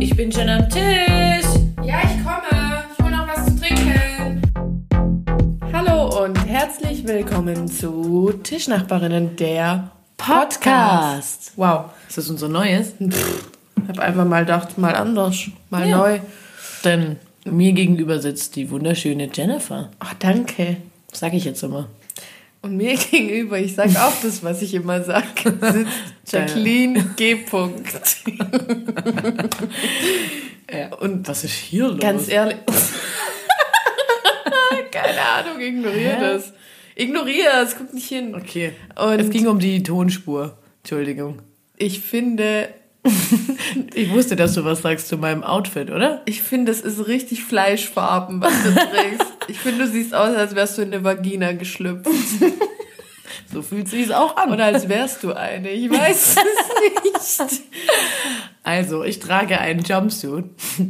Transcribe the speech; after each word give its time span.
Ich 0.00 0.16
bin 0.16 0.30
schon 0.32 0.48
am 0.48 0.68
Tisch. 0.68 1.44
Ja, 1.82 2.00
ich 2.04 2.24
komme. 2.24 2.84
Ich 2.96 3.04
hole 3.04 3.16
noch 3.16 3.26
was 3.28 3.46
zu 3.46 3.60
trinken. 3.60 4.42
Hallo 5.72 6.24
und 6.24 6.36
herzlich 6.46 7.06
willkommen 7.06 7.66
zu 7.68 8.32
Tischnachbarinnen, 8.42 9.36
der 9.36 9.90
Podcast. 10.16 10.60
Podcast. 10.60 11.52
Wow. 11.56 11.86
Ist 12.08 12.18
das 12.18 12.30
unser 12.30 12.48
neues? 12.48 12.92
Ich 13.00 13.88
habe 13.88 14.02
einfach 14.02 14.24
mal 14.24 14.40
gedacht, 14.40 14.78
mal 14.78 14.94
anders, 14.94 15.48
mal 15.70 15.88
Ja. 15.88 15.96
neu. 15.98 16.20
Denn 16.84 17.16
mir 17.44 17.72
gegenüber 17.72 18.20
sitzt 18.20 18.56
die 18.56 18.70
wunderschöne 18.70 19.28
Jennifer. 19.32 19.90
Oh, 20.02 20.14
danke. 20.18 20.76
Sag 21.12 21.32
ich 21.34 21.44
jetzt 21.44 21.62
immer. 21.62 21.88
Und 22.62 22.76
mir 22.76 22.96
gegenüber, 23.10 23.58
ich 23.58 23.74
sage 23.74 23.90
auch 24.02 24.12
das, 24.22 24.42
was 24.42 24.62
ich 24.62 24.74
immer 24.74 25.02
sage, 25.02 25.26
sitzt 25.44 25.92
Jacqueline 26.32 27.14
G. 27.16 27.36
Punkt. 27.36 27.86
Ja. 30.70 30.94
Und 30.96 31.26
was 31.28 31.44
ist 31.44 31.52
hier 31.54 31.88
los? 31.88 32.00
Ganz 32.00 32.28
ehrlich. 32.28 32.56
Keine 34.90 35.20
Ahnung, 35.20 35.60
ignoriere 35.60 36.16
Hä? 36.16 36.20
das. 36.20 36.52
Ignoriere 36.94 37.62
es, 37.62 37.76
guck 37.76 37.94
nicht 37.94 38.08
hin. 38.08 38.34
Okay. 38.34 38.72
Und 38.96 39.20
es 39.20 39.30
ging 39.30 39.46
um 39.46 39.58
die 39.60 39.82
Tonspur. 39.82 40.58
Entschuldigung. 40.82 41.40
ich 41.76 42.00
finde, 42.00 42.68
Ich 43.94 44.10
wusste, 44.10 44.34
dass 44.36 44.54
du 44.54 44.64
was 44.64 44.82
sagst 44.82 45.06
zu 45.08 45.16
meinem 45.16 45.44
Outfit, 45.44 45.90
oder? 45.90 46.22
ich 46.24 46.42
finde, 46.42 46.72
es 46.72 46.80
ist 46.80 47.06
richtig 47.06 47.44
Fleischfarben, 47.44 48.40
was 48.40 48.52
du 48.64 48.72
trägst. 48.74 49.26
Ich 49.48 49.58
finde, 49.58 49.84
du 49.86 49.90
siehst 49.90 50.14
aus, 50.14 50.34
als 50.36 50.54
wärst 50.54 50.78
du 50.78 50.82
in 50.82 50.92
eine 50.92 51.02
Vagina 51.04 51.52
geschlüpft. 51.52 52.06
So 53.50 53.62
fühlt 53.62 53.88
sich's 53.88 54.10
auch 54.10 54.36
an. 54.36 54.52
Oder 54.52 54.66
als 54.66 54.90
wärst 54.90 55.22
du 55.22 55.32
eine. 55.32 55.70
Ich 55.70 55.90
weiß 55.90 56.36
es 57.16 57.38
nicht. 57.38 57.62
Also, 58.62 59.04
ich 59.04 59.20
trage 59.20 59.58
einen 59.58 59.80
Jumpsuit 59.82 60.44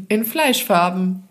In 0.08 0.24
Fleischfarben. 0.24 1.22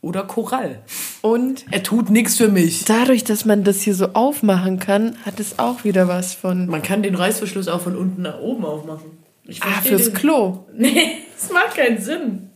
oder 0.00 0.22
Korall. 0.24 0.80
Und 1.20 1.66
Er 1.70 1.82
tut 1.82 2.08
nichts 2.08 2.36
für 2.38 2.48
mich. 2.48 2.84
dadurch, 2.86 3.24
dass 3.24 3.44
man 3.44 3.62
das 3.62 3.82
hier 3.82 3.94
so 3.94 4.08
aufmachen 4.14 4.78
kann, 4.78 5.16
hat 5.26 5.38
es 5.38 5.58
auch 5.58 5.84
wieder 5.84 6.08
was 6.08 6.32
von. 6.34 6.66
Man 6.66 6.82
kann 6.82 7.02
den 7.02 7.14
Reißverschluss 7.14 7.68
auch 7.68 7.82
von 7.82 7.94
unten 7.96 8.22
nach 8.22 8.38
oben 8.40 8.64
aufmachen. 8.64 9.10
Ich 9.44 9.62
Ah, 9.62 9.82
fürs 9.82 10.04
den- 10.06 10.14
Klo. 10.14 10.64
Nee, 10.74 11.18
das 11.38 11.52
macht 11.52 11.76
keinen 11.76 12.00
Sinn. 12.00 12.50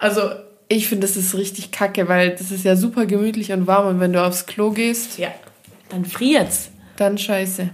Also, 0.00 0.22
Ich 0.68 0.88
finde, 0.88 1.06
das 1.06 1.16
ist 1.16 1.34
richtig 1.36 1.70
kacke, 1.70 2.08
weil 2.08 2.30
das 2.30 2.50
ist 2.50 2.64
ja 2.64 2.74
super 2.76 3.06
gemütlich 3.06 3.52
und 3.52 3.66
warm 3.66 3.86
und 3.86 4.00
wenn 4.00 4.12
du 4.12 4.24
aufs 4.24 4.46
Klo 4.46 4.70
gehst, 4.72 5.18
ja, 5.18 5.32
dann 5.90 6.04
friert's. 6.04 6.70
dann 6.96 7.16
scheiße. 7.18 7.70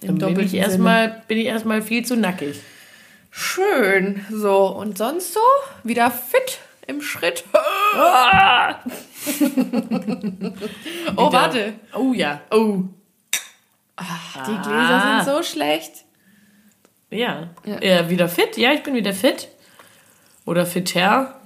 Dann 0.00 0.18
bin 0.18 0.38
ich, 0.40 0.54
erstmal, 0.54 1.22
bin 1.26 1.38
ich 1.38 1.46
erstmal 1.46 1.82
viel 1.82 2.04
zu 2.04 2.16
nackig. 2.16 2.60
Schön. 3.30 4.24
So, 4.30 4.66
und 4.68 4.96
sonst 4.96 5.34
so? 5.34 5.40
Wieder 5.82 6.10
fit 6.12 6.58
im 6.86 7.02
Schritt. 7.02 7.42
oh, 11.16 11.32
warte. 11.32 11.74
Oh 11.94 12.12
ja. 12.12 12.40
Oh. 12.50 12.84
Ach, 13.96 14.46
die 14.46 14.52
Gläser 14.52 15.02
Ah. 15.02 15.24
sind 15.24 15.34
so 15.34 15.42
schlecht. 15.42 16.04
Ja. 17.10 17.48
Ja. 17.64 17.82
ja. 17.82 18.08
Wieder 18.10 18.28
fit? 18.28 18.56
Ja, 18.56 18.72
ich 18.72 18.82
bin 18.82 18.94
wieder 18.94 19.12
fit. 19.12 19.48
Oder 20.44 20.64
fitter. 20.66 21.37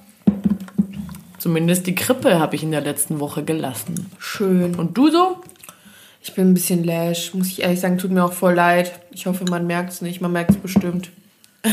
Zumindest 1.42 1.88
die 1.88 1.96
Krippe 1.96 2.38
habe 2.38 2.54
ich 2.54 2.62
in 2.62 2.70
der 2.70 2.82
letzten 2.82 3.18
Woche 3.18 3.42
gelassen. 3.42 4.06
Schön. 4.20 4.76
Und 4.76 4.96
du 4.96 5.10
so? 5.10 5.38
Ich 6.22 6.34
bin 6.34 6.50
ein 6.50 6.54
bisschen 6.54 6.84
lash, 6.84 7.34
muss 7.34 7.48
ich 7.48 7.62
ehrlich 7.62 7.80
sagen, 7.80 7.98
tut 7.98 8.12
mir 8.12 8.24
auch 8.24 8.32
voll 8.32 8.54
leid. 8.54 8.92
Ich 9.10 9.26
hoffe, 9.26 9.44
man 9.50 9.66
merkt 9.66 9.90
es 9.92 10.02
nicht, 10.02 10.20
man 10.20 10.30
merkt 10.30 10.50
es 10.52 10.56
bestimmt. 10.58 11.10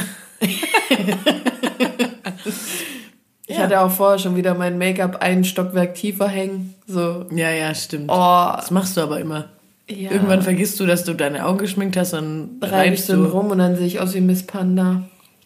Ich 3.48 3.56
Ja. 3.58 3.64
hatte 3.64 3.80
auch 3.82 3.90
vorher 3.92 4.20
schon 4.20 4.36
wieder 4.36 4.54
mein 4.54 4.78
Make-up 4.78 5.22
einen 5.22 5.44
Stockwerk 5.44 5.96
tiefer 5.96 6.28
hängen. 6.28 6.76
So, 6.88 7.26
Ja, 7.32 7.50
ja, 7.52 7.74
stimmt. 7.74 8.06
oh, 8.10 8.52
Das 8.56 8.70
machst 8.72 8.96
du 8.98 9.02
aber 9.02 9.20
immer. 9.20 9.50
ja. 9.88 10.12
Irgendwann 10.12 10.42
vergisst 10.44 10.80
du, 10.80 10.86
dass 10.86 11.04
du 11.04 11.14
deine 11.14 11.46
Augen 11.46 11.58
geschminkt 11.60 11.98
hast 11.98 12.14
und 12.14 12.60
reibst 12.62 13.10
du 13.10 13.24
rum 13.26 13.50
und 13.52 13.58
dann 13.60 13.76
sehe 13.76 13.88
ich 13.88 14.00
aus 14.00 14.14
wie 14.14 14.22
Miss 14.22 14.44
Panda. 14.46 15.04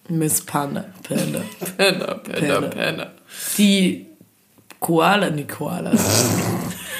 Miss 0.09 0.41
Panda. 0.45 0.85
Panda. 1.07 1.41
Panda, 1.77 2.13
Panda, 2.15 2.61
Panda. 2.67 3.11
Die 3.57 4.05
Koala, 4.83 5.29
die 5.29 5.47
Koalas. 5.47 6.29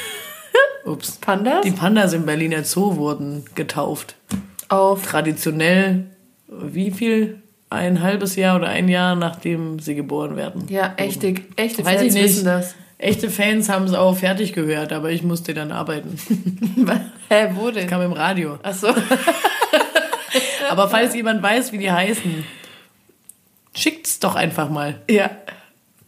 Ups. 0.86 1.18
Pandas? 1.18 1.66
Die 1.66 1.72
Pandas 1.72 2.14
im 2.14 2.26
Berliner 2.26 2.64
Zoo 2.64 2.96
wurden 2.96 3.44
getauft. 3.56 4.16
Auf. 4.70 5.06
Traditionell, 5.06 6.06
wie 6.48 6.92
viel? 6.92 7.42
Ein 7.70 8.02
halbes 8.02 8.38
Jahr 8.38 8.56
oder 8.56 8.70
ein 8.70 8.88
Jahr, 8.88 9.16
nachdem 9.16 9.80
sie 9.80 9.96
geboren 9.96 10.38
werden. 10.38 10.66
Ja, 10.70 10.94
echte, 10.96 11.36
echte 11.58 11.84
Weiß 11.84 12.00
Fans 12.00 12.16
wissen 12.16 12.46
das. 12.46 12.76
Echte 13.00 13.30
Fans 13.30 13.68
haben 13.68 13.84
es 13.84 13.94
auch 13.94 14.16
fertig 14.16 14.54
gehört, 14.54 14.94
aber 14.94 15.12
ich 15.12 15.24
musste 15.24 15.54
dann 15.54 15.74
arbeiten. 15.74 16.18
Hä, 17.30 17.50
wo 17.56 17.70
denn? 17.70 17.88
Kam 17.88 18.02
im 18.02 18.14
Radio. 18.14 18.60
Achso. 18.64 18.88
Aber 20.70 20.88
falls 20.88 21.14
jemand 21.14 21.44
weiß, 21.44 21.74
wie 21.74 21.80
die 21.80 21.92
heißen, 21.92 22.46
schickt's 23.76 24.20
doch 24.20 24.36
einfach 24.36 24.70
mal. 24.70 25.02
Ja, 25.10 25.30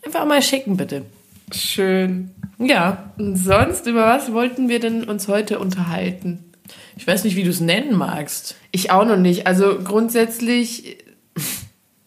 Einfach 0.06 0.26
mal 0.26 0.42
schicken, 0.42 0.78
bitte. 0.78 1.04
Schön. 1.54 2.32
Ja, 2.58 3.12
Und 3.18 3.36
sonst, 3.36 3.86
über 3.88 4.06
was 4.06 4.32
wollten 4.32 4.70
wir 4.70 4.80
denn 4.80 5.04
uns 5.04 5.28
heute 5.28 5.60
unterhalten? 5.60 6.40
ich 6.98 7.06
weiß 7.06 7.26
nicht, 7.26 7.36
wie 7.36 7.44
du 7.44 7.50
es 7.50 7.60
nennen 7.60 7.96
magst. 7.98 8.56
Ich 8.72 8.90
auch 8.92 9.06
noch 9.06 9.18
nicht. 9.18 9.46
Also 9.48 9.78
grundsätzlich 9.84 10.98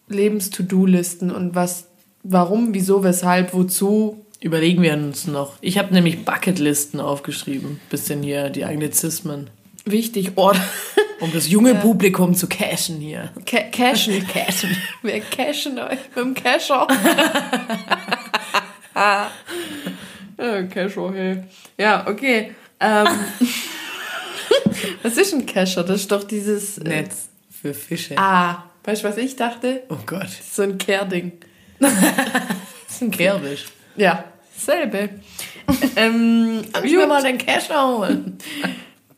Lebens-To-Do-Listen 0.07 1.31
und 1.31 1.53
was, 1.55 1.85
warum, 2.23 2.73
wieso, 2.73 3.03
weshalb, 3.03 3.53
wozu. 3.53 4.25
Überlegen 4.41 4.81
wir 4.81 4.93
uns 4.93 5.27
noch. 5.27 5.53
Ich 5.61 5.77
habe 5.77 5.93
nämlich 5.93 6.25
Bucketlisten 6.25 6.99
aufgeschrieben. 6.99 7.79
Bisschen 7.89 8.23
hier 8.23 8.49
die 8.49 8.65
Anglizismen. 8.65 9.49
Wichtig. 9.85 10.31
Oh, 10.35 10.53
Um 11.19 11.33
das 11.33 11.49
junge 11.49 11.75
Publikum 11.75 12.33
zu 12.33 12.47
cashen 12.47 13.01
hier. 13.01 13.31
Ca 13.45 13.59
cashen. 13.71 14.25
Cashen. 14.33 14.75
Wir 15.01 15.19
cashen 15.19 15.77
euch 15.77 15.99
mit 16.15 16.25
dem 16.25 16.33
Casher. 16.33 16.87
ja, 18.95 20.63
Casher, 20.63 21.11
hey. 21.13 21.43
Ja, 21.77 22.07
okay. 22.07 22.55
Ähm, 22.79 23.07
was 25.03 25.17
ist 25.17 25.33
ein 25.33 25.45
Casher? 25.45 25.83
Das 25.83 26.01
ist 26.01 26.11
doch 26.11 26.23
dieses... 26.23 26.77
äh, 26.77 26.87
Netz 26.87 27.29
für 27.61 27.73
Fische. 27.73 28.17
Ah, 28.17 28.63
weißt 28.83 29.03
du, 29.03 29.07
was 29.09 29.17
ich 29.17 29.35
dachte? 29.35 29.83
Oh 29.89 29.97
Gott. 30.05 30.23
Das 30.23 30.39
ist 30.39 30.55
so 30.55 30.63
ein 30.63 30.77
Kehrding. 30.77 31.33
Das 31.79 31.91
ist 32.89 33.01
ein 33.01 33.11
Kerbisch. 33.11 33.65
Ja, 33.95 34.23
selbe. 34.55 35.09
ähm, 35.95 36.61
Ich 36.83 36.91
will 36.93 37.07
mal 37.07 37.21
den 37.23 37.37
Casher 37.37 37.87
holen. 37.87 38.37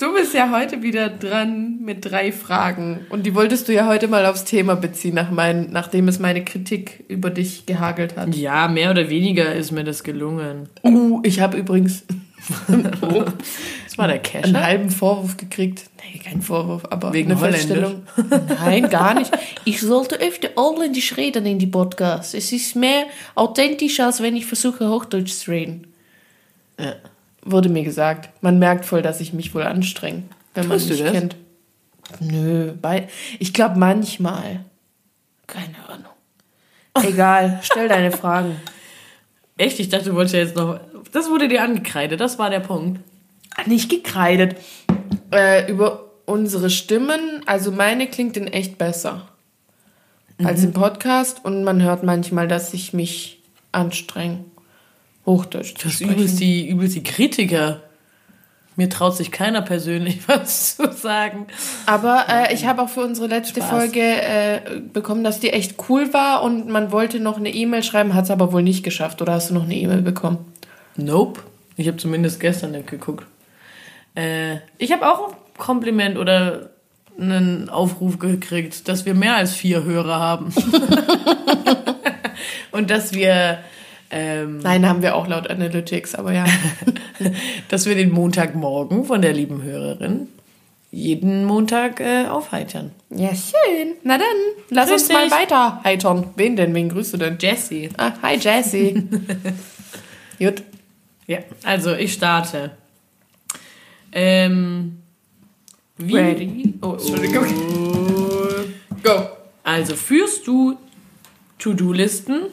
Du 0.01 0.11
bist 0.15 0.33
ja 0.33 0.49
heute 0.51 0.81
wieder 0.81 1.09
dran 1.09 1.77
mit 1.79 2.09
drei 2.09 2.31
Fragen. 2.31 3.05
Und 3.09 3.27
die 3.27 3.35
wolltest 3.35 3.67
du 3.67 3.73
ja 3.73 3.85
heute 3.85 4.07
mal 4.07 4.25
aufs 4.25 4.45
Thema 4.45 4.75
beziehen, 4.75 5.13
nach 5.13 5.29
mein, 5.29 5.69
nachdem 5.71 6.07
es 6.07 6.17
meine 6.17 6.43
Kritik 6.43 7.03
über 7.07 7.29
dich 7.29 7.67
gehagelt 7.67 8.17
hat. 8.17 8.33
Ja, 8.33 8.67
mehr 8.67 8.89
oder 8.89 9.11
weniger 9.11 9.53
ist 9.53 9.71
mir 9.71 9.83
das 9.83 10.03
gelungen. 10.03 10.69
Uh, 10.81 11.19
ich 11.21 11.39
habe 11.39 11.55
übrigens 11.55 12.03
Das 12.67 13.97
war 13.99 14.07
der 14.07 14.15
einen 14.15 14.23
Casher. 14.23 14.65
halben 14.65 14.89
Vorwurf 14.89 15.37
gekriegt. 15.37 15.83
Nee, 15.97 16.17
kein 16.17 16.41
Vorwurf, 16.41 16.81
aber 16.89 17.13
Wegen 17.13 17.33
eine? 17.33 17.39
Feststellung. 17.39 18.01
Nein, 18.59 18.89
gar 18.89 19.13
nicht. 19.13 19.31
Ich 19.65 19.81
sollte 19.81 20.19
öfter 20.19 20.49
Holländisch 20.57 21.15
reden 21.15 21.45
in 21.45 21.59
die 21.59 21.67
Podcasts. 21.67 22.33
Es 22.33 22.51
ist 22.51 22.75
mehr 22.75 23.03
authentisch, 23.35 23.99
als 23.99 24.19
wenn 24.19 24.35
ich 24.35 24.47
versuche, 24.47 24.89
Hochdeutsch 24.89 25.33
zu 25.33 25.51
reden. 25.51 25.93
Ja. 26.79 26.95
Wurde 27.43 27.69
mir 27.69 27.83
gesagt. 27.83 28.29
Man 28.41 28.59
merkt 28.59 28.85
voll, 28.85 29.01
dass 29.01 29.19
ich 29.19 29.33
mich 29.33 29.53
wohl 29.55 29.63
anstrenge, 29.63 30.23
wenn 30.53 30.67
man 30.67 30.77
Tust 30.77 30.89
du 30.89 30.93
mich 30.93 31.03
das? 31.03 31.11
kennt. 31.11 31.35
Nö, 32.19 32.73
bei, 32.81 33.07
ich 33.39 33.53
glaube 33.53 33.79
manchmal. 33.79 34.65
Keine 35.47 35.75
Ahnung. 35.87 36.11
Egal, 37.09 37.59
stell 37.63 37.87
deine 37.87 38.11
Fragen. 38.11 38.57
Echt? 39.57 39.79
Ich 39.79 39.89
dachte, 39.89 40.09
du 40.09 40.15
wolltest 40.15 40.33
ja 40.35 40.41
jetzt 40.41 40.55
noch. 40.55 40.79
Das 41.11 41.29
wurde 41.29 41.47
dir 41.47 41.63
angekreidet, 41.63 42.19
das 42.19 42.37
war 42.39 42.49
der 42.49 42.59
Punkt. 42.59 42.99
Nicht 43.65 43.89
gekreidet. 43.89 44.55
Äh, 45.31 45.69
über 45.71 46.11
unsere 46.25 46.69
Stimmen, 46.69 47.41
also 47.45 47.71
meine 47.71 48.07
klingt 48.07 48.37
in 48.37 48.47
echt 48.47 48.77
besser 48.77 49.27
als 50.43 50.63
im 50.63 50.73
Podcast 50.73 51.43
und 51.45 51.63
man 51.63 51.81
hört 51.81 52.03
manchmal, 52.03 52.47
dass 52.47 52.73
ich 52.73 52.93
mich 52.93 53.41
anstrenge, 53.71 54.45
Hochdeutsch 55.25 55.75
zu 55.75 55.87
Das 55.87 55.93
sprechen. 55.93 56.13
übelst 56.13 56.39
die, 56.39 56.67
übelst 56.69 56.95
die 56.95 57.03
Kritiker. 57.03 57.81
Mir 58.77 58.89
traut 58.89 59.15
sich 59.17 59.31
keiner 59.31 59.61
persönlich 59.61 60.19
was 60.27 60.77
zu 60.77 60.91
sagen. 60.91 61.47
Aber 61.85 62.25
äh, 62.29 62.53
ich 62.53 62.65
habe 62.65 62.81
auch 62.81 62.89
für 62.89 63.01
unsere 63.01 63.27
letzte 63.27 63.61
Spaß. 63.61 63.69
Folge 63.69 64.01
äh, 64.01 64.61
bekommen, 64.93 65.23
dass 65.23 65.39
die 65.39 65.51
echt 65.51 65.75
cool 65.89 66.13
war 66.13 66.43
und 66.43 66.69
man 66.69 66.91
wollte 66.91 67.19
noch 67.19 67.37
eine 67.37 67.53
E-Mail 67.53 67.83
schreiben, 67.83 68.13
hat 68.13 68.25
es 68.25 68.31
aber 68.31 68.51
wohl 68.53 68.63
nicht 68.63 68.83
geschafft. 68.83 69.21
Oder 69.21 69.33
hast 69.33 69.49
du 69.49 69.53
noch 69.53 69.63
eine 69.63 69.75
E-Mail 69.75 70.01
bekommen? 70.01 70.39
Nope. 70.95 71.41
Ich 71.77 71.87
habe 71.87 71.97
zumindest 71.97 72.39
gestern 72.39 72.71
nicht 72.71 72.87
geguckt. 72.87 73.25
Äh, 74.15 74.57
ich 74.77 74.91
habe 74.91 75.07
auch 75.09 75.29
ein 75.29 75.35
Kompliment 75.57 76.17
oder 76.17 76.69
einen 77.19 77.69
Aufruf 77.69 78.19
gekriegt, 78.19 78.87
dass 78.87 79.05
wir 79.05 79.13
mehr 79.13 79.35
als 79.35 79.53
vier 79.53 79.83
Hörer 79.83 80.19
haben. 80.19 80.53
Und 82.71 82.89
dass 82.89 83.13
wir, 83.13 83.59
ähm, 84.11 84.59
Nein, 84.59 84.87
haben 84.87 85.01
wir 85.01 85.15
auch 85.15 85.27
laut 85.27 85.49
Analytics, 85.49 86.15
aber 86.15 86.33
ja. 86.33 86.45
dass 87.69 87.85
wir 87.85 87.95
den 87.95 88.11
Montagmorgen 88.11 89.05
von 89.05 89.21
der 89.21 89.33
lieben 89.33 89.63
Hörerin 89.63 90.27
jeden 90.91 91.45
Montag 91.45 92.01
äh, 92.01 92.25
aufheitern. 92.25 92.91
Ja, 93.09 93.29
schön. 93.29 93.93
Na 94.03 94.17
dann, 94.17 94.27
lass 94.69 94.89
Grüß 94.89 95.03
uns 95.03 95.13
mal 95.13 95.23
dich. 95.23 95.31
weiter 95.31 95.81
heitern. 95.83 96.27
Wen 96.35 96.57
denn? 96.57 96.75
Wen 96.75 96.89
grüßt 96.89 97.13
du 97.13 97.17
denn? 97.17 97.37
Jessie. 97.39 97.89
Ah, 97.97 98.11
hi 98.21 98.35
Jessie. 98.37 99.07
Gut. 100.37 100.63
Ja, 101.27 101.37
also 101.63 101.93
ich 101.93 102.11
starte. 102.11 102.71
Ähm, 104.11 104.97
wie? 105.97 106.17
Ready? 106.17 106.73
Oh, 106.81 106.93
Entschuldigung. 106.93 107.45
Go. 109.01 109.29
Also 109.63 109.95
führst 109.95 110.45
du 110.47 110.77
To-Do-Listen? 111.59 112.47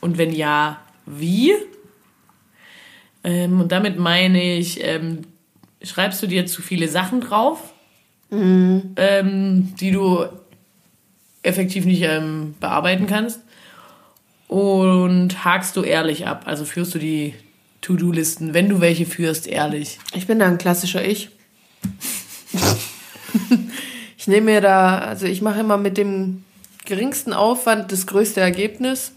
Und 0.00 0.18
wenn 0.18 0.32
ja, 0.32 0.80
wie? 1.06 1.54
Ähm, 3.24 3.60
und 3.60 3.72
damit 3.72 3.98
meine 3.98 4.54
ich, 4.54 4.82
ähm, 4.84 5.22
schreibst 5.82 6.22
du 6.22 6.26
dir 6.26 6.46
zu 6.46 6.62
viele 6.62 6.88
Sachen 6.88 7.20
drauf, 7.20 7.72
ähm, 8.96 9.74
die 9.80 9.90
du 9.90 10.26
effektiv 11.42 11.84
nicht 11.84 12.02
ähm, 12.02 12.54
bearbeiten 12.60 13.06
kannst? 13.06 13.40
Und 14.48 15.44
hakst 15.44 15.76
du 15.76 15.82
ehrlich 15.82 16.26
ab? 16.26 16.44
Also 16.46 16.64
führst 16.64 16.94
du 16.94 16.98
die 16.98 17.34
To-Do-Listen, 17.82 18.54
wenn 18.54 18.68
du 18.68 18.80
welche 18.80 19.06
führst, 19.06 19.46
ehrlich? 19.46 19.98
Ich 20.14 20.26
bin 20.26 20.38
da 20.38 20.46
ein 20.46 20.58
klassischer 20.58 21.04
Ich. 21.04 21.30
ich 24.16 24.26
nehme 24.26 24.52
mir 24.52 24.60
da, 24.60 24.98
also 24.98 25.26
ich 25.26 25.42
mache 25.42 25.60
immer 25.60 25.76
mit 25.76 25.98
dem 25.98 26.44
geringsten 26.86 27.34
Aufwand 27.34 27.92
das 27.92 28.06
größte 28.06 28.40
Ergebnis. 28.40 29.12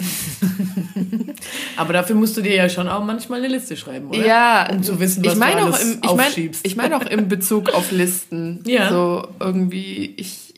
Aber 1.76 1.92
dafür 1.92 2.16
musst 2.16 2.36
du 2.36 2.42
dir 2.42 2.54
ja 2.54 2.68
schon 2.68 2.88
auch 2.88 3.04
manchmal 3.04 3.38
eine 3.40 3.48
Liste 3.48 3.76
schreiben, 3.76 4.08
oder? 4.08 4.26
Ja, 4.26 4.68
Um 4.70 4.82
zu 4.82 5.00
wissen, 5.00 5.24
was 5.24 5.32
ich 5.32 5.38
meine 5.38 5.60
du 5.60 5.66
auch 5.68 5.74
alles 5.74 5.82
im, 5.82 6.00
ich 6.02 6.14
mein, 6.14 6.26
aufschiebst. 6.26 6.66
ich 6.66 6.76
meine 6.76 6.96
auch 6.96 7.02
im 7.02 7.28
Bezug 7.28 7.70
auf 7.70 7.90
Listen. 7.92 8.62
Ja. 8.66 8.90
So 8.90 9.28
irgendwie, 9.40 10.14
ich 10.16 10.54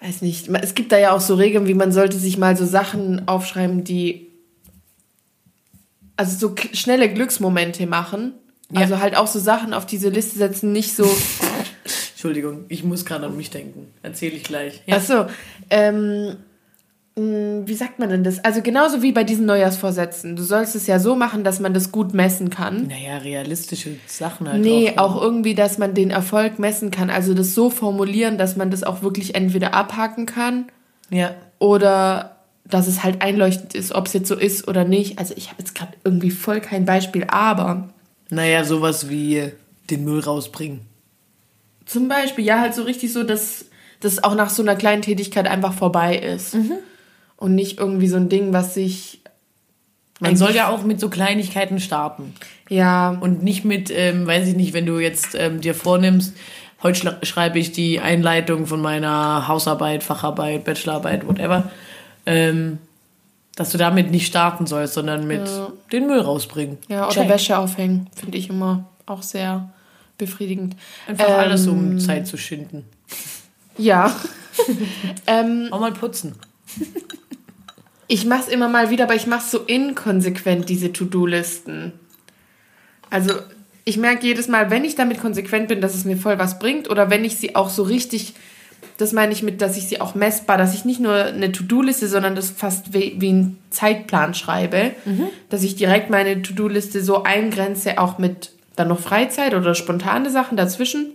weiß 0.00 0.22
nicht. 0.22 0.48
Es 0.48 0.74
gibt 0.74 0.92
da 0.92 0.98
ja 0.98 1.12
auch 1.12 1.20
so 1.20 1.34
Regeln, 1.34 1.66
wie 1.66 1.74
man 1.74 1.92
sollte 1.92 2.18
sich 2.18 2.38
mal 2.38 2.56
so 2.56 2.64
Sachen 2.64 3.28
aufschreiben, 3.28 3.84
die 3.84 4.28
also 6.16 6.48
so 6.48 6.54
schnelle 6.72 7.12
Glücksmomente 7.12 7.86
machen. 7.86 8.32
Ja. 8.72 8.82
Also 8.82 9.00
halt 9.00 9.16
auch 9.16 9.26
so 9.26 9.38
Sachen 9.38 9.74
auf 9.74 9.86
diese 9.86 10.08
Liste 10.10 10.38
setzen, 10.38 10.72
nicht 10.72 10.94
so. 10.94 11.04
Entschuldigung, 12.12 12.66
ich 12.68 12.84
muss 12.84 13.04
gerade 13.04 13.26
an 13.26 13.36
mich 13.36 13.50
denken. 13.50 13.88
Erzähle 14.02 14.36
ich 14.36 14.44
gleich. 14.44 14.82
Ja. 14.86 14.96
Ach 14.98 15.02
so, 15.02 15.26
ähm, 15.70 16.36
wie 17.66 17.74
sagt 17.74 17.98
man 17.98 18.08
denn 18.10 18.24
das? 18.24 18.38
Also 18.44 18.62
genauso 18.62 19.02
wie 19.02 19.12
bei 19.12 19.24
diesen 19.24 19.46
Neujahrsvorsätzen. 19.46 20.36
Du 20.36 20.42
sollst 20.42 20.74
es 20.74 20.86
ja 20.86 20.98
so 20.98 21.14
machen, 21.16 21.44
dass 21.44 21.60
man 21.60 21.74
das 21.74 21.92
gut 21.92 22.14
messen 22.14 22.50
kann. 22.50 22.86
Naja, 22.88 23.18
realistische 23.18 23.96
Sachen 24.06 24.48
halt. 24.48 24.60
Nee, 24.62 24.92
drauf. 24.94 24.98
auch 25.16 25.22
irgendwie, 25.22 25.54
dass 25.54 25.78
man 25.78 25.94
den 25.94 26.10
Erfolg 26.10 26.58
messen 26.58 26.90
kann. 26.90 27.10
Also 27.10 27.34
das 27.34 27.54
so 27.54 27.70
formulieren, 27.70 28.38
dass 28.38 28.56
man 28.56 28.70
das 28.70 28.82
auch 28.84 29.02
wirklich 29.02 29.34
entweder 29.34 29.74
abhaken 29.74 30.26
kann 30.26 30.66
Ja. 31.10 31.34
oder 31.58 32.36
dass 32.64 32.86
es 32.86 33.02
halt 33.02 33.20
einleuchtend 33.22 33.74
ist, 33.74 33.92
ob 33.94 34.06
es 34.06 34.12
jetzt 34.12 34.28
so 34.28 34.36
ist 34.36 34.68
oder 34.68 34.84
nicht. 34.84 35.18
Also 35.18 35.34
ich 35.36 35.48
habe 35.48 35.56
jetzt 35.58 35.74
gerade 35.74 35.92
irgendwie 36.04 36.30
voll 36.30 36.60
kein 36.60 36.84
Beispiel, 36.84 37.24
aber 37.28 37.88
Naja, 38.28 38.62
sowas 38.64 39.08
wie 39.08 39.50
den 39.90 40.04
Müll 40.04 40.20
rausbringen. 40.20 40.80
zum 41.84 42.06
Beispiel, 42.08 42.44
ja, 42.44 42.60
halt 42.60 42.74
so 42.74 42.82
richtig 42.84 43.12
so, 43.12 43.24
dass 43.24 43.64
das 43.98 44.22
auch 44.22 44.34
nach 44.36 44.48
so 44.50 44.62
einer 44.62 44.76
kleinen 44.76 45.02
Tätigkeit 45.02 45.48
einfach 45.48 45.72
vorbei 45.74 46.16
ist. 46.16 46.56
Und 47.40 47.54
nicht 47.56 47.78
irgendwie 47.78 48.06
so 48.06 48.16
ein 48.16 48.28
Ding, 48.28 48.52
was 48.52 48.74
sich, 48.74 49.20
Man 50.20 50.36
soll 50.36 50.54
ja 50.54 50.68
auch 50.68 50.84
mit 50.84 51.00
so 51.00 51.08
Kleinigkeiten 51.08 51.80
starten. 51.80 52.34
ja, 52.68 53.10
Und 53.20 53.42
nicht 53.42 53.64
mit, 53.64 53.90
ähm, 53.90 54.26
weiß 54.26 54.46
ich 54.46 54.54
nicht, 54.56 54.72
wenn 54.74 54.86
du 54.86 54.98
jetzt 55.00 55.34
ähm, 55.34 55.60
dir 55.60 55.74
vornimmst, 55.74 56.34
heute 56.82 57.16
schreibe 57.22 57.58
ich 57.58 57.72
die 57.72 57.98
Einleitung 57.98 58.66
von 58.66 58.80
meiner 58.80 59.48
Hausarbeit, 59.48 60.02
Facharbeit, 60.04 60.64
Bachelorarbeit, 60.64 61.26
whatever, 61.26 61.70
ähm, 62.26 62.78
dass 63.56 63.70
du 63.70 63.78
damit 63.78 64.10
nicht 64.10 64.26
starten 64.26 64.66
sollst, 64.66 64.94
sondern 64.94 65.26
mit 65.26 65.46
Ja. 65.48 65.72
den 65.92 66.06
Müll 66.06 66.20
rausbringen. 66.20 66.78
ja, 66.88 67.04
oder 67.06 67.14
Check. 67.14 67.28
Wäsche 67.28 67.58
aufhängen, 67.58 68.08
finde 68.14 68.38
ich 68.38 68.48
immer 68.50 68.84
auch 69.06 69.22
sehr 69.22 69.70
befriedigend. 70.18 70.76
Einfach 71.08 71.26
alles, 71.38 71.66
um 71.66 71.92
Ähm, 71.92 71.98
Zeit 72.00 72.26
zu 72.26 72.36
schinden. 72.36 72.84
Ja. 73.78 74.14
ähm, 75.26 75.68
Auch 75.70 75.80
mal 75.80 75.92
putzen. 75.92 76.34
Ich 78.08 78.24
mach's 78.24 78.48
immer 78.48 78.68
mal 78.68 78.90
wieder, 78.90 79.04
aber 79.04 79.14
ich 79.14 79.26
mach's 79.26 79.50
so 79.50 79.60
inkonsequent, 79.60 80.68
diese 80.68 80.92
To-Do-Listen. 80.92 81.92
Also, 83.08 83.34
ich 83.84 83.96
merke 83.96 84.26
jedes 84.26 84.48
Mal, 84.48 84.70
wenn 84.70 84.84
ich 84.84 84.96
damit 84.96 85.20
konsequent 85.20 85.68
bin, 85.68 85.80
dass 85.80 85.94
es 85.94 86.04
mir 86.04 86.16
voll 86.16 86.38
was 86.38 86.58
bringt, 86.58 86.90
oder 86.90 87.08
wenn 87.08 87.24
ich 87.24 87.36
sie 87.36 87.54
auch 87.54 87.70
so 87.70 87.84
richtig, 87.84 88.34
das 88.96 89.12
meine 89.12 89.32
ich 89.32 89.42
mit, 89.42 89.62
dass 89.62 89.76
ich 89.76 89.86
sie 89.86 90.00
auch 90.00 90.14
messbar, 90.14 90.58
dass 90.58 90.74
ich 90.74 90.84
nicht 90.84 91.00
nur 91.00 91.24
eine 91.26 91.52
To-Do-Liste, 91.52 92.08
sondern 92.08 92.34
das 92.34 92.50
fast 92.50 92.92
wie, 92.92 93.14
wie 93.18 93.28
einen 93.28 93.58
Zeitplan 93.70 94.34
schreibe, 94.34 94.92
dass 95.48 95.62
ich 95.62 95.76
direkt 95.76 96.10
meine 96.10 96.42
To-Do-Liste 96.42 97.02
so 97.02 97.22
eingrenze, 97.22 97.98
auch 97.98 98.18
mit 98.18 98.50
dann 98.74 98.88
noch 98.88 99.00
Freizeit 99.00 99.54
oder 99.54 99.74
spontane 99.74 100.30
Sachen 100.30 100.56
dazwischen. 100.56 101.12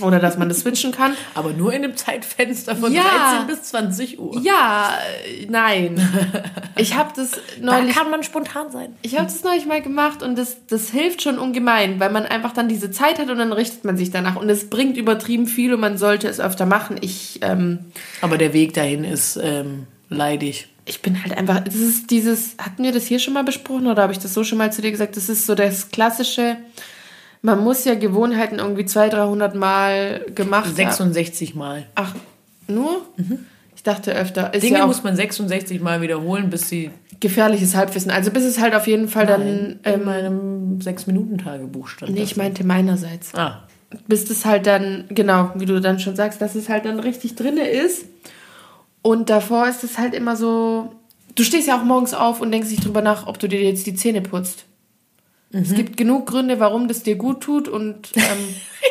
Oder 0.00 0.18
dass 0.18 0.36
man 0.38 0.48
das 0.48 0.60
switchen 0.60 0.92
kann. 0.92 1.14
Aber 1.34 1.52
nur 1.52 1.72
in 1.72 1.82
dem 1.82 1.96
Zeitfenster 1.96 2.76
von 2.76 2.92
Ja. 2.92 3.02
13 3.38 3.46
bis 3.46 3.62
20 3.64 4.18
Uhr. 4.18 4.40
Ja, 4.42 4.90
äh, 5.26 5.46
nein. 5.48 6.00
Ich 6.76 6.94
habe 6.96 7.10
das 7.16 7.30
Da 7.32 7.38
neulich 7.78 7.94
kann 7.94 8.10
man 8.10 8.22
spontan 8.22 8.70
sein. 8.70 8.94
Ich 9.02 9.14
habe 9.16 9.24
das 9.26 9.42
neulich 9.44 9.66
mal 9.66 9.80
gemacht 9.80 10.22
und 10.22 10.36
das, 10.36 10.56
das 10.68 10.90
hilft 10.90 11.22
schon 11.22 11.38
ungemein, 11.38 12.00
weil 12.00 12.10
man 12.10 12.26
einfach 12.26 12.52
dann 12.52 12.68
diese 12.68 12.90
Zeit 12.90 13.18
hat 13.18 13.30
und 13.30 13.38
dann 13.38 13.52
richtet 13.52 13.84
man 13.84 13.96
sich 13.96 14.10
danach. 14.10 14.36
Und 14.36 14.48
es 14.50 14.68
bringt 14.70 14.96
übertrieben 14.96 15.46
viel 15.46 15.72
und 15.74 15.80
man 15.80 15.98
sollte 15.98 16.28
es 16.28 16.40
öfter 16.40 16.66
machen. 16.66 16.96
Ich, 17.00 17.38
ähm, 17.42 17.78
Aber 18.20 18.38
der 18.38 18.52
Weg 18.52 18.74
dahin 18.74 19.04
ist 19.04 19.36
ähm, 19.42 19.86
leidig. 20.08 20.68
ich 20.86 21.00
bin 21.00 21.22
halt 21.22 21.36
einfach, 21.36 21.60
das 21.60 21.76
ist 21.76 22.10
dieses, 22.10 22.56
hatten 22.58 22.82
wir 22.82 22.92
das 22.92 23.06
hier 23.06 23.18
schon 23.18 23.34
mal 23.34 23.44
besprochen 23.44 23.86
oder 23.86 24.02
habe 24.02 24.12
ich 24.12 24.18
das 24.18 24.34
so 24.34 24.44
schon 24.44 24.58
mal 24.58 24.72
zu 24.72 24.82
dir 24.82 24.90
gesagt? 24.90 25.16
Das 25.16 25.28
ist 25.28 25.46
so 25.46 25.54
das 25.54 25.90
klassische, 25.90 26.56
man 27.44 27.62
muss 27.62 27.84
ja 27.84 27.94
Gewohnheiten 27.94 28.58
irgendwie 28.58 28.86
200, 28.86 29.20
300 29.20 29.54
Mal 29.54 30.24
gemacht 30.34 30.64
haben. 30.66 30.74
66 30.74 31.54
Mal. 31.54 31.86
Ach, 31.94 32.14
nur? 32.68 33.02
Ich 33.76 33.82
dachte 33.82 34.14
öfter. 34.14 34.54
Ist 34.54 34.62
Dinge 34.62 34.78
ja 34.78 34.86
muss 34.86 35.02
man 35.04 35.14
66 35.14 35.82
Mal 35.82 36.00
wiederholen, 36.00 36.48
bis 36.48 36.70
sie 36.70 36.90
gefährliches 37.20 37.74
Halbwissen. 37.74 38.10
Also 38.10 38.30
bis 38.30 38.44
es 38.44 38.58
halt 38.58 38.74
auf 38.74 38.86
jeden 38.86 39.08
Fall 39.08 39.26
dann, 39.26 39.42
in 39.42 39.78
ähm, 39.84 40.04
meinem 40.04 40.78
6-Minuten-Tagebuch 40.78 41.88
stand. 41.88 42.14
nee, 42.14 42.22
ich 42.22 42.38
meinte 42.38 42.64
meinerseits. 42.64 43.34
Ah, 43.34 43.64
bis 44.08 44.24
das 44.24 44.46
halt 44.46 44.66
dann, 44.66 45.04
genau, 45.10 45.50
wie 45.54 45.66
du 45.66 45.80
dann 45.82 46.00
schon 46.00 46.16
sagst, 46.16 46.40
dass 46.40 46.54
es 46.54 46.70
halt 46.70 46.86
dann 46.86 46.98
richtig 46.98 47.34
drinne 47.34 47.68
ist. 47.68 48.06
Und 49.02 49.28
davor 49.28 49.68
ist 49.68 49.84
es 49.84 49.98
halt 49.98 50.14
immer 50.14 50.34
so, 50.34 50.94
du 51.34 51.44
stehst 51.44 51.68
ja 51.68 51.78
auch 51.78 51.84
morgens 51.84 52.14
auf 52.14 52.40
und 52.40 52.50
denkst 52.52 52.70
nicht 52.70 52.86
drüber 52.86 53.02
nach, 53.02 53.26
ob 53.26 53.38
du 53.38 53.48
dir 53.48 53.62
jetzt 53.62 53.86
die 53.86 53.94
Zähne 53.94 54.22
putzt. 54.22 54.64
Es 55.62 55.74
gibt 55.74 55.96
genug 55.96 56.26
Gründe, 56.26 56.58
warum 56.58 56.88
das 56.88 57.04
dir 57.04 57.16
gut 57.16 57.40
tut 57.40 57.68
und 57.68 58.10
ähm, 58.16 58.22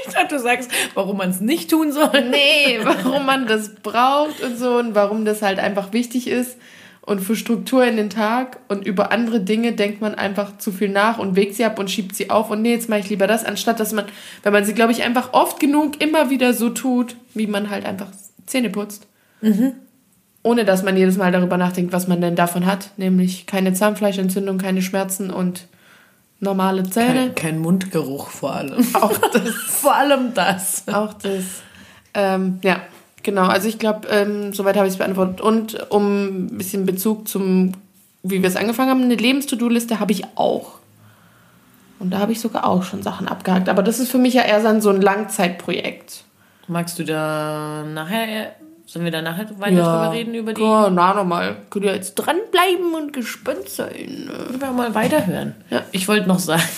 ich 0.05 0.13
dachte, 0.13 0.35
du 0.35 0.41
sagst, 0.41 0.71
warum 0.93 1.17
man 1.17 1.29
es 1.29 1.41
nicht 1.41 1.69
tun 1.69 1.91
soll. 1.91 2.29
nee, 2.29 2.79
warum 2.83 3.25
man 3.25 3.47
das 3.47 3.75
braucht 3.75 4.41
und 4.41 4.57
so 4.57 4.77
und 4.77 4.95
warum 4.95 5.25
das 5.25 5.41
halt 5.41 5.59
einfach 5.59 5.91
wichtig 5.93 6.27
ist 6.27 6.57
und 7.01 7.19
für 7.19 7.35
Struktur 7.35 7.85
in 7.85 7.97
den 7.97 8.09
Tag. 8.09 8.59
Und 8.69 8.87
über 8.87 9.11
andere 9.11 9.41
Dinge 9.41 9.73
denkt 9.73 9.99
man 9.99 10.15
einfach 10.15 10.57
zu 10.57 10.71
viel 10.71 10.89
nach 10.89 11.19
und 11.19 11.35
wägt 11.35 11.55
sie 11.55 11.65
ab 11.65 11.79
und 11.79 11.91
schiebt 11.91 12.15
sie 12.15 12.29
auf. 12.29 12.49
Und 12.49 12.61
nee, 12.61 12.71
jetzt 12.71 12.89
mache 12.89 13.01
ich 13.01 13.09
lieber 13.09 13.27
das, 13.27 13.43
anstatt 13.43 13.79
dass 13.79 13.91
man, 13.91 14.05
wenn 14.43 14.53
man 14.53 14.63
sie, 14.63 14.73
glaube 14.73 14.93
ich, 14.93 15.03
einfach 15.03 15.33
oft 15.33 15.59
genug 15.59 16.01
immer 16.01 16.29
wieder 16.29 16.53
so 16.53 16.69
tut, 16.69 17.17
wie 17.33 17.47
man 17.47 17.69
halt 17.69 17.85
einfach 17.85 18.07
Zähne 18.45 18.69
putzt. 18.69 19.07
Ohne 20.43 20.65
dass 20.65 20.83
man 20.83 20.95
jedes 20.95 21.17
Mal 21.17 21.31
darüber 21.31 21.57
nachdenkt, 21.57 21.91
was 21.93 22.07
man 22.07 22.21
denn 22.21 22.35
davon 22.35 22.65
hat, 22.65 22.91
nämlich 22.97 23.47
keine 23.47 23.73
Zahnfleischentzündung, 23.73 24.57
keine 24.57 24.81
Schmerzen 24.81 25.29
und 25.29 25.67
normale 26.39 26.83
Zähne. 26.83 27.31
Kein, 27.31 27.35
kein 27.35 27.59
Mundgeruch 27.59 28.29
vor 28.29 28.53
allem. 28.53 28.85
Auch 28.95 29.17
das. 29.17 29.49
vor 29.67 29.95
allem 29.95 30.33
das. 30.33 30.87
Auch 30.87 31.13
das. 31.13 31.43
Ähm, 32.13 32.59
ja, 32.63 32.81
genau. 33.23 33.43
Also 33.43 33.67
ich 33.67 33.79
glaube, 33.79 34.07
ähm, 34.09 34.53
soweit 34.53 34.75
habe 34.75 34.87
ich 34.87 34.93
es 34.93 34.97
beantwortet. 34.97 35.41
Und 35.41 35.91
um 35.91 36.45
ein 36.45 36.57
bisschen 36.57 36.85
Bezug 36.85 37.27
zum, 37.27 37.73
wie 38.23 38.41
wir 38.41 38.49
es 38.49 38.55
angefangen 38.55 38.89
haben, 38.89 39.03
eine 39.03 39.15
Lebens-To-Do-Liste 39.15 39.99
habe 39.99 40.11
ich 40.11 40.25
auch. 40.35 40.79
Und 41.99 42.11
da 42.11 42.19
habe 42.19 42.33
ich 42.33 42.41
sogar 42.41 42.65
auch 42.65 42.83
schon 42.83 43.01
Sachen 43.01 43.27
abgehakt. 43.27 43.69
Aber 43.69 43.81
das 43.81 43.99
ist 43.99 44.11
für 44.11 44.17
mich 44.17 44.33
ja 44.33 44.41
eher 44.43 44.81
so 44.81 44.89
ein 44.89 45.01
Langzeitprojekt. 45.01 46.25
Magst 46.67 46.99
du 46.99 47.03
da 47.03 47.83
nachher, 47.83 48.53
sollen 48.85 49.05
wir 49.05 49.11
da 49.11 49.21
nachher 49.21 49.47
weiter 49.59 49.75
drüber 49.75 50.11
reden, 50.11 50.35
über 50.35 50.53
die... 50.53 50.61
Ja, 50.61 50.89
na, 50.89 51.13
nochmal. 51.13 51.57
Könnt 51.69 51.85
ihr 51.85 51.95
jetzt 51.95 52.15
dranbleiben 52.15 52.93
und 52.95 53.13
gespannt 53.13 53.69
sein. 53.69 54.29
Können 54.47 54.61
wir 54.61 54.71
mal 54.71 54.93
weiterhören. 54.93 55.55
Ja. 55.69 55.83
Ich 55.91 56.07
wollte 56.07 56.27
noch 56.27 56.39
sagen, 56.39 56.63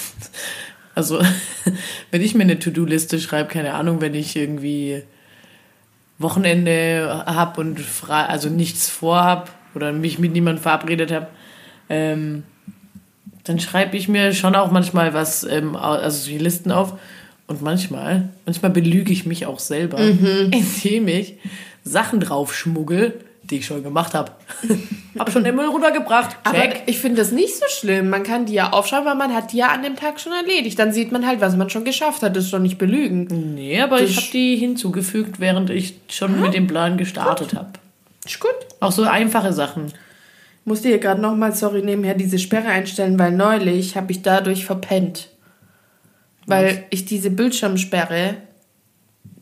Also, 0.96 1.22
wenn 2.12 2.22
ich 2.22 2.34
mir 2.34 2.44
eine 2.44 2.58
To-Do-Liste 2.58 3.20
schreibe, 3.20 3.50
keine 3.50 3.74
Ahnung, 3.74 4.02
wenn 4.02 4.16
ich 4.16 4.36
irgendwie 4.36 5.04
Wochenende 6.18 7.24
hab 7.26 7.58
und 7.58 7.80
frei, 7.82 8.24
also 8.24 8.50
nichts 8.50 8.90
vorhab 8.90 9.52
oder 9.76 9.92
mich 9.92 10.18
mit 10.18 10.32
niemandem 10.32 10.64
verabredet 10.64 11.12
habe, 11.12 11.28
ähm, 11.90 12.44
dann 13.44 13.60
schreibe 13.60 13.98
ich 13.98 14.08
mir 14.08 14.34
schon 14.34 14.56
auch 14.56 14.72
manchmal 14.72 15.14
was, 15.14 15.44
ähm, 15.44 15.76
also 15.76 16.30
die 16.30 16.38
Listen 16.38 16.72
auf. 16.72 16.98
Und 17.48 17.62
manchmal, 17.62 18.30
manchmal 18.46 18.72
belüge 18.72 19.12
ich 19.12 19.28
mich 19.28 19.46
auch 19.46 19.60
selber, 19.60 20.00
indem 20.00 21.08
ich 21.10 21.38
Sachen 21.86 22.20
drauf 22.20 22.54
schmuggel, 22.54 23.24
die 23.44 23.58
ich 23.60 23.66
schon 23.68 23.84
gemacht 23.84 24.14
habe. 24.16 24.32
hab 25.20 25.32
schon 25.32 25.44
den 25.44 25.56
Müll 25.56 25.68
runtergebracht. 25.68 26.36
Aber 26.44 26.58
Check. 26.60 26.82
ich 26.88 26.98
finde 26.98 27.18
das 27.22 27.32
nicht 27.32 27.56
so 27.56 27.66
schlimm. 27.70 28.10
Man 28.10 28.24
kann 28.24 28.48
die 28.48 28.54
ja 28.54 28.72
aufschreiben, 28.72 29.06
weil 29.06 29.16
man 29.16 29.34
hat 29.34 29.54
die 29.54 29.58
ja 29.58 29.68
an 29.68 29.84
dem 29.84 29.96
Tag 29.96 30.20
schon 30.20 30.34
erledigt. 30.34 30.80
Dann 30.80 30.92
sieht 30.92 31.12
man 31.12 31.26
halt, 31.28 31.42
was 31.42 31.56
man 31.56 31.70
schon 31.70 31.86
geschafft 31.86 32.24
hat. 32.24 32.36
Das 32.36 32.46
ist 32.46 32.54
doch 32.54 32.60
nicht 32.60 32.80
belügen. 32.80 33.54
Nee, 33.54 33.80
aber 33.80 34.00
Das- 34.02 34.10
ich 34.10 34.18
habe 34.18 34.28
die 34.34 34.56
hinzugefügt, 34.58 35.40
während 35.40 35.70
ich 35.70 36.00
schon 36.10 36.42
mit 36.42 36.56
dem 36.56 36.66
Plan 36.68 36.98
gestartet 36.98 37.54
habe. 37.54 37.70
Ist 38.26 38.40
gut. 38.40 38.56
Auch 38.80 38.92
so 38.92 39.04
einfache 39.04 39.54
Sachen. 39.54 39.94
Musste 40.68 40.88
hier 40.88 40.98
gerade 40.98 41.22
nochmal, 41.22 41.54
sorry, 41.54 41.84
nebenher 41.84 42.16
diese 42.16 42.40
Sperre 42.40 42.70
einstellen, 42.70 43.20
weil 43.20 43.32
neulich 43.32 43.96
habe 43.96 44.12
ich 44.12 44.24
dadurch 44.24 44.66
verpennt. 44.66 45.30
Weil 46.48 46.86
ich 46.90 47.06
diese 47.06 47.30
Bildschirmsperre 47.30 48.38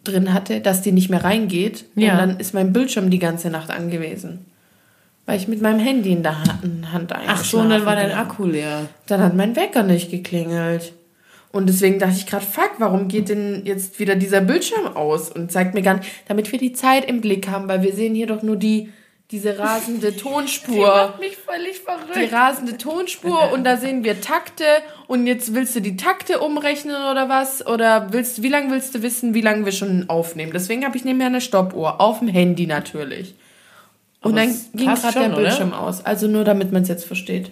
drin 0.04 0.34
hatte, 0.34 0.62
dass 0.62 0.82
die 0.82 0.92
nicht 0.92 1.10
mehr 1.10 1.24
reingeht. 1.24 1.86
Ja. 1.96 2.14
Und 2.14 2.18
dann 2.18 2.40
ist 2.40 2.54
mein 2.54 2.74
Bildschirm 2.74 3.10
die 3.10 3.20
ganze 3.20 3.50
Nacht 3.50 3.70
angewiesen. 3.70 4.46
Weil 5.26 5.38
ich 5.38 5.48
mit 5.48 5.62
meinem 5.62 5.80
Handy 5.80 6.12
in 6.12 6.24
der 6.24 6.44
Hand 6.92 7.14
Ach 7.28 7.44
so, 7.44 7.60
und 7.60 7.70
dann 7.70 7.86
war 7.86 7.96
dein 7.96 8.06
eingeschlafen. 8.06 8.32
Akku 8.32 8.46
leer. 8.46 8.90
Dann 9.08 9.22
hat 9.22 9.36
mein 9.36 9.56
Wecker 9.56 9.84
nicht 9.84 10.12
geklingelt. 10.12 10.94
Und 11.54 11.68
deswegen 11.68 12.00
dachte 12.00 12.16
ich 12.18 12.26
gerade, 12.26 12.44
fuck, 12.44 12.72
warum 12.80 13.08
geht 13.08 13.30
denn 13.30 13.62
jetzt 13.64 14.00
wieder 14.00 14.16
dieser 14.16 14.42
Bildschirm 14.42 14.88
aus? 14.98 15.30
Und 15.30 15.52
zeigt 15.52 15.76
mir 15.76 15.84
gar 15.84 15.96
nicht, 15.96 16.10
damit 16.28 16.52
wir 16.52 16.60
die 16.60 16.74
Zeit 16.74 17.06
im 17.06 17.22
Blick 17.22 17.48
haben, 17.48 17.68
weil 17.68 17.84
wir 17.84 17.94
sehen 17.94 18.16
hier 18.16 18.28
doch 18.28 18.42
nur 18.42 18.56
die, 18.56 18.90
diese 19.34 19.60
rasende 19.60 20.16
Tonspur. 20.16 21.16
mich 21.20 21.36
völlig 21.36 21.80
Die 21.80 21.82
verrückt. 21.82 22.32
rasende 22.34 22.78
Tonspur 22.78 23.52
und 23.52 23.66
da 23.66 23.76
sehen 23.76 24.06
wir 24.06 24.22
Takte 24.22 24.64
und 25.08 25.28
jetzt 25.28 25.54
willst 25.54 25.76
du 25.76 25.82
die 25.82 25.98
Takte 25.98 26.40
umrechnen 26.40 26.96
oder 26.96 27.28
was? 27.28 27.66
Oder 27.68 28.14
willst 28.14 28.42
wie 28.44 28.48
lange 28.48 28.72
willst 28.72 28.96
du 28.96 29.02
wissen, 29.02 29.34
wie 29.34 29.42
lange 29.42 29.66
wir 29.66 29.74
schon 29.74 30.08
aufnehmen? 30.10 30.54
Deswegen 30.54 30.86
habe 30.86 30.96
ich 30.96 31.04
nebenher 31.04 31.28
eine 31.28 31.42
Stoppuhr, 31.42 32.00
auf 32.00 32.20
dem 32.20 32.30
Handy 32.30 32.66
natürlich. 32.68 33.36
Und 34.22 34.38
Aber 34.38 34.42
dann 34.46 34.56
ging 34.74 34.88
gerade 34.88 35.02
der 35.02 35.12
schon, 35.12 35.34
oder? 35.34 35.36
Bildschirm 35.42 35.74
aus. 35.74 36.06
Also 36.06 36.28
nur 36.28 36.46
damit 36.46 36.72
man 36.72 36.84
es 36.84 36.88
jetzt 36.88 37.04
versteht. 37.06 37.52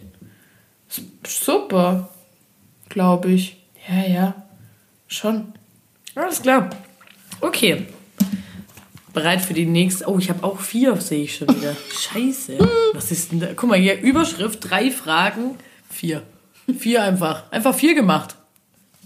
Super, 1.27 2.09
glaube 2.89 3.31
ich. 3.31 3.57
Ja, 3.89 4.07
ja, 4.07 4.35
schon. 5.07 5.53
Alles 6.15 6.41
klar. 6.41 6.69
Okay. 7.41 7.87
Bereit 9.13 9.41
für 9.41 9.53
die 9.53 9.65
nächste. 9.65 10.07
Oh, 10.09 10.17
ich 10.17 10.29
habe 10.29 10.43
auch 10.43 10.59
vier, 10.59 10.95
sehe 10.97 11.23
ich 11.23 11.35
schon 11.35 11.49
wieder. 11.49 11.75
Scheiße. 11.97 12.57
Was 12.93 13.11
ist 13.11 13.31
denn 13.31 13.39
da? 13.41 13.47
Guck 13.55 13.69
mal 13.69 13.77
hier, 13.79 13.99
Überschrift, 13.99 14.59
drei 14.69 14.89
Fragen, 14.91 15.55
vier. 15.89 16.23
Vier 16.79 17.03
einfach. 17.03 17.51
Einfach 17.51 17.75
vier 17.75 17.93
gemacht. 17.95 18.35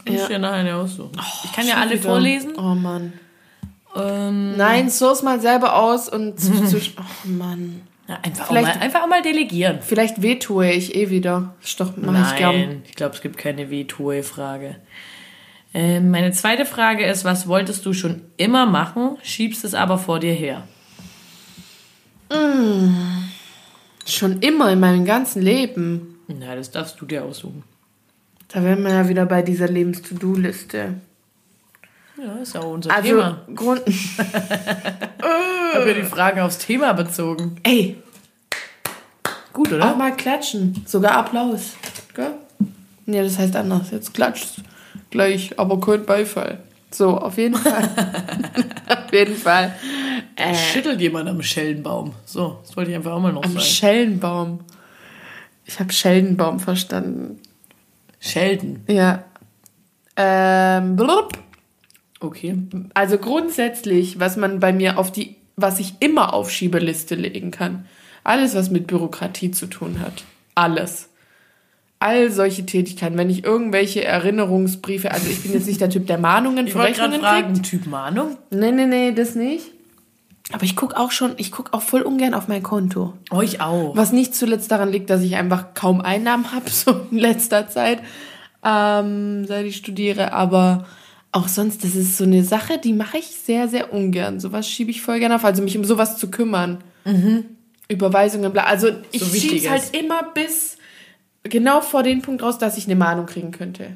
Ich 0.05 0.13
Ja. 0.13 0.27
dir 0.27 0.39
nachher 0.39 0.55
eine 0.57 0.75
aussuchen. 0.75 1.12
ich 1.45 1.51
kann 1.53 1.67
ja 1.67 1.75
alle 1.77 1.93
wieder. 1.93 2.03
vorlesen. 2.03 2.53
Oh 2.57 2.75
Mann. 2.75 3.13
Ähm, 3.95 4.55
Nein, 4.57 4.89
source 4.89 5.24
mal 5.24 5.39
selber 5.41 5.75
aus 5.75 6.09
und 6.09 6.39
zwischen. 6.39 6.93
Oh 7.00 7.27
Mann. 7.27 7.81
na, 8.07 8.19
einfach, 8.21 8.43
auch 8.43 8.47
Vielleicht- 8.50 8.75
mal, 8.75 8.81
einfach 8.83 9.01
auch 9.03 9.07
mal 9.07 9.21
delegieren. 9.24 9.79
Vielleicht 9.81 10.21
wehtue 10.21 10.69
ich 10.71 10.93
eh 10.95 11.09
wieder. 11.09 11.55
Ist 11.63 11.79
doch, 11.79 11.93
mach 11.95 12.31
ich 12.33 12.38
gern. 12.38 12.55
Nein, 12.55 12.81
ich 12.88 12.93
glaube, 12.95 13.15
es 13.15 13.21
gibt 13.21 13.38
keine 13.38 13.69
Wehtue-Frage. 13.71 14.67
Ähm, 14.67 14.75
meine 15.77 16.32
zweite 16.32 16.65
Frage 16.65 17.05
ist, 17.05 17.25
was 17.25 17.48
wolltest 17.48 17.86
du 17.86 17.91
schon 17.94 18.22
immer 18.38 18.65
machen, 18.65 19.17
schiebst 19.24 19.65
es 19.65 19.74
aber 19.74 19.98
vor 19.98 20.20
dir 20.20 20.34
her? 20.34 20.63
Schon 24.05 24.39
immer 24.39 24.72
in 24.72 24.79
meinem 24.79 25.03
ganzen 25.05 25.41
Leben. 25.41 26.20
Na, 26.27 26.55
das 26.55 26.72
darfst 26.72 27.00
du 27.01 27.05
dir 27.05 27.25
aussuchen. 27.25 27.63
Da 28.48 28.63
wären 28.63 28.84
wir 28.84 28.91
ja 28.94 29.10
wieder 29.10 29.25
bei 29.25 29.41
dieser 29.41 29.67
Lebens-To-Do-Liste. 29.67 30.94
Ja, 32.17 32.36
ist 32.41 32.53
ja 32.55 32.62
auch 32.62 32.72
unser 32.72 32.91
Also, 32.96 33.10
Thema. 33.10 33.41
Grund. 33.53 33.82
Ich 35.75 35.79
habe 35.82 35.89
ja 35.89 35.94
die 35.96 36.03
Fragen 36.03 36.39
aufs 36.39 36.58
Thema 36.60 36.94
bezogen. 36.94 37.58
Ey, 37.63 37.98
Gut, 39.51 39.67
auch 39.67 39.74
oder? 39.74 39.96
mal 39.98 40.15
klatschen. 40.15 40.84
Sogar 40.86 41.17
Applaus. 41.17 41.74
Gell? 42.13 42.32
Nee, 43.05 43.22
das 43.22 43.38
heißt 43.38 43.58
anders. 43.58 43.91
Jetzt 43.91 44.13
klatscht 44.13 44.62
gleich, 45.15 45.60
aber 45.60 45.79
kein 45.79 46.05
Beifall. 46.05 46.60
So, 46.91 47.17
auf 47.17 47.38
jeden 47.38 47.55
Fall. 47.55 47.89
auf 48.89 49.13
jeden 49.13 49.36
Fall. 49.36 49.75
Äh, 50.36 50.55
Schüttelt 50.55 51.01
jemand 51.01 51.27
am 51.27 51.41
Schellenbaum. 51.41 52.13
So, 52.25 52.60
das 52.62 52.75
wollte 52.77 52.91
ich 52.91 52.95
einfach 52.98 53.13
auch 53.13 53.19
mal 53.19 53.34
noch 53.34 53.43
am 53.43 53.51
sagen. 53.51 53.65
Schellenbaum. 53.65 54.60
Ich 55.65 55.79
habe 55.79 55.91
Schellenbaum 55.91 56.60
verstanden. 56.60 57.39
Schelden. 58.19 58.84
Ja. 58.88 59.24
Ähm, 60.15 60.95
blub. 60.95 61.38
Okay. 62.19 62.57
Also 62.93 63.17
grundsätzlich, 63.17 64.19
was 64.19 64.38
man 64.38 64.60
bei 64.60 64.72
mir 64.72 64.98
auf 64.98 65.12
die, 65.12 65.36
was 65.55 65.79
ich 65.79 65.95
immer 66.00 66.34
auf 66.34 66.50
Schiebeliste 66.50 67.15
legen 67.15 67.51
kann. 67.51 67.86
Alles, 68.24 68.55
was 68.55 68.72
mit 68.72 68.88
Bürokratie 68.88 69.51
zu 69.51 69.67
tun 69.67 70.00
hat. 70.00 70.24
Alles. 70.55 71.10
All 72.05 72.29
solche 72.31 72.67
Tätigkeiten. 72.67 73.17
Wenn 73.17 73.31
ich 73.31 73.43
irgendwelche 73.43 74.03
Erinnerungsbriefe, 74.03 75.09
also 75.09 75.27
ich 75.27 75.41
bin 75.41 75.53
jetzt 75.53 75.65
nicht 75.65 75.81
der 75.81 75.89
Typ, 75.89 76.05
der 76.05 76.19
Mahnungen 76.19 76.67
für 76.67 76.83
Rechnungen 76.83 77.19
fragen, 77.19 77.53
kriegt. 77.53 77.65
Typ 77.65 77.88
Mahnung? 77.88 78.38
Nee, 78.51 78.71
nee, 78.71 78.85
nee, 78.85 79.12
das 79.12 79.33
nicht. 79.33 79.71
Aber 80.51 80.63
ich 80.63 80.75
gucke 80.75 80.95
auch 80.97 81.09
schon, 81.09 81.33
ich 81.38 81.51
gucke 81.51 81.74
auch 81.74 81.81
voll 81.81 82.03
ungern 82.03 82.35
auf 82.35 82.47
mein 82.47 82.62
Konto. 82.62 83.13
Euch 83.31 83.59
auch. 83.59 83.97
Was 83.97 84.12
nicht 84.12 84.35
zuletzt 84.35 84.69
daran 84.69 84.91
liegt, 84.91 85.09
dass 85.09 85.24
ich 85.24 85.35
einfach 85.35 85.74
kaum 85.74 86.00
Einnahmen 86.00 86.51
habe, 86.51 86.69
so 86.69 87.07
in 87.09 87.17
letzter 87.17 87.67
Zeit, 87.67 88.03
ähm, 88.63 89.45
seit 89.47 89.65
ich 89.65 89.77
studiere. 89.77 90.31
Aber 90.33 90.85
auch 91.31 91.47
sonst, 91.47 91.83
das 91.83 91.95
ist 91.95 92.17
so 92.17 92.24
eine 92.24 92.43
Sache, 92.43 92.77
die 92.77 92.93
mache 92.93 93.17
ich 93.17 93.25
sehr, 93.25 93.67
sehr 93.67 93.91
ungern. 93.91 94.39
Sowas 94.39 94.69
schiebe 94.69 94.91
ich 94.91 95.01
voll 95.01 95.17
gerne 95.17 95.38
auf. 95.38 95.43
Also 95.43 95.63
mich 95.63 95.75
um 95.75 95.83
sowas 95.83 96.17
zu 96.17 96.29
kümmern. 96.29 96.83
Überweisungen, 97.88 98.51
bla. 98.53 98.65
Also 98.65 98.89
ich 99.12 99.21
So 99.21 99.35
schiebe 99.35 99.55
es 99.55 99.67
halt 99.67 99.95
immer 99.95 100.21
bis 100.35 100.77
genau 101.49 101.81
vor 101.81 102.03
den 102.03 102.21
Punkt 102.21 102.43
raus, 102.43 102.57
dass 102.57 102.77
ich 102.77 102.85
eine 102.85 102.95
Mahnung 102.95 103.25
kriegen 103.25 103.51
könnte. 103.51 103.91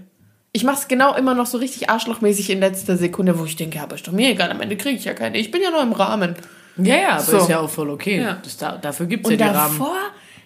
Ich 0.51 0.63
mache 0.63 0.77
es 0.77 0.87
genau 0.87 1.15
immer 1.15 1.35
noch 1.35 1.45
so 1.45 1.57
richtig 1.59 1.89
arschlochmäßig 1.89 2.49
in 2.49 2.59
letzter 2.59 2.97
Sekunde, 2.97 3.37
wo 3.37 3.45
ich 3.45 3.55
denke, 3.55 3.81
aber 3.81 3.95
ist 3.95 4.07
doch 4.07 4.11
mir 4.13 4.29
egal, 4.29 4.49
am 4.51 4.61
Ende 4.61 4.77
kriege 4.77 4.97
ich 4.97 5.05
ja 5.05 5.13
keine. 5.13 5.37
Ich 5.37 5.51
bin 5.51 5.61
ja 5.61 5.69
noch 5.69 5.83
im 5.83 5.91
Rahmen. 5.93 6.35
Ja, 6.77 6.95
ja, 6.95 7.09
aber 7.13 7.21
So. 7.21 7.37
ist 7.37 7.49
ja 7.49 7.59
auch 7.59 7.69
voll 7.69 7.89
okay. 7.89 8.21
Ja. 8.21 8.37
Das, 8.41 8.57
da, 8.57 8.77
dafür 8.77 9.05
gibt 9.05 9.25
es 9.25 9.31
Und 9.33 9.39
ja 9.39 9.49
die 9.49 9.55
Rahmen. 9.55 9.77
davor 9.77 9.97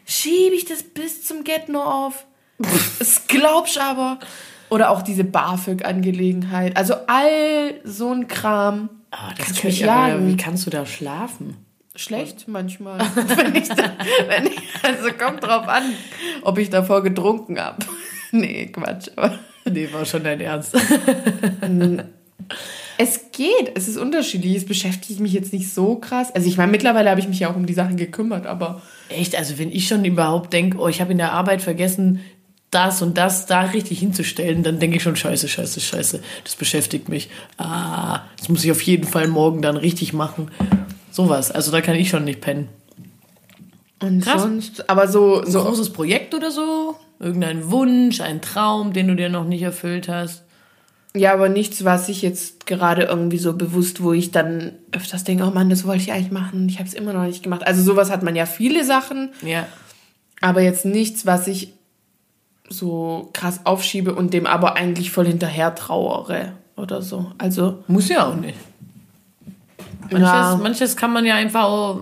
schiebe 0.05 0.55
ich 0.55 0.65
das 0.65 0.83
bis 0.83 1.23
zum 1.23 1.43
Get-No 1.43 1.81
auf. 1.81 2.25
Das 2.99 3.27
glaubst 3.27 3.77
aber. 3.79 4.19
Oder 4.69 4.89
auch 4.89 5.01
diese 5.03 5.23
BAföG-Angelegenheit. 5.23 6.75
Also 6.77 6.95
all 7.07 7.75
so 7.83 8.11
ein 8.11 8.27
Kram. 8.27 8.89
Ah, 9.11 9.29
das 9.37 9.47
kann 9.47 9.55
mich 9.67 9.81
ich 9.81 9.89
aber, 9.89 10.07
jagen. 10.09 10.27
Wie 10.27 10.37
kannst 10.37 10.65
du 10.65 10.69
da 10.69 10.85
schlafen? 10.85 11.57
Schlecht 11.95 12.47
manchmal. 12.47 12.99
wenn 13.15 13.55
ich 13.55 13.69
da, 13.69 13.91
wenn 14.27 14.47
ich, 14.47 14.59
also 14.81 15.11
kommt 15.13 15.43
drauf 15.43 15.67
an, 15.67 15.83
ob 16.41 16.57
ich 16.57 16.69
davor 16.69 17.03
getrunken 17.03 17.59
habe. 17.59 17.85
nee, 18.31 18.67
Quatsch. 18.67 19.09
Aber 19.15 19.37
Nee, 19.65 19.87
war 19.93 20.05
schon 20.05 20.23
dein 20.23 20.41
Ernst. 20.41 20.75
es 22.97 23.31
geht. 23.31 23.71
Es 23.75 23.87
ist 23.87 23.97
unterschiedlich. 23.97 24.57
Es 24.57 24.65
beschäftigt 24.65 25.19
mich 25.21 25.33
jetzt 25.33 25.53
nicht 25.53 25.73
so 25.73 25.95
krass. 25.95 26.35
Also 26.35 26.47
ich 26.47 26.57
meine, 26.57 26.71
mittlerweile 26.71 27.09
habe 27.09 27.21
ich 27.21 27.29
mich 27.29 27.39
ja 27.39 27.49
auch 27.49 27.55
um 27.55 27.65
die 27.65 27.73
Sachen 27.73 27.95
gekümmert, 27.95 28.45
aber 28.45 28.81
Echt, 29.09 29.35
also 29.35 29.57
wenn 29.59 29.71
ich 29.71 29.87
schon 29.87 30.05
überhaupt 30.05 30.53
denke, 30.53 30.77
oh, 30.77 30.87
ich 30.87 31.01
habe 31.01 31.11
in 31.11 31.17
der 31.17 31.33
Arbeit 31.33 31.61
vergessen, 31.61 32.21
das 32.71 33.01
und 33.03 33.17
das 33.17 33.45
da 33.45 33.61
richtig 33.61 33.99
hinzustellen, 33.99 34.63
dann 34.63 34.79
denke 34.79 34.97
ich 34.97 35.03
schon, 35.03 35.15
scheiße, 35.15 35.47
scheiße, 35.47 35.79
scheiße, 35.79 36.23
das 36.43 36.55
beschäftigt 36.55 37.07
mich. 37.07 37.29
Ah, 37.57 38.21
das 38.37 38.49
muss 38.49 38.63
ich 38.63 38.71
auf 38.71 38.81
jeden 38.81 39.05
Fall 39.05 39.27
morgen 39.27 39.61
dann 39.61 39.77
richtig 39.77 40.13
machen. 40.13 40.49
Sowas, 41.13 41.51
also 41.51 41.71
da 41.71 41.79
kann 41.81 41.95
ich 41.95 42.09
schon 42.09 42.23
nicht 42.25 42.41
pennen. 42.41 42.69
und 44.01 44.21
Krass. 44.23 44.41
sonst, 44.41 44.89
aber 44.89 45.07
so, 45.07 45.45
So 45.45 45.59
ein 45.59 45.65
großes 45.65 45.93
Projekt 45.93 46.33
oder 46.33 46.49
so? 46.51 46.95
Irgendein 47.19 47.69
Wunsch, 47.71 48.19
ein 48.19 48.41
Traum, 48.41 48.91
den 48.93 49.07
du 49.07 49.15
dir 49.15 49.29
noch 49.29 49.45
nicht 49.45 49.61
erfüllt 49.61 50.09
hast? 50.09 50.43
Ja, 51.15 51.31
aber 51.33 51.47
nichts, 51.47 51.85
was 51.85 52.09
ich 52.09 52.23
jetzt 52.23 52.65
gerade 52.65 53.03
irgendwie 53.03 53.37
so 53.37 53.53
bewusst, 53.53 54.01
wo 54.01 54.11
ich 54.13 54.31
dann 54.31 54.71
öfters 54.91 55.23
denke, 55.23 55.43
oh 55.45 55.51
Mann, 55.51 55.69
das 55.69 55.85
wollte 55.85 56.01
ich 56.01 56.11
eigentlich 56.11 56.31
machen, 56.31 56.67
ich 56.67 56.79
habe 56.79 56.87
es 56.89 56.95
immer 56.95 57.13
noch 57.13 57.23
nicht 57.25 57.43
gemacht. 57.43 57.65
Also 57.67 57.83
sowas 57.83 58.09
hat 58.09 58.23
man 58.23 58.35
ja 58.35 58.47
viele 58.47 58.83
Sachen, 58.83 59.29
Ja. 59.43 59.67
aber 60.41 60.61
jetzt 60.61 60.83
nichts, 60.85 61.27
was 61.27 61.45
ich 61.47 61.73
so 62.69 63.29
krass 63.33 63.61
aufschiebe 63.65 64.15
und 64.15 64.33
dem 64.33 64.47
aber 64.47 64.75
eigentlich 64.75 65.11
voll 65.11 65.27
hinterher 65.27 65.75
trauere 65.75 66.53
oder 66.75 67.03
so. 67.03 67.31
Also 67.37 67.83
Muss 67.87 68.09
ja 68.09 68.27
auch 68.27 68.35
nicht. 68.35 68.57
Manches, 70.11 70.21
Ja. 70.21 70.59
manches 70.61 70.95
kann 70.97 71.13
man 71.13 71.25
ja 71.25 71.35
einfach 71.35 71.97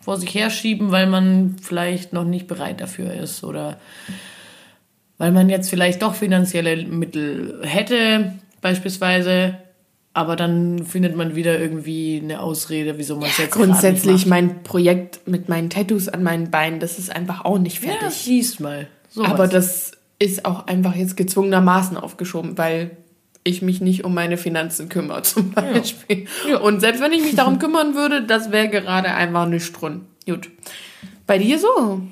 vor 0.00 0.16
sich 0.18 0.34
herschieben, 0.34 0.90
weil 0.90 1.06
man 1.06 1.56
vielleicht 1.62 2.12
noch 2.12 2.24
nicht 2.24 2.46
bereit 2.46 2.80
dafür 2.80 3.12
ist 3.14 3.42
oder 3.44 3.78
weil 5.18 5.32
man 5.32 5.48
jetzt 5.48 5.70
vielleicht 5.70 6.02
doch 6.02 6.14
finanzielle 6.14 6.84
Mittel 6.86 7.60
hätte, 7.62 8.34
beispielsweise, 8.60 9.56
aber 10.12 10.36
dann 10.36 10.84
findet 10.84 11.16
man 11.16 11.34
wieder 11.34 11.58
irgendwie 11.58 12.20
eine 12.22 12.40
Ausrede, 12.40 12.98
wieso 12.98 13.16
man 13.16 13.28
es 13.30 13.38
jetzt 13.38 13.52
gerade 13.52 13.66
Grundsätzlich 13.66 14.26
mein 14.26 14.62
Projekt 14.62 15.26
mit 15.26 15.48
meinen 15.48 15.70
Tattoos 15.70 16.08
an 16.08 16.22
meinen 16.22 16.50
Beinen, 16.50 16.80
das 16.80 16.98
ist 16.98 17.14
einfach 17.14 17.44
auch 17.44 17.58
nicht 17.58 17.80
macht. 17.82 17.94
Ja, 17.94 17.98
fertig. 18.00 18.18
siehst 18.18 18.60
mal. 18.60 18.86
So 19.08 19.24
Aber 19.24 19.46
das 19.48 19.92
ist 20.18 20.44
auch 20.44 20.66
einfach 20.66 20.94
jetzt 20.94 21.16
gezwungenermaßen 21.16 21.96
aufgeschoben, 21.96 22.58
weil 22.58 22.90
ich 23.44 23.62
mich 23.62 23.80
nicht 23.80 24.04
um 24.04 24.14
meine 24.14 24.36
Finanzen 24.36 24.88
kümmere, 24.88 25.22
zum 25.22 25.52
Beispiel. 25.52 26.26
Und 26.62 26.80
selbst 26.80 27.00
wenn 27.00 27.12
ich 27.12 27.22
mich 27.22 27.36
darum 27.36 27.58
kümmern 27.58 27.94
würde, 27.94 28.22
das 28.22 28.50
wäre 28.50 28.68
gerade 28.68 29.14
einfach 29.14 29.46
nicht 29.46 29.70
drin. 29.80 30.06
Gut. 30.26 30.50
Bei 31.26 31.38
dir 31.38 31.58
so? 31.58 32.02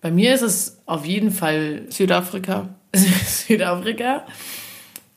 Bei 0.00 0.10
mir 0.10 0.34
ist 0.34 0.42
es 0.42 0.78
auf 0.86 1.06
jeden 1.06 1.30
Fall 1.30 1.86
Südafrika. 1.88 2.68
Südafrika. 2.94 4.26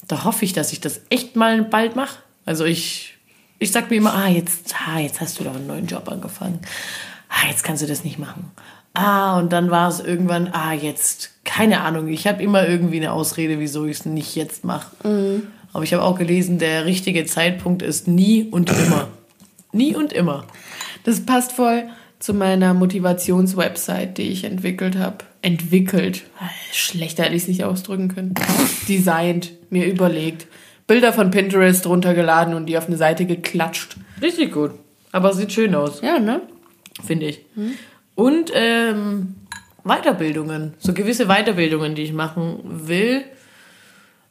Da 0.08 0.24
hoffe 0.24 0.46
ich, 0.46 0.54
dass 0.54 0.72
ich 0.72 0.80
das 0.80 1.02
echt 1.10 1.36
mal 1.36 1.62
bald 1.64 1.96
mache. 1.96 2.20
Also 2.46 2.66
ich, 2.66 3.18
ich 3.60 3.72
sag 3.72 3.90
mir 3.90 3.98
immer, 3.98 4.16
ah, 4.16 4.28
jetzt, 4.28 4.74
ah, 4.88 5.00
jetzt 5.00 5.22
hast 5.22 5.40
du 5.40 5.44
doch 5.44 5.56
einen 5.56 5.68
neuen 5.68 5.86
Job 5.86 6.10
angefangen. 6.10 6.62
Ah, 7.28 7.48
jetzt 7.48 7.64
kannst 7.64 7.84
du 7.84 7.88
das 7.88 8.04
nicht 8.04 8.18
machen. 8.18 8.52
Ah, 8.94 9.38
und 9.40 9.54
dann 9.54 9.72
war 9.72 9.90
es 9.90 10.00
irgendwann, 10.00 10.50
ah, 10.52 10.74
jetzt, 10.74 11.32
keine 11.46 11.82
Ahnung. 11.82 12.08
Ich 12.08 12.28
habe 12.28 12.42
immer 12.42 12.68
irgendwie 12.68 12.98
eine 12.98 13.14
Ausrede, 13.14 13.60
wieso 13.60 13.86
ich 13.86 14.00
es 14.00 14.06
nicht 14.06 14.36
jetzt 14.36 14.66
mache. 14.66 14.96
Aber 15.72 15.84
ich 15.84 15.94
habe 15.94 16.04
auch 16.04 16.18
gelesen, 16.18 16.58
der 16.58 16.86
richtige 16.86 17.26
Zeitpunkt 17.26 17.82
ist 17.82 18.08
nie 18.08 18.44
und 18.44 18.70
immer. 18.70 19.08
Nie 19.72 19.96
und 19.96 20.14
immer. 20.14 20.46
Das 21.04 21.28
passt 21.28 21.52
voll 21.52 21.84
zu 22.18 22.34
meiner 22.34 22.74
Motivationswebsite, 22.74 24.14
die 24.18 24.30
ich 24.30 24.44
entwickelt 24.44 24.98
habe. 24.98 25.18
Entwickelt. 25.44 26.24
Schlechter 26.72 27.22
hätte 27.22 27.36
ich 27.36 27.44
es 27.44 27.48
nicht 27.48 27.64
ausdrücken 27.64 28.08
können. 28.08 28.34
Designt, 28.90 29.52
mir 29.70 29.86
überlegt. 29.86 30.48
Bilder 30.88 31.14
von 31.14 31.30
Pinterest 31.30 31.86
runtergeladen 31.86 32.56
und 32.56 32.66
die 32.66 32.80
auf 32.80 32.88
eine 32.88 32.98
Seite 32.98 33.28
geklatscht. 33.28 33.96
Richtig 34.24 34.52
gut. 34.54 34.72
Aber 35.12 35.30
es 35.30 35.38
sieht 35.38 35.52
schön 35.54 35.76
aus. 35.76 36.02
Ja, 36.02 36.18
ne? 36.18 36.42
finde 37.06 37.28
ich. 37.28 37.46
Und 38.20 38.52
ähm, 38.54 39.36
Weiterbildungen, 39.86 40.74
so 40.78 40.94
gewisse 40.94 41.28
Weiterbildungen, 41.28 41.96
die 41.96 42.02
ich 42.02 42.12
machen 42.12 42.60
will, 42.66 43.24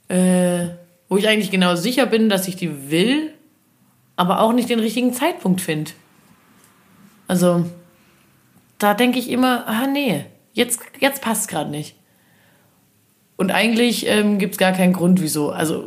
äh, 0.08 0.68
wo 1.08 1.16
ich 1.16 1.26
eigentlich 1.26 1.50
genau 1.50 1.74
sicher 1.74 2.04
bin, 2.04 2.28
dass 2.28 2.48
ich 2.48 2.56
die 2.56 2.90
will, 2.90 3.32
aber 4.14 4.40
auch 4.40 4.52
nicht 4.52 4.68
den 4.68 4.78
richtigen 4.78 5.14
Zeitpunkt 5.14 5.62
finde. 5.62 5.92
Also, 7.28 7.64
da 8.78 8.92
denke 8.92 9.18
ich 9.18 9.30
immer, 9.30 9.66
ah 9.66 9.86
nee, 9.86 10.26
jetzt, 10.52 10.80
jetzt 11.00 11.22
passt 11.22 11.48
gerade 11.48 11.70
nicht. 11.70 11.94
Und 13.38 13.50
eigentlich 13.50 14.06
ähm, 14.06 14.36
gibt 14.36 14.52
es 14.52 14.58
gar 14.58 14.72
keinen 14.72 14.92
Grund, 14.92 15.22
wieso. 15.22 15.48
Also, 15.48 15.84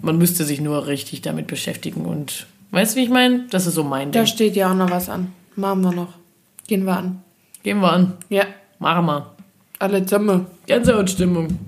man 0.00 0.16
müsste 0.16 0.44
sich 0.44 0.60
nur 0.60 0.86
richtig 0.86 1.22
damit 1.22 1.48
beschäftigen 1.48 2.04
und 2.04 2.46
weißt 2.70 2.94
du, 2.94 3.00
wie 3.00 3.04
ich 3.04 3.10
meine? 3.10 3.48
Das 3.50 3.66
ist 3.66 3.74
so 3.74 3.82
mein 3.82 4.12
Da 4.12 4.20
Ding. 4.20 4.26
steht 4.28 4.54
ja 4.54 4.70
auch 4.70 4.76
noch 4.76 4.92
was 4.92 5.08
an. 5.08 5.32
Machen 5.56 5.80
wir 5.80 5.90
noch. 5.90 6.23
Gehen 6.66 6.84
wir 6.84 6.96
an. 6.96 7.22
Gehen 7.62 7.80
wir 7.80 7.92
an. 7.92 8.14
Ja, 8.28 8.44
Machen 8.78 9.06
wir. 9.06 9.34
alle 9.78 10.04
zusammen. 10.04 10.46
Gänsehautstimmung. 10.66 11.58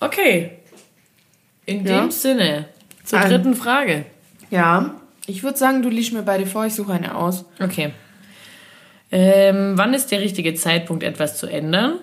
Okay. 0.00 0.52
In 1.66 1.86
Ja. 1.86 2.00
dem 2.00 2.10
Sinne, 2.10 2.66
zur 3.04 3.20
Ein- 3.20 3.30
dritten 3.30 3.54
Frage. 3.54 4.04
Ja, 4.50 4.94
ich 5.26 5.42
würde 5.42 5.58
sagen, 5.58 5.82
du 5.82 5.88
liest 5.88 6.12
mir 6.12 6.22
beide 6.22 6.46
vor, 6.46 6.66
ich 6.66 6.74
suche 6.74 6.92
eine 6.94 7.14
aus. 7.14 7.44
Okay. 7.60 7.92
Ähm, 9.12 9.72
wann 9.76 9.94
ist 9.94 10.10
der 10.10 10.20
richtige 10.20 10.54
Zeitpunkt, 10.54 11.02
etwas 11.02 11.36
zu 11.38 11.46
ändern? 11.46 11.98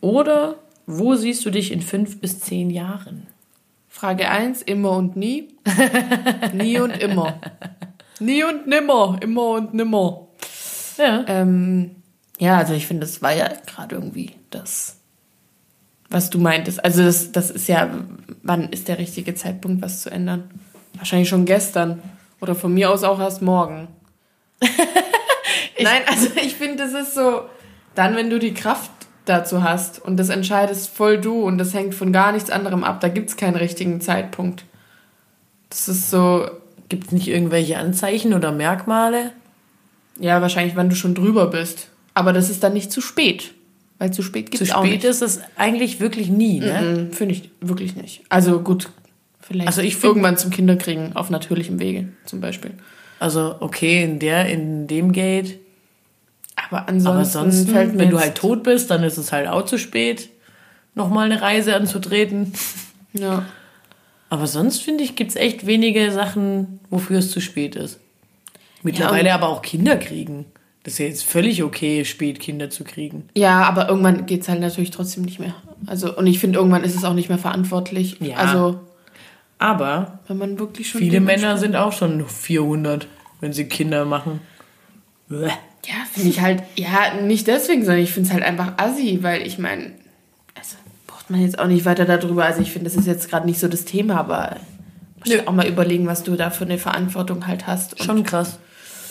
Oder 0.00 0.56
wo 0.86 1.14
siehst 1.14 1.44
du 1.46 1.50
dich 1.50 1.72
in 1.72 1.80
fünf 1.82 2.20
bis 2.20 2.40
zehn 2.40 2.70
Jahren? 2.70 3.26
Frage 3.88 4.28
1, 4.30 4.62
immer 4.62 4.92
und 4.92 5.16
nie. 5.16 5.48
nie 6.52 6.78
und 6.78 6.90
immer. 6.98 7.38
Nie 8.20 8.44
und 8.44 8.66
nimmer. 8.66 9.18
Immer 9.20 9.48
und 9.50 9.74
nimmer. 9.74 10.26
Ja. 10.98 11.24
Ähm, 11.26 11.96
ja, 12.38 12.58
also 12.58 12.74
ich 12.74 12.86
finde, 12.86 13.06
das 13.06 13.22
war 13.22 13.32
ja 13.32 13.48
gerade 13.66 13.94
irgendwie 13.94 14.32
das, 14.50 14.96
was 16.08 16.30
du 16.30 16.38
meintest. 16.38 16.84
Also 16.84 17.02
das, 17.02 17.32
das 17.32 17.50
ist 17.50 17.68
ja, 17.68 17.90
wann 18.42 18.68
ist 18.70 18.88
der 18.88 18.98
richtige 18.98 19.34
Zeitpunkt, 19.34 19.82
was 19.82 20.02
zu 20.02 20.10
ändern? 20.10 20.50
Wahrscheinlich 20.94 21.28
schon 21.28 21.44
gestern. 21.44 22.02
Oder 22.40 22.54
von 22.54 22.74
mir 22.74 22.90
aus 22.90 23.04
auch 23.04 23.20
erst 23.20 23.42
morgen. 23.42 23.88
Nein, 25.80 26.02
also 26.06 26.28
ich 26.36 26.54
finde, 26.54 26.84
das 26.84 26.92
ist 26.92 27.14
so, 27.14 27.42
dann, 27.94 28.16
wenn 28.16 28.30
du 28.30 28.38
die 28.38 28.54
Kraft 28.54 28.90
dazu 29.24 29.62
hast 29.62 30.00
und 30.00 30.16
das 30.16 30.28
entscheidest 30.28 30.90
voll 30.90 31.20
du 31.20 31.42
und 31.42 31.58
das 31.58 31.74
hängt 31.74 31.94
von 31.94 32.12
gar 32.12 32.32
nichts 32.32 32.50
anderem 32.50 32.82
ab, 32.82 33.00
da 33.00 33.08
gibt 33.08 33.30
es 33.30 33.36
keinen 33.36 33.56
richtigen 33.56 34.00
Zeitpunkt. 34.00 34.64
Das 35.70 35.88
ist 35.88 36.10
so, 36.10 36.48
Gibt 36.92 37.06
es 37.06 37.12
nicht 37.12 37.28
irgendwelche 37.28 37.78
Anzeichen 37.78 38.34
oder 38.34 38.52
Merkmale? 38.52 39.32
Ja, 40.20 40.40
wahrscheinlich, 40.42 40.76
wann 40.76 40.88
du 40.88 40.96
schon 40.96 41.14
drüber 41.14 41.46
bist. 41.48 41.88
Aber 42.14 42.32
das 42.32 42.50
ist 42.50 42.62
dann 42.62 42.72
nicht 42.74 42.92
zu 42.92 43.00
spät. 43.00 43.52
Weil 43.98 44.12
zu 44.12 44.22
spät 44.22 44.46
gibt 44.50 44.58
Zu 44.58 44.64
es 44.64 44.72
auch 44.72 44.82
spät 44.84 44.94
nicht. 44.96 45.04
ist 45.04 45.22
es 45.22 45.40
eigentlich 45.56 46.00
wirklich 46.00 46.28
nie, 46.28 46.58
ne? 46.60 47.08
Mhm, 47.10 47.12
Finde 47.12 47.34
ich 47.34 47.50
wirklich 47.60 47.94
nicht. 47.96 48.22
Also 48.28 48.60
gut, 48.60 48.88
vielleicht 49.40 49.68
Also 49.68 49.80
ich 49.80 49.94
find- 49.94 50.04
irgendwann 50.04 50.36
zum 50.36 50.50
Kinderkriegen 50.50 51.14
auf 51.16 51.30
natürlichem 51.30 51.78
Wege 51.78 52.08
zum 52.26 52.40
Beispiel. 52.40 52.72
Also, 53.20 53.54
okay, 53.60 54.02
in 54.02 54.18
der, 54.18 54.46
in 54.46 54.88
dem 54.88 55.12
Gate. 55.12 55.58
Aber 56.68 56.88
ansonsten, 56.88 57.08
Aber 57.08 57.24
sonst, 57.24 57.70
fällt 57.70 57.92
mir 57.94 58.00
wenn 58.00 58.10
du 58.10 58.18
halt 58.18 58.34
tot 58.34 58.62
bist, 58.64 58.90
dann 58.90 59.04
ist 59.04 59.16
es 59.18 59.30
halt 59.32 59.46
auch 59.48 59.64
zu 59.64 59.78
spät, 59.78 60.28
nochmal 60.94 61.26
eine 61.30 61.40
Reise 61.40 61.74
anzutreten. 61.76 62.52
Ja. 63.14 63.44
Aber 64.30 64.46
sonst 64.46 64.80
finde 64.82 65.04
ich, 65.04 65.16
gibt 65.16 65.28
es 65.32 65.36
echt 65.36 65.66
wenige 65.66 66.10
Sachen, 66.12 66.80
wofür 66.88 67.18
es 67.18 67.30
zu 67.30 67.40
spät 67.42 67.76
ist. 67.76 68.00
Mittlerweile 68.82 69.28
Ja, 69.28 69.34
aber 69.34 69.48
auch 69.48 69.62
Kinder 69.62 69.96
kriegen. 69.96 70.46
Das 70.84 70.94
ist 70.94 70.98
ja 70.98 71.06
jetzt 71.06 71.24
völlig 71.24 71.62
okay, 71.62 72.04
spät 72.04 72.40
Kinder 72.40 72.68
zu 72.68 72.82
kriegen. 72.82 73.28
ja, 73.36 73.62
aber 73.62 73.88
irgendwann 73.88 74.26
geht 74.26 74.42
es 74.42 74.48
halt 74.48 74.60
natürlich 74.60 74.90
trotzdem 74.90 75.24
nicht 75.24 75.38
mehr. 75.38 75.54
Also, 75.86 76.16
und 76.16 76.26
ich 76.26 76.40
finde, 76.40 76.58
irgendwann 76.58 76.82
ist 76.82 76.96
es 76.96 77.04
auch 77.04 77.14
nicht 77.14 77.28
mehr 77.28 77.38
verantwortlich. 77.38 78.16
Ja. 78.20 78.36
Also, 78.36 78.80
Aber 79.58 80.18
wenn 80.26 80.38
man 80.38 80.58
wirklich 80.58 80.88
schon. 80.90 81.00
viele 81.00 81.20
Männer 81.20 81.56
sind 81.56 81.76
auch 81.76 81.92
schon 81.92 82.26
400, 82.26 83.06
wenn 83.40 83.52
sie 83.52 83.66
Kinder 83.66 84.04
machen. 84.04 84.40
Bäh. 85.28 85.50
Ja, 85.84 85.94
finde 86.12 86.28
ich 86.30 86.40
halt, 86.40 86.62
ja, 86.76 87.14
nicht 87.22 87.46
deswegen, 87.46 87.84
sondern 87.84 88.02
ich 88.02 88.12
finde 88.12 88.28
es 88.28 88.32
halt 88.32 88.44
einfach 88.44 88.72
assi, 88.76 89.18
weil 89.22 89.44
ich 89.46 89.58
meine, 89.58 89.92
also 90.56 90.76
braucht 91.08 91.30
man 91.30 91.40
jetzt 91.42 91.58
auch 91.58 91.66
nicht 91.66 91.84
weiter 91.84 92.04
darüber. 92.04 92.44
Also 92.44 92.60
ich 92.60 92.72
finde, 92.72 92.88
das 92.88 92.96
ist 92.96 93.06
jetzt 93.06 93.28
gerade 93.30 93.46
nicht 93.46 93.58
so 93.58 93.66
das 93.68 93.84
Thema, 93.84 94.16
aber 94.18 94.56
musst 95.18 95.32
Nö. 95.32 95.38
du 95.38 95.48
auch 95.48 95.52
mal 95.52 95.66
überlegen, 95.66 96.06
was 96.06 96.22
du 96.22 96.36
da 96.36 96.50
für 96.50 96.64
eine 96.64 96.78
Verantwortung 96.78 97.46
halt 97.48 97.66
hast. 97.66 98.02
Schon 98.02 98.22
krass. 98.24 98.58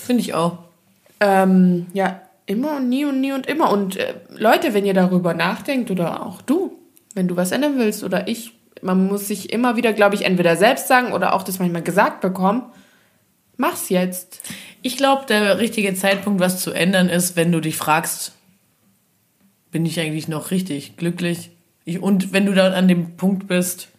Finde 0.06 0.22
ich 0.22 0.34
auch. 0.34 0.60
Ähm, 1.20 1.88
ja, 1.94 2.22
immer 2.46 2.78
und 2.78 2.90
nie 2.90 3.06
und 3.06 3.22
nie 3.22 3.32
und 3.32 3.48
immer. 3.48 3.72
Und 3.72 3.98
äh, 3.98 4.16
Leute, 4.30 4.74
wenn 4.74 4.86
ihr 4.86 4.94
darüber 4.94 5.34
nachdenkt 5.34 5.92
oder 5.92 6.26
auch 6.26 6.42
du, 6.42 6.78
wenn 7.14 7.28
du 7.28 7.36
was 7.36 7.52
ändern 7.52 7.78
willst 7.78 8.04
oder 8.04 8.28
ich, 8.28 8.54
man 8.82 9.08
muss 9.08 9.28
sich 9.28 9.54
immer 9.54 9.76
wieder, 9.76 9.94
glaube 9.94 10.16
ich, 10.16 10.26
entweder 10.26 10.56
selbst 10.56 10.88
sagen 10.88 11.14
oder 11.14 11.34
auch 11.34 11.44
das 11.44 11.60
manchmal 11.60 11.84
gesagt 11.84 12.22
bekommen, 12.22 12.64
mach's 13.58 13.90
jetzt. 13.90 14.42
Ich 14.82 14.98
glaube, 14.98 15.26
der 15.28 15.60
richtige 15.60 15.94
Zeitpunkt, 15.94 16.40
was 16.40 16.62
zu 16.62 16.72
ändern, 16.72 17.10
ist, 17.10 17.36
wenn 17.36 17.52
du 17.52 17.62
dich 17.62 17.78
fragst, 17.78 18.34
bin 19.72 19.86
ich 19.86 20.00
eigentlich 20.00 20.28
noch 20.28 20.52
richtig 20.52 20.98
glücklich? 20.98 21.52
Ich, 21.86 22.02
und 22.02 22.34
wenn 22.34 22.46
du 22.46 22.54
dann 22.54 22.74
an 22.74 22.88
dem 22.88 23.16
Punkt 23.18 23.48
bist, 23.48 23.91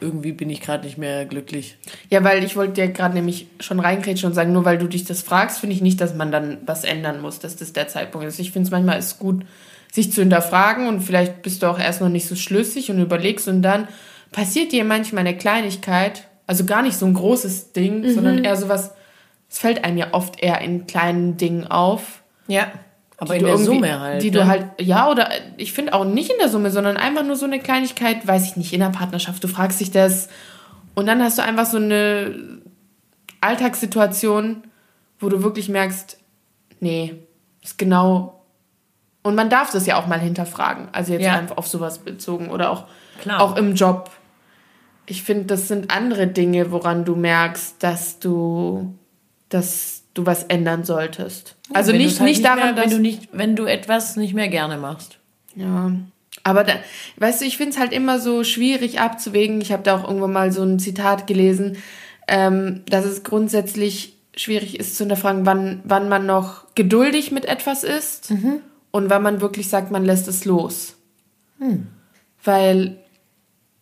irgendwie 0.00 0.32
bin 0.32 0.50
ich 0.50 0.60
gerade 0.60 0.84
nicht 0.84 0.98
mehr 0.98 1.26
glücklich. 1.26 1.76
Ja, 2.08 2.24
weil 2.24 2.42
ich 2.44 2.56
wollte 2.56 2.74
dir 2.74 2.88
gerade 2.88 3.14
nämlich 3.14 3.46
schon 3.60 3.80
reingrätschen 3.80 4.28
und 4.28 4.34
sagen, 4.34 4.52
nur 4.52 4.64
weil 4.64 4.78
du 4.78 4.86
dich 4.86 5.04
das 5.04 5.22
fragst, 5.22 5.60
finde 5.60 5.76
ich 5.76 5.82
nicht, 5.82 6.00
dass 6.00 6.14
man 6.14 6.32
dann 6.32 6.58
was 6.66 6.84
ändern 6.84 7.20
muss, 7.20 7.38
dass 7.38 7.56
das 7.56 7.72
der 7.72 7.88
Zeitpunkt 7.88 8.26
ist. 8.26 8.38
Ich 8.38 8.52
finde 8.52 8.66
es 8.66 8.70
manchmal 8.70 8.98
ist 8.98 9.18
gut, 9.18 9.44
sich 9.92 10.12
zu 10.12 10.20
hinterfragen 10.20 10.88
und 10.88 11.00
vielleicht 11.00 11.42
bist 11.42 11.62
du 11.62 11.66
auch 11.66 11.78
erst 11.78 12.00
noch 12.00 12.08
nicht 12.08 12.28
so 12.28 12.36
schlüssig 12.36 12.90
und 12.90 13.00
überlegst 13.00 13.48
und 13.48 13.62
dann 13.62 13.88
passiert 14.32 14.72
dir 14.72 14.84
manchmal 14.84 15.26
eine 15.26 15.36
Kleinigkeit, 15.36 16.28
also 16.46 16.64
gar 16.64 16.82
nicht 16.82 16.96
so 16.96 17.06
ein 17.06 17.14
großes 17.14 17.72
Ding, 17.72 18.08
sondern 18.08 18.44
eher 18.44 18.56
sowas, 18.56 18.92
es 19.48 19.58
fällt 19.58 19.84
einem 19.84 19.98
ja 19.98 20.08
oft 20.12 20.40
eher 20.40 20.60
in 20.60 20.86
kleinen 20.86 21.36
Dingen 21.36 21.66
auf. 21.66 22.22
Ja. 22.46 22.70
Aber 23.20 23.34
die 23.34 23.40
in 23.40 23.46
der 23.46 23.58
Summe 23.58 24.00
halt. 24.00 24.22
Die 24.22 24.30
ne? 24.30 24.38
du 24.38 24.46
halt, 24.46 24.66
ja, 24.80 25.08
oder 25.10 25.28
ich 25.58 25.72
finde 25.72 25.92
auch 25.92 26.04
nicht 26.04 26.30
in 26.30 26.38
der 26.38 26.48
Summe, 26.48 26.70
sondern 26.70 26.96
einfach 26.96 27.22
nur 27.22 27.36
so 27.36 27.44
eine 27.44 27.60
Kleinigkeit, 27.60 28.26
weiß 28.26 28.46
ich 28.46 28.56
nicht, 28.56 28.72
in 28.72 28.80
der 28.80 28.88
Partnerschaft. 28.88 29.44
Du 29.44 29.48
fragst 29.48 29.78
dich 29.78 29.90
das 29.90 30.28
und 30.94 31.06
dann 31.06 31.22
hast 31.22 31.38
du 31.38 31.42
einfach 31.42 31.66
so 31.66 31.76
eine 31.76 32.60
Alltagssituation, 33.40 34.62
wo 35.18 35.28
du 35.28 35.42
wirklich 35.42 35.68
merkst, 35.68 36.18
nee, 36.80 37.14
ist 37.62 37.78
genau. 37.78 38.42
Und 39.22 39.34
man 39.34 39.50
darf 39.50 39.70
das 39.70 39.86
ja 39.86 39.98
auch 39.98 40.06
mal 40.06 40.18
hinterfragen. 40.18 40.88
Also 40.92 41.12
jetzt 41.12 41.24
Ja. 41.24 41.34
einfach 41.34 41.58
auf 41.58 41.66
sowas 41.66 41.98
bezogen 41.98 42.48
oder 42.50 42.70
auch, 42.70 42.86
Klar. 43.20 43.40
auch 43.42 43.56
im 43.56 43.74
Job. 43.74 44.10
Ich 45.04 45.22
finde, 45.22 45.44
das 45.44 45.68
sind 45.68 45.90
andere 45.94 46.26
Dinge, 46.26 46.70
woran 46.72 47.04
du 47.04 47.16
merkst, 47.16 47.82
dass 47.82 48.18
du, 48.18 48.94
dass 49.50 49.99
du 50.14 50.26
was 50.26 50.44
ändern 50.44 50.84
solltest. 50.84 51.56
Also 51.72 51.92
Wenn 51.92 51.98
nicht, 51.98 52.20
halt 52.20 52.28
nicht 52.28 52.44
daran, 52.44 52.58
mehr, 52.58 52.72
dass 52.72 52.84
wenn 52.84 52.90
du 52.90 52.98
nicht, 52.98 53.28
wenn 53.32 53.56
du 53.56 53.64
etwas 53.64 54.16
nicht 54.16 54.34
mehr 54.34 54.48
gerne 54.48 54.76
machst. 54.76 55.18
Ja. 55.54 55.92
Aber 56.42 56.64
da, 56.64 56.74
weißt 57.18 57.40
du, 57.40 57.44
ich 57.44 57.56
finde 57.56 57.72
es 57.72 57.78
halt 57.78 57.92
immer 57.92 58.18
so 58.18 58.44
schwierig 58.44 59.00
abzuwägen. 59.00 59.60
Ich 59.60 59.72
habe 59.72 59.82
da 59.82 59.96
auch 59.96 60.08
irgendwann 60.08 60.32
mal 60.32 60.52
so 60.52 60.62
ein 60.62 60.78
Zitat 60.78 61.26
gelesen, 61.26 61.76
ähm, 62.28 62.82
dass 62.86 63.04
es 63.04 63.22
grundsätzlich 63.22 64.16
schwierig 64.36 64.78
ist 64.78 64.96
zu 64.96 65.02
hinterfragen, 65.04 65.44
wann, 65.44 65.80
wann 65.84 66.08
man 66.08 66.24
noch 66.24 66.74
geduldig 66.74 67.30
mit 67.30 67.44
etwas 67.44 67.84
ist 67.84 68.32
und 68.90 69.10
wann 69.10 69.22
man 69.22 69.40
wirklich 69.40 69.68
sagt, 69.68 69.90
man 69.90 70.04
lässt 70.04 70.28
es 70.28 70.44
los. 70.44 70.96
Weil 72.42 72.96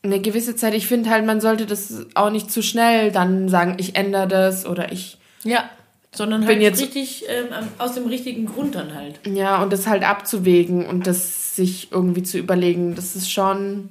eine 0.03 0.21
gewisse 0.21 0.57
Zeit, 0.57 0.75
ich 0.75 0.87
finde 0.87 1.11
halt, 1.11 1.27
man 1.27 1.41
sollte 1.41 1.67
das 1.67 2.07
auch 2.15 2.31
nicht 2.31 2.51
zu 2.51 2.63
schnell 2.63 3.13
dann 3.13 3.49
sagen, 3.49 3.77
ich 3.79 3.95
ändere 3.97 4.27
das 4.27 4.67
oder 4.67 4.91
ich. 4.91 5.19
Ja. 5.45 5.69
Sondern 6.11 6.47
halt 6.47 6.61
jetzt- 6.61 6.81
richtig 6.81 7.25
ähm, 7.29 7.47
aus 7.79 7.95
dem 7.95 8.07
richtigen 8.07 8.47
Grund 8.47 8.75
dann 8.75 8.95
halt. 8.95 9.21
Ja, 9.27 9.63
und 9.63 9.73
das 9.73 9.87
halt 9.87 10.05
abzuwägen 10.05 10.87
und 10.87 11.07
das 11.07 11.55
sich 11.55 11.93
irgendwie 11.93 12.23
zu 12.23 12.39
überlegen, 12.39 12.95
das 12.95 13.15
ist 13.15 13.31
schon 13.31 13.91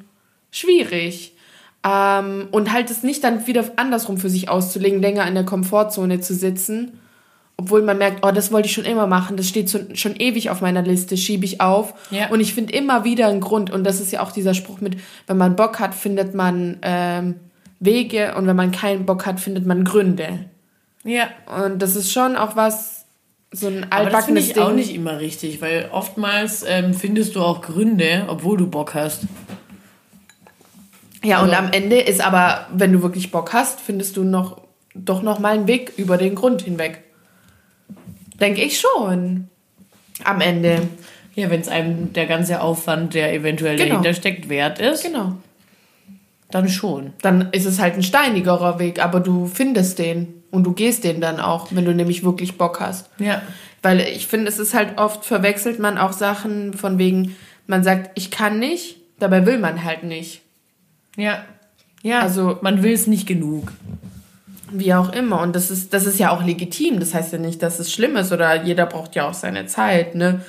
schwierig. 0.52 1.36
Ähm, 1.86 2.48
und 2.52 2.74
halt 2.74 2.90
es 2.90 3.04
nicht 3.04 3.24
dann 3.24 3.46
wieder 3.46 3.66
andersrum 3.76 4.18
für 4.18 4.30
sich 4.30 4.50
auszulegen, 4.50 5.00
länger 5.02 5.28
in 5.28 5.36
der 5.36 5.46
Komfortzone 5.46 6.20
zu 6.20 6.34
sitzen, 6.34 7.00
obwohl 7.56 7.82
man 7.82 7.98
merkt, 7.98 8.26
oh, 8.26 8.32
das 8.32 8.52
wollte 8.52 8.68
ich 8.68 8.74
schon 8.74 8.86
immer 8.86 9.08
machen, 9.08 9.38
das 9.38 9.48
steht 9.48 9.70
schon, 9.70 9.96
schon 9.96 10.16
ewig 10.16 10.50
auf 10.50 10.62
meiner 10.62 10.82
Liste, 10.82 11.18
schiebe 11.18 11.46
ich 11.46 11.62
auf. 11.62 11.94
Ja. 12.12 12.30
Und 12.30 12.40
ich 12.40 12.54
finde 12.54 12.74
immer 12.74 13.04
wieder 13.04 13.28
einen 13.28 13.42
Grund. 13.42 13.72
Und 13.72 13.84
das 13.84 14.00
ist 14.00 14.12
ja 14.12 14.22
auch 14.22 14.32
dieser 14.32 14.54
Spruch 14.54 14.82
mit, 14.82 14.98
wenn 15.28 15.38
man 15.38 15.56
Bock 15.56 15.80
hat, 15.80 15.96
findet 15.96 16.34
man 16.36 16.78
ähm, 16.82 17.36
Wege 17.80 18.36
und 18.36 18.48
wenn 18.48 18.56
man 18.56 18.72
keinen 18.72 19.06
Bock 19.06 19.26
hat, 19.26 19.40
findet 19.40 19.66
man 19.66 19.84
Gründe. 19.84 20.46
Ja. 21.08 21.28
Und 21.64 21.82
das 21.82 21.96
ist 21.96 22.12
schon 22.12 22.36
auch 22.36 22.56
was, 22.56 23.06
so 23.52 23.68
ein 23.68 23.86
Aber 23.90 24.10
das 24.10 24.26
finde 24.26 24.42
altbackenes 24.42 24.48
ich 24.48 24.54
Ding. 24.54 24.64
auch 24.64 24.74
nicht 24.74 24.94
immer 24.94 25.20
richtig, 25.20 25.62
weil 25.62 25.90
oftmals 25.92 26.64
ähm, 26.68 26.94
findest 26.94 27.36
du 27.36 27.42
auch 27.42 27.62
Gründe, 27.62 28.26
obwohl 28.28 28.58
du 28.58 28.68
Bock 28.68 28.94
hast. 28.94 29.24
Ja, 31.24 31.42
und 31.42 31.50
Also- 31.50 31.64
am 31.64 31.72
Ende 31.72 31.98
ist 32.00 32.22
aber, 32.22 32.68
wenn 32.74 32.94
du 32.94 33.02
wirklich 33.02 33.32
Bock 33.32 33.54
hast, 33.54 33.80
findest 33.80 34.18
du 34.18 34.24
noch 34.24 34.62
doch 34.94 35.22
noch 35.22 35.38
mal 35.40 35.54
einen 35.54 35.68
Weg 35.68 35.94
über 35.98 36.18
den 36.18 36.34
Grund 36.36 36.64
hinweg. 36.64 37.04
Denke 38.40 38.62
ich 38.64 38.80
schon. 38.80 39.48
Am 40.24 40.42
Ende. 40.42 40.88
Ja, 41.36 41.52
wenn 41.52 41.62
es 41.62 41.68
einem 41.68 42.14
der 42.14 42.26
ganze 42.26 42.62
Aufwand, 42.62 43.14
der 43.14 43.32
eventuell 43.34 43.78
Genau. 43.78 43.90
dahinter 43.90 44.14
steckt, 44.16 44.50
wert 44.50 44.80
ist, 44.80 45.04
Genau. 45.04 45.34
dann 46.50 46.68
schon. 46.68 47.14
Dann 47.22 47.50
ist 47.52 47.66
es 47.66 47.80
halt 47.80 47.94
ein 47.94 48.02
steinigerer 48.04 48.80
Weg, 48.80 49.04
aber 49.04 49.20
du 49.20 49.46
findest 49.46 50.00
den 50.00 50.37
und 50.58 50.64
du 50.66 50.74
gehst 50.74 51.04
den 51.04 51.22
dann 51.22 51.40
auch, 51.40 51.68
wenn 51.72 51.86
du 51.86 51.94
nämlich 51.94 52.24
wirklich 52.24 52.58
Bock 52.58 52.80
hast. 52.82 53.10
Ja. 53.20 53.42
Weil 53.82 54.02
ich 54.02 54.28
finde, 54.28 54.48
es 54.50 54.60
ist 54.60 54.74
halt 54.74 54.98
oft 54.98 55.24
verwechselt 55.26 55.80
man 55.80 55.98
auch 55.98 56.12
Sachen 56.12 56.74
von 56.74 56.98
wegen, 56.98 57.36
man 57.68 57.84
sagt, 57.84 58.12
ich 58.16 58.32
kann 58.32 58.60
nicht, 58.60 58.98
dabei 59.20 59.46
will 59.46 59.60
man 59.60 59.84
halt 59.84 60.04
nicht. 60.04 60.42
Ja. 61.16 61.44
Ja, 62.04 62.20
Also- 62.20 62.48
also 62.50 62.60
man 62.62 62.84
will 62.84 62.94
es 62.94 63.08
nicht 63.08 63.28
genug. 63.28 63.72
Wie 64.72 64.94
auch 64.94 65.14
immer. 65.14 65.42
Und 65.42 65.56
das 65.56 65.72
ist, 65.72 65.94
das 65.94 66.06
ist 66.06 66.20
ja 66.20 66.30
auch 66.32 66.44
legitim. 66.44 67.00
Das 67.00 67.14
heißt 67.14 67.32
ja 67.32 67.40
nicht, 67.40 67.64
dass 67.64 67.80
es 67.80 67.92
schlimm 67.94 68.18
ist 68.18 68.34
oder 68.34 68.64
jeder 68.64 68.86
braucht 68.86 69.16
ja 69.16 69.28
auch 69.30 69.34
seine 69.34 69.66
Zeit, 69.68 70.14
ne? 70.14 70.42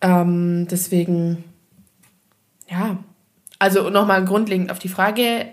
Ähm, 0.00 0.66
deswegen, 0.70 1.44
ja. 2.68 2.96
Also 3.58 3.90
nochmal 3.90 4.24
grundlegend 4.24 4.70
auf 4.70 4.78
die 4.78 4.88
Frage, 4.88 5.46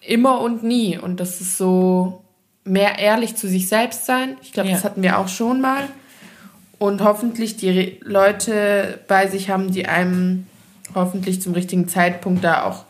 immer 0.00 0.40
und 0.40 0.62
nie. 0.64 0.98
Und 0.98 1.20
das 1.20 1.40
ist 1.40 1.58
so 1.58 2.24
mehr 2.68 2.98
ehrlich 2.98 3.34
zu 3.36 3.48
sich 3.48 3.68
selbst 3.68 4.06
sein. 4.06 4.36
Ich 4.42 4.52
glaube, 4.52 4.68
Ja. 4.68 4.74
das 4.76 4.84
hatten 4.84 5.02
wir 5.02 5.18
auch 5.18 5.28
schon 5.28 5.60
mal. 5.60 5.84
Und 6.78 7.02
hoffentlich 7.02 7.56
die 7.56 7.70
Re- 7.70 7.92
Leute 8.02 9.00
bei 9.08 9.26
sich 9.26 9.50
haben, 9.50 9.72
die 9.72 9.86
einem 9.86 10.46
hoffentlich 10.94 11.42
zum 11.42 11.52
richtigen 11.54 11.88
Zeitpunkt 11.88 12.44
da 12.44 12.64
auch 12.64 12.84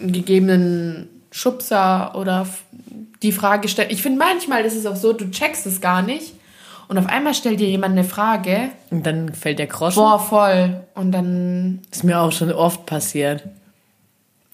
einen 0.00 0.12
gegebenen 0.12 1.08
Schubser 1.30 2.14
oder 2.16 2.46
die 3.22 3.32
Frage 3.32 3.68
stellen. 3.68 3.90
Ich 3.90 4.02
finde 4.02 4.18
manchmal 4.18 4.64
ist 4.64 4.74
es 4.76 4.86
auch 4.86 4.96
so, 4.96 5.12
du 5.12 5.30
checkst 5.30 5.66
es 5.66 5.80
gar 5.80 6.02
nicht 6.02 6.34
und 6.88 6.98
auf 6.98 7.06
einmal 7.06 7.34
stellt 7.34 7.60
dir 7.60 7.68
jemand 7.68 7.92
eine 7.92 8.04
Frage. 8.04 8.70
Und 8.90 9.06
dann 9.06 9.32
fällt 9.32 9.58
der 9.60 9.66
Groschen. 9.68 9.96
Boah, 10.02 10.18
voll. 10.18 10.80
Und 10.94 11.12
dann 11.12 11.80
Ist 11.92 12.04
mir 12.04 12.20
auch 12.20 12.32
schon 12.32 12.52
oft 12.52 12.84
passiert. 12.86 13.44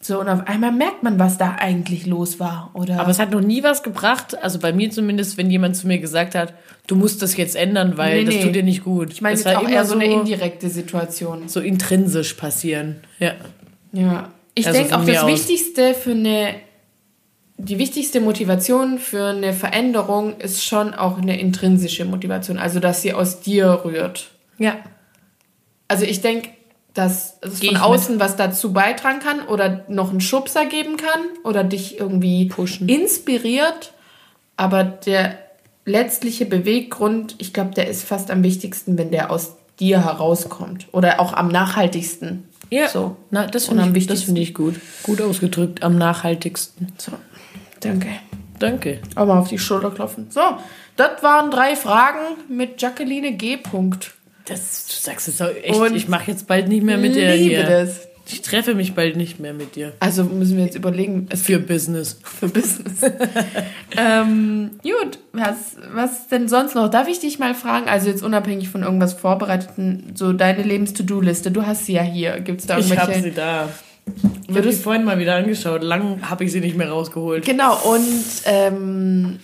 So 0.03 0.19
und 0.19 0.29
auf 0.31 0.47
einmal 0.47 0.73
merkt 0.73 1.03
man, 1.03 1.19
was 1.19 1.37
da 1.37 1.57
eigentlich 1.59 2.07
los 2.07 2.41
war. 2.41 2.71
Oder 2.73 2.99
Aber 3.01 3.11
es 3.11 3.19
hat 3.19 3.31
noch 3.33 3.43
nie 3.43 3.63
was 3.63 3.83
gebracht, 3.83 4.37
also 4.43 4.59
bei 4.59 4.73
mir 4.73 4.91
zumindest, 4.91 5.37
wenn 5.37 5.51
jemand 5.51 5.77
zu 5.77 5.87
mir 5.87 5.99
gesagt 5.99 6.35
hat, 6.35 6.55
du 6.87 6.97
musst 6.97 7.21
das 7.21 7.37
jetzt 7.37 7.55
ändern, 7.55 7.99
weil 7.99 8.21
Nee, 8.21 8.25
das 8.25 8.35
nee. 8.37 8.43
tut 8.45 8.55
dir 8.55 8.63
nicht 8.63 8.83
gut. 8.83 9.13
ich 9.13 9.21
meine 9.21 9.35
das 9.37 9.45
jetzt 9.45 9.55
war 9.55 9.61
auch 9.61 9.67
immer 9.67 9.77
eher 9.77 9.85
so 9.85 9.95
eine 9.95 10.07
indirekte 10.07 10.71
Situation. 10.71 11.49
so 11.49 11.61
intrinsisch 11.61 12.33
passieren. 12.35 12.97
Ja. 13.19 13.33
Ja. 13.93 14.31
Ich 14.55 14.67
Also 14.67 14.79
denke 14.79 14.97
auch, 14.97 15.05
das 15.05 15.19
aus. 15.19 15.31
Wichtigste 15.31 15.93
für 15.95 16.13
eine, 16.13 16.55
die 17.59 17.79
wichtigste 17.79 18.21
Motivation 18.23 18.99
für 18.99 19.27
eine 19.27 19.53
Veränderung 19.53 20.39
ist 20.41 20.65
schon 20.65 20.95
auch 20.95 21.19
eine 21.19 21.39
intrinsische 21.39 22.07
Motivation, 22.07 22.59
also 22.59 22.81
dass 22.81 23.03
sie 23.03 23.13
aus 23.13 23.41
dir 23.41 23.83
rührt. 23.85 24.31
Ja. 24.59 24.77
Also 25.89 26.05
ich 26.07 26.21
denke, 26.23 26.49
dass 27.01 27.39
es 27.41 27.61
Geh 27.61 27.69
von 27.69 27.79
außen 27.79 28.21
was 28.21 28.37
dazu 28.37 28.75
beitragen 28.75 29.21
kann 29.21 29.41
oder 29.49 29.85
noch 29.89 30.11
einen 30.11 30.21
Schubser 30.21 30.67
geben 30.67 30.99
kann 30.99 31.21
oder 31.45 31.65
dich 31.65 31.99
irgendwie 31.99 32.47
Pushen. 32.47 32.91
inspiriert. 32.91 33.95
Aber 34.59 34.85
der 34.85 35.39
letztliche 35.87 36.45
Beweggrund, 36.45 37.37
ich 37.39 37.55
glaube, 37.55 37.71
der 37.71 37.89
ist 37.89 38.05
fast 38.05 38.31
am 38.31 38.43
wichtigsten, 38.43 38.99
wenn 38.99 39.11
der 39.11 39.31
aus 39.31 39.57
dir 39.79 40.05
herauskommt. 40.05 40.89
Oder 40.93 41.21
auch 41.21 41.33
am 41.33 41.49
nachhaltigsten. 41.49 42.45
Ja. 42.69 42.89
So. 42.89 43.17
Na, 43.31 43.47
das 43.47 43.69
finde 43.69 43.99
ich, 43.99 44.07
das 44.07 44.25
finde 44.25 44.43
ich 44.43 44.53
gut. 44.53 44.75
Gut 45.03 45.23
ausgedrückt, 45.23 45.83
am 45.83 45.97
nachhaltigsten. 45.97 46.93
So. 46.99 47.13
Danke. 47.81 48.09
Danke. 48.59 49.01
Mal 49.15 49.39
auf 49.39 49.49
die 49.49 49.59
Schulter 49.59 49.91
klopfen. 49.91 50.27
So, 50.31 50.43
das 50.97 51.23
waren 51.23 51.51
drei 51.51 51.77
Fragen 51.77 52.37
mit 52.51 52.83
Jacqueline 52.83 53.33
G. 53.33 53.57
Punkt. 53.57 54.13
Das, 54.47 54.87
du 54.87 54.95
sagst 54.95 55.29
es 55.29 55.41
auch 55.41 55.49
echt, 55.63 55.75
Und 55.75 55.95
ich 55.95 56.09
mache 56.09 56.31
jetzt 56.31 56.47
bald 56.47 56.69
nicht 56.69 56.83
mehr 56.83 56.99
mit 56.99 57.15
dir 57.15 57.35
Liebe 57.35 57.57
hier. 57.57 57.63
das. 57.65 58.09
Ich 58.33 58.43
treffe 58.43 58.75
mich 58.77 58.95
bald 58.95 59.17
nicht 59.17 59.41
mehr 59.41 59.53
mit 59.53 59.75
dir. 59.75 59.93
Also 59.99 60.23
müssen 60.25 60.57
wir 60.57 60.65
jetzt 60.65 60.77
überlegen, 60.77 61.27
es 61.31 61.43
Für 61.43 61.59
Business. 61.59 62.17
für 62.23 62.49
Business. 62.49 63.01
ähm, 63.97 64.71
gut, 64.83 65.19
was, 65.33 65.77
was 65.93 66.29
denn 66.29 66.49
sonst 66.49 66.75
noch? 66.75 66.89
Darf 66.91 67.09
ich 67.09 67.19
dich 67.19 67.39
mal 67.39 67.55
fragen, 67.55 67.89
also 67.89 68.09
jetzt 68.09 68.23
unabhängig 68.23 68.69
von 68.69 68.83
irgendwas 68.83 69.15
Vorbereiteten, 69.15 70.13
so 70.15 70.33
deine 70.33 70.63
Lebens-To-Do-Liste, 70.63 71.51
du 71.51 71.67
hast 71.67 71.87
sie 71.87 71.95
ja 71.95 72.03
hier. 72.03 72.39
Gibt 72.41 72.61
es 72.61 72.67
da 72.67 72.79
Ich 72.79 72.91
habe 72.97 73.13
irgendwelche? 73.13 73.23
sie 73.23 73.33
da. 73.33 73.69
Ich 74.49 74.57
habe 74.57 74.73
sie 74.73 74.83
vorhin 74.83 75.05
mal 75.05 75.19
wieder 75.19 75.37
angeschaut. 75.37 75.83
Lang 75.83 76.29
habe 76.29 76.45
ich 76.45 76.53
sie 76.53 76.61
nicht 76.61 76.77
mehr 76.77 76.91
rausgeholt. 76.91 77.45
Genau, 77.45 77.77
und 77.83 78.25
ähm, 78.45 79.39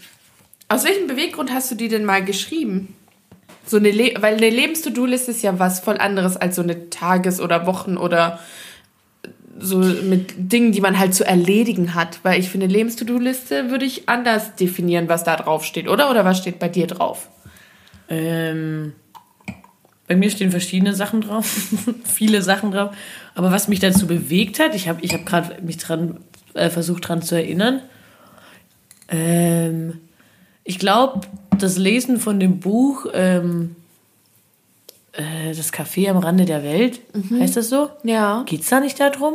aus 0.68 0.85
welchem 0.85 1.06
Beweggrund 1.06 1.52
hast 1.52 1.70
du 1.70 1.74
die 1.74 1.88
denn 1.88 2.04
mal 2.04 2.24
geschrieben? 2.24 2.94
So 3.66 3.76
eine 3.76 3.90
Le 3.90 4.14
weil 4.20 4.37
eine 4.37 4.48
Lebens-To-Do-Liste 4.48 5.33
ist 5.33 5.42
ja 5.42 5.59
was 5.59 5.81
voll 5.81 5.98
anderes 5.98 6.37
als 6.37 6.57
so 6.57 6.62
eine 6.62 6.88
Tages- 6.88 7.40
oder 7.40 7.66
Wochen- 7.66 7.96
oder 7.96 8.38
so 9.59 9.79
mit 9.79 10.35
Dingen, 10.37 10.72
die 10.72 10.81
man 10.81 10.98
halt 10.98 11.14
zu 11.14 11.26
erledigen 11.26 11.94
hat. 11.94 12.20
Weil 12.22 12.38
ich 12.38 12.48
finde, 12.48 12.66
Lebens-To-Do-Liste 12.66 13.70
würde 13.70 13.85
ich 13.85 14.09
anders 14.09 14.55
definieren, 14.55 15.09
was 15.09 15.24
da 15.24 15.37
drauf 15.37 15.64
steht, 15.64 15.88
oder? 15.88 16.11
Oder 16.11 16.24
was 16.24 16.38
steht 16.38 16.59
bei 16.59 16.68
dir 16.68 16.87
drauf? 16.87 17.29
Ähm, 18.09 18.92
bei 20.07 20.14
mir 20.14 20.31
stehen 20.31 20.50
verschiedene 20.50 20.94
Sachen 20.94 21.20
drauf, 21.20 21.46
viele 22.05 22.42
Sachen 22.42 22.70
drauf. 22.70 22.94
Aber 23.35 23.50
was 23.50 23.66
mich 23.66 23.81
dazu 23.81 24.07
bewegt 24.07 24.61
hat, 24.61 24.74
ich 24.74 24.88
habe 24.88 25.00
ich 25.02 25.12
hab 25.12 25.26
gerade 25.26 25.61
mich 25.62 25.79
dran 25.79 26.20
äh, 26.55 26.70
versucht 26.70 27.09
dran 27.09 27.22
zu 27.22 27.35
erinnern. 27.35 27.83
Ähm, 29.09 30.00
ich 30.64 30.79
glaube, 30.79 31.20
das 31.62 31.78
Lesen 31.78 32.18
von 32.18 32.38
dem 32.40 32.60
Buch 32.60 33.06
ähm, 33.14 33.76
äh, 35.12 35.54
Das 35.54 35.72
Café 35.72 36.10
am 36.10 36.18
Rande 36.18 36.44
der 36.44 36.62
Welt, 36.62 37.00
heißt 37.38 37.56
das 37.56 37.68
so? 37.68 37.90
Ja. 38.04 38.42
Geht's 38.46 38.68
da 38.68 38.80
nicht 38.80 38.98
darum? 39.00 39.34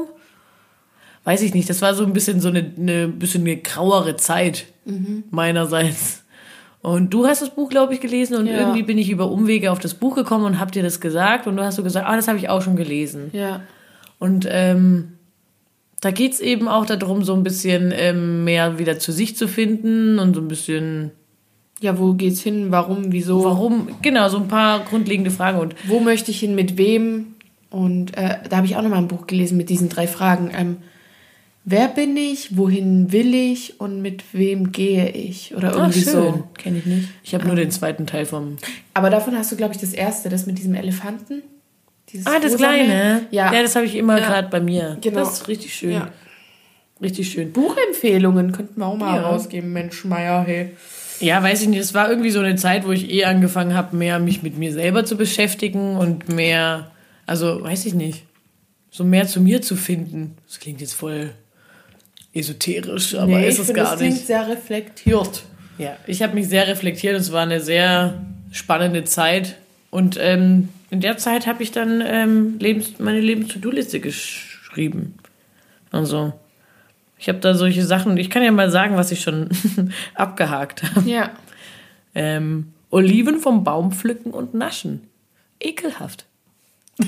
Weiß 1.23 1.41
ich 1.43 1.53
nicht. 1.53 1.69
Das 1.69 1.81
war 1.81 1.93
so 1.93 2.03
ein 2.03 2.13
bisschen 2.13 2.41
so 2.41 2.49
eine, 2.49 2.71
eine 2.77 3.07
bisschen 3.07 3.41
eine 3.41 3.57
grauere 3.57 4.15
Zeit 4.17 4.65
meinerseits. 5.29 6.23
Und 6.81 7.12
du 7.13 7.27
hast 7.27 7.43
das 7.43 7.51
Buch, 7.51 7.69
glaube 7.69 7.93
ich, 7.93 8.01
gelesen 8.01 8.36
und 8.36 8.47
Ja. 8.47 8.57
irgendwie 8.60 8.81
bin 8.81 8.97
ich 8.97 9.12
über 9.12 9.29
Umwege 9.29 9.71
auf 9.71 9.77
das 9.77 9.93
Buch 9.93 10.15
gekommen 10.15 10.45
und 10.45 10.60
hab 10.60 10.71
dir 10.71 10.81
das 10.81 10.99
gesagt 10.99 11.45
und 11.45 11.55
du 11.55 11.63
hast 11.63 11.75
so 11.75 11.84
gesagt, 11.84 12.07
ah, 12.07 12.15
das 12.15 12.27
habe 12.27 12.39
ich 12.39 12.49
auch 12.49 12.63
schon 12.63 12.75
gelesen. 12.75 13.29
Ja. 13.34 13.62
Und 14.17 14.47
ähm, 14.49 15.13
da 16.01 16.10
geht's 16.10 16.39
eben 16.39 16.67
auch 16.67 16.88
darum, 16.88 17.23
so 17.23 17.36
ein 17.36 17.43
bisschen 17.43 17.91
ähm, 17.95 18.43
mehr 18.43 18.79
wieder 18.79 18.97
zu 18.97 19.12
sich 19.12 19.36
zu 19.38 19.47
finden 19.47 20.17
und 20.17 20.34
so 20.36 20.41
ein 20.41 20.47
bisschen, 20.47 21.12
Ja, 21.82 21.98
wo 22.00 22.13
geht's 22.13 22.41
hin? 22.41 22.67
Warum? 22.72 23.12
Wieso? 23.12 23.44
warum, 23.44 23.89
genau, 24.02 24.30
so 24.30 24.38
ein 24.38 24.48
paar 24.48 24.80
grundlegende 24.86 25.32
Fragen. 25.32 25.60
Und 25.60 25.76
Wo 25.88 26.00
möchte 26.00 26.32
ich 26.32 26.39
hin? 26.39 26.56
Mit 26.56 26.78
wem? 26.78 27.34
Und 27.72 28.15
äh, 28.17 28.38
da 28.50 28.58
habe 28.58 28.67
ich 28.67 28.76
auch 28.76 28.82
noch 28.82 28.89
mal 28.89 28.98
ein 28.98 29.08
Buch 29.08 29.26
gelesen 29.28 29.58
mit 29.58 29.70
diesen 29.70 29.89
drei 29.89 30.06
Fragen. 30.06 30.52
Ähm, 30.56 30.78
wer 31.65 31.88
bin 31.88 32.15
ich? 32.17 32.56
Wohin 32.58 33.12
will 33.12 33.34
ich? 33.34 33.80
Und 33.80 34.02
mit 34.02 34.24
wem 34.34 34.72
gehe 34.72 35.10
ich? 35.10 35.56
Oder 35.56 35.74
irgendwie 35.74 36.02
so. 36.02 36.44
Kenne 36.58 36.78
ich 36.80 36.86
nicht. 36.86 37.08
Ich 37.24 37.34
habe 37.34 37.48
nur 37.48 37.56
den 37.56 37.72
zweiten 37.72 38.06
Teil 38.06 38.26
vom 38.26 38.58
Aber 38.94 39.10
davon 39.10 39.36
hast 39.36 39.52
du, 39.52 39.56
glaube 39.56 39.74
ich, 39.74 39.80
das 39.82 39.94
erste, 39.94 40.30
das 40.30 40.46
mit 40.46 40.58
diesem 40.60 40.76
Elefanten. 40.76 41.41
Dieses 42.12 42.28
Ah, 42.28 42.39
das 42.39 42.54
rosane. 42.54 42.74
kleine. 42.84 43.22
Ja. 43.32 43.54
Ja, 43.54 43.62
das 43.63 43.76
habe 43.76 43.86
ich 43.86 43.96
immer 43.96 44.20
Ja. 44.20 44.28
gerade 44.28 44.50
bei 44.50 44.60
mir. 44.60 44.98
Genau. 45.02 45.20
Das 45.22 45.34
ist 45.39 45.48
richtig 45.48 45.74
schön. 45.74 45.91
Ja. 45.94 46.10
Richtig 47.02 47.32
schön. 47.32 47.52
Buchempfehlungen 47.54 48.52
könnten 48.52 48.80
wir 48.80 48.86
auch 48.86 48.98
mal 48.98 49.15
Ja. 49.15 49.28
rausgeben, 49.30 49.74
Mensch, 49.74 50.06
Meier, 50.06 50.44
hey. 50.46 50.72
Ja, 51.21 51.41
weiß 51.41 51.62
ich 51.62 51.67
nicht. 51.67 51.79
Es 51.79 51.93
war 51.93 52.10
irgendwie 52.10 52.31
so 52.31 52.39
eine 52.39 52.55
Zeit, 52.55 52.86
wo 52.86 52.91
ich 52.91 53.10
eh 53.12 53.25
angefangen 53.25 53.73
habe, 53.73 53.95
mehr 53.95 54.19
mich 54.19 54.43
mit 54.43 54.57
mir 54.57 54.73
selber 54.73 55.05
zu 55.05 55.15
beschäftigen 55.15 55.97
und 55.97 56.29
mehr, 56.29 56.91
also 57.25 57.63
weiß 57.63 57.86
ich 57.86 57.93
nicht, 57.93 58.23
so 58.89 59.03
mehr 59.03 59.27
zu 59.27 59.41
mir 59.41 59.62
zu 59.62 59.75
finden. 59.75 60.36
Das 60.47 60.60
klingt 60.60 60.81
jetzt 60.81 60.93
voll 60.93 61.31
esoterisch, 62.34 63.15
aber 63.15 63.45
ist 63.45 63.60
es 63.60 63.73
gar 63.73 63.97
nicht. 63.97 64.25
sehr 64.25 64.47
reflektiert. 64.47 65.43
Ja, 65.77 65.97
ich 66.07 66.21
habe 66.21 66.36
mich 66.36 66.47
sehr 66.47 66.67
reflektiert. 66.67 67.15
Es 67.15 67.31
war 67.31 67.43
eine 67.43 67.60
sehr 67.60 68.21
spannende 68.51 69.03
Zeit. 69.03 69.55
Und 69.89 70.17
ähm, 70.19 70.69
in 70.89 71.01
der 71.01 71.17
Zeit 71.17 71.47
habe 71.47 71.63
ich 71.63 71.71
dann 71.71 72.01
ähm, 72.05 72.57
Lebens 72.60 72.99
meine 72.99 73.19
Lebens-To-Do-Liste 73.19 73.99
geschrieben. 73.99 75.15
Also, 75.91 76.34
ich 77.21 77.29
habe 77.29 77.38
da 77.39 77.53
solche 77.53 77.86
Sachen. 77.86 78.17
Ich 78.17 78.29
kann 78.29 78.41
ja 78.43 78.51
mal 78.51 78.69
sagen, 78.71 78.97
was 78.97 79.12
ich 79.12 79.21
schon 79.21 79.47
abgehakt 80.15 80.81
habe. 80.84 81.07
Ja. 81.10 81.29
Ähm, 82.15 82.73
Oliven 82.89 83.39
vom 83.39 83.63
Baum 83.63 83.91
pflücken 83.93 84.31
und 84.31 84.53
naschen. 84.53 85.07
Ekelhaft. 85.60 86.25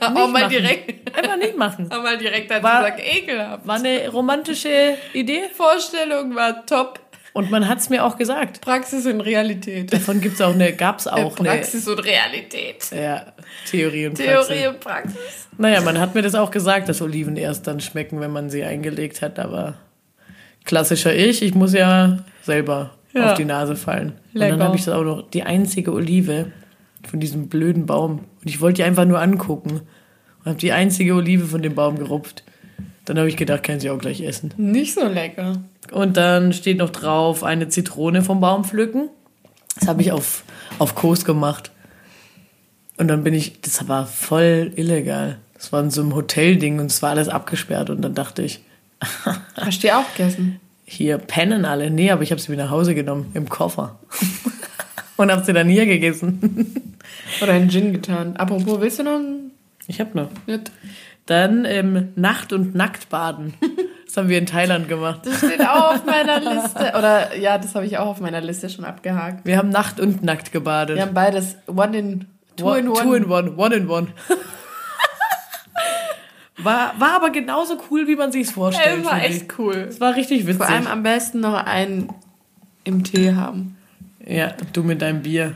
Aber 0.00 0.26
mal 0.28 0.42
machen. 0.42 0.50
direkt, 0.50 1.16
Einfach 1.16 1.36
nicht 1.36 1.56
machen. 1.56 1.86
aber 1.90 2.02
mal 2.02 2.18
direkt 2.18 2.50
dazu 2.50 2.62
War- 2.62 2.82
sagen, 2.82 3.00
ekelhaft. 3.04 3.66
War 3.66 3.76
eine 3.76 4.08
romantische 4.08 4.96
Idee. 5.12 5.42
Vorstellung 5.54 6.34
war 6.34 6.64
top. 6.66 7.00
Und 7.36 7.50
man 7.50 7.68
hat 7.68 7.78
es 7.78 7.90
mir 7.90 8.04
auch 8.04 8.16
gesagt. 8.16 8.62
Praxis 8.62 9.04
und 9.06 9.20
Realität. 9.20 9.92
Davon 9.92 10.20
gibt's 10.22 10.40
auch 10.40 10.54
eine, 10.54 10.72
gab's 10.72 11.06
auch 11.06 11.38
eine 11.38 11.48
Praxis 11.50 11.86
und 11.86 11.98
Realität. 11.98 12.90
ja, 12.90 13.26
Theorie 13.70 14.06
und 14.06 14.14
Praxis. 14.14 14.46
Theorie 14.48 14.66
und 14.68 14.80
Praxis. 14.80 15.48
Naja, 15.58 15.80
man 15.82 15.98
hat 16.00 16.14
mir 16.14 16.22
das 16.22 16.34
auch 16.34 16.50
gesagt, 16.50 16.88
dass 16.88 17.02
Oliven 17.02 17.36
erst 17.36 17.66
dann 17.66 17.80
schmecken, 17.80 18.20
wenn 18.20 18.30
man 18.32 18.48
sie 18.50 18.64
eingelegt 18.64 19.20
hat, 19.22 19.38
aber 19.38 19.74
klassischer 20.64 21.14
ich, 21.14 21.42
ich 21.42 21.54
muss 21.54 21.72
ja 21.74 22.18
selber 22.42 22.92
Ja. 23.12 23.30
auf 23.32 23.34
die 23.38 23.44
Nase 23.44 23.76
fallen. 23.76 24.12
Und 24.32 24.40
Lecker. 24.40 24.56
dann 24.56 24.66
habe 24.68 24.76
ich 24.76 24.84
das 24.84 24.94
auch 24.94 25.04
noch, 25.04 25.28
die 25.30 25.42
einzige 25.42 25.92
Olive 25.92 26.52
von 27.08 27.20
diesem 27.20 27.48
blöden 27.48 27.86
Baum. 27.86 28.20
Und 28.40 28.48
ich 28.50 28.60
wollte 28.60 28.76
die 28.76 28.84
einfach 28.84 29.04
nur 29.04 29.20
angucken. 29.20 29.80
Und 30.40 30.46
habe 30.46 30.58
die 30.58 30.72
einzige 30.72 31.14
Olive 31.14 31.46
von 31.46 31.62
dem 31.62 31.74
Baum 31.74 31.98
gerupft. 31.98 32.44
Dann 33.06 33.18
habe 33.18 33.28
ich 33.28 33.36
gedacht, 33.36 33.62
kann 33.62 33.80
sie 33.80 33.88
auch 33.90 33.98
gleich 33.98 34.20
essen. 34.20 34.52
Nicht 34.56 34.94
so 34.94 35.06
lecker. 35.06 35.62
Und 35.92 36.16
dann 36.16 36.52
steht 36.52 36.78
noch 36.78 36.90
drauf, 36.90 37.42
eine 37.42 37.68
Zitrone 37.68 38.22
vom 38.22 38.40
Baum 38.40 38.64
pflücken. 38.64 39.08
Das 39.78 39.88
habe 39.88 40.02
ich 40.02 40.12
auf, 40.12 40.44
auf 40.78 40.94
Kurs 40.94 41.24
gemacht. 41.24 41.70
Und 42.98 43.08
dann 43.08 43.24
bin 43.24 43.32
ich, 43.32 43.60
das 43.60 43.88
war 43.88 44.06
voll 44.06 44.72
illegal. 44.76 45.38
Das 45.54 45.72
war 45.72 45.82
in 45.82 45.90
so 45.90 46.02
einem 46.02 46.14
Hotelding 46.14 46.80
und 46.80 46.86
es 46.86 47.00
war 47.02 47.10
alles 47.10 47.28
abgesperrt. 47.28 47.88
Und 47.88 48.02
dann 48.02 48.14
dachte 48.14 48.42
ich, 48.42 48.60
Hast 49.56 49.82
du 49.82 49.86
die 49.86 49.92
auch 49.92 50.14
gegessen? 50.14 50.60
hier 50.86 51.18
pennen 51.18 51.64
alle. 51.64 51.90
Nee, 51.90 52.10
aber 52.10 52.22
ich 52.22 52.30
habe 52.30 52.40
sie 52.40 52.50
wieder 52.50 52.64
nach 52.64 52.70
Hause 52.70 52.94
genommen, 52.94 53.30
im 53.34 53.48
Koffer. 53.48 53.98
und 55.16 55.30
habe 55.30 55.44
sie 55.44 55.52
dann 55.52 55.68
hier 55.68 55.84
gegessen. 55.84 56.94
Oder 57.42 57.52
einen 57.52 57.68
Gin 57.68 57.92
getan? 57.92 58.36
Apropos, 58.36 58.80
willst 58.80 59.00
du 59.00 59.02
noch 59.02 59.16
einen? 59.16 59.50
Ich 59.88 60.00
habe 60.00 60.16
noch. 60.16 60.28
Nicht? 60.46 60.70
Dann 61.26 61.64
ähm, 61.64 62.12
Nacht- 62.14 62.52
und 62.52 62.74
Nacktbaden. 62.74 63.54
Das 64.06 64.16
haben 64.16 64.28
wir 64.28 64.38
in 64.38 64.46
Thailand 64.46 64.88
gemacht. 64.88 65.22
Das 65.24 65.38
steht 65.38 65.60
auch 65.60 65.94
auf 65.94 66.06
meiner 66.06 66.38
Liste. 66.38 66.92
Oder 66.96 67.36
ja, 67.36 67.58
das 67.58 67.74
habe 67.74 67.84
ich 67.84 67.98
auch 67.98 68.06
auf 68.06 68.20
meiner 68.20 68.40
Liste 68.40 68.70
schon 68.70 68.84
abgehakt. 68.84 69.44
Wir 69.44 69.58
haben 69.58 69.68
Nacht 69.68 70.00
und 70.00 70.22
Nackt 70.22 70.52
gebadet. 70.52 70.96
Wir 70.96 71.02
haben 71.02 71.14
beides 71.14 71.56
One 71.66 71.98
in 71.98 72.26
Two 72.56 72.72
in 72.74 72.88
One. 72.88 73.02
Two 73.02 73.14
in 73.14 73.24
one. 73.26 73.56
One 73.56 73.74
in 73.74 73.90
one. 73.90 74.08
war, 76.56 76.94
war 76.98 77.16
aber 77.16 77.30
genauso 77.30 77.78
cool, 77.90 78.06
wie 78.06 78.16
man 78.16 78.32
sich 78.32 78.48
vorstellt. 78.48 78.98
Ey, 78.98 79.04
war 79.04 79.16
finde 79.16 79.26
ich. 79.26 79.42
echt 79.42 79.58
cool. 79.58 79.86
Es 79.88 80.00
war 80.00 80.16
richtig 80.16 80.46
witzig. 80.46 80.56
Vor 80.56 80.68
allem 80.68 80.86
am 80.86 81.02
besten 81.02 81.40
noch 81.40 81.54
einen 81.54 82.08
im 82.84 83.04
Tee 83.04 83.34
haben. 83.34 83.76
ja, 84.24 84.54
du 84.72 84.82
mit 84.82 85.02
deinem 85.02 85.22
Bier. 85.22 85.54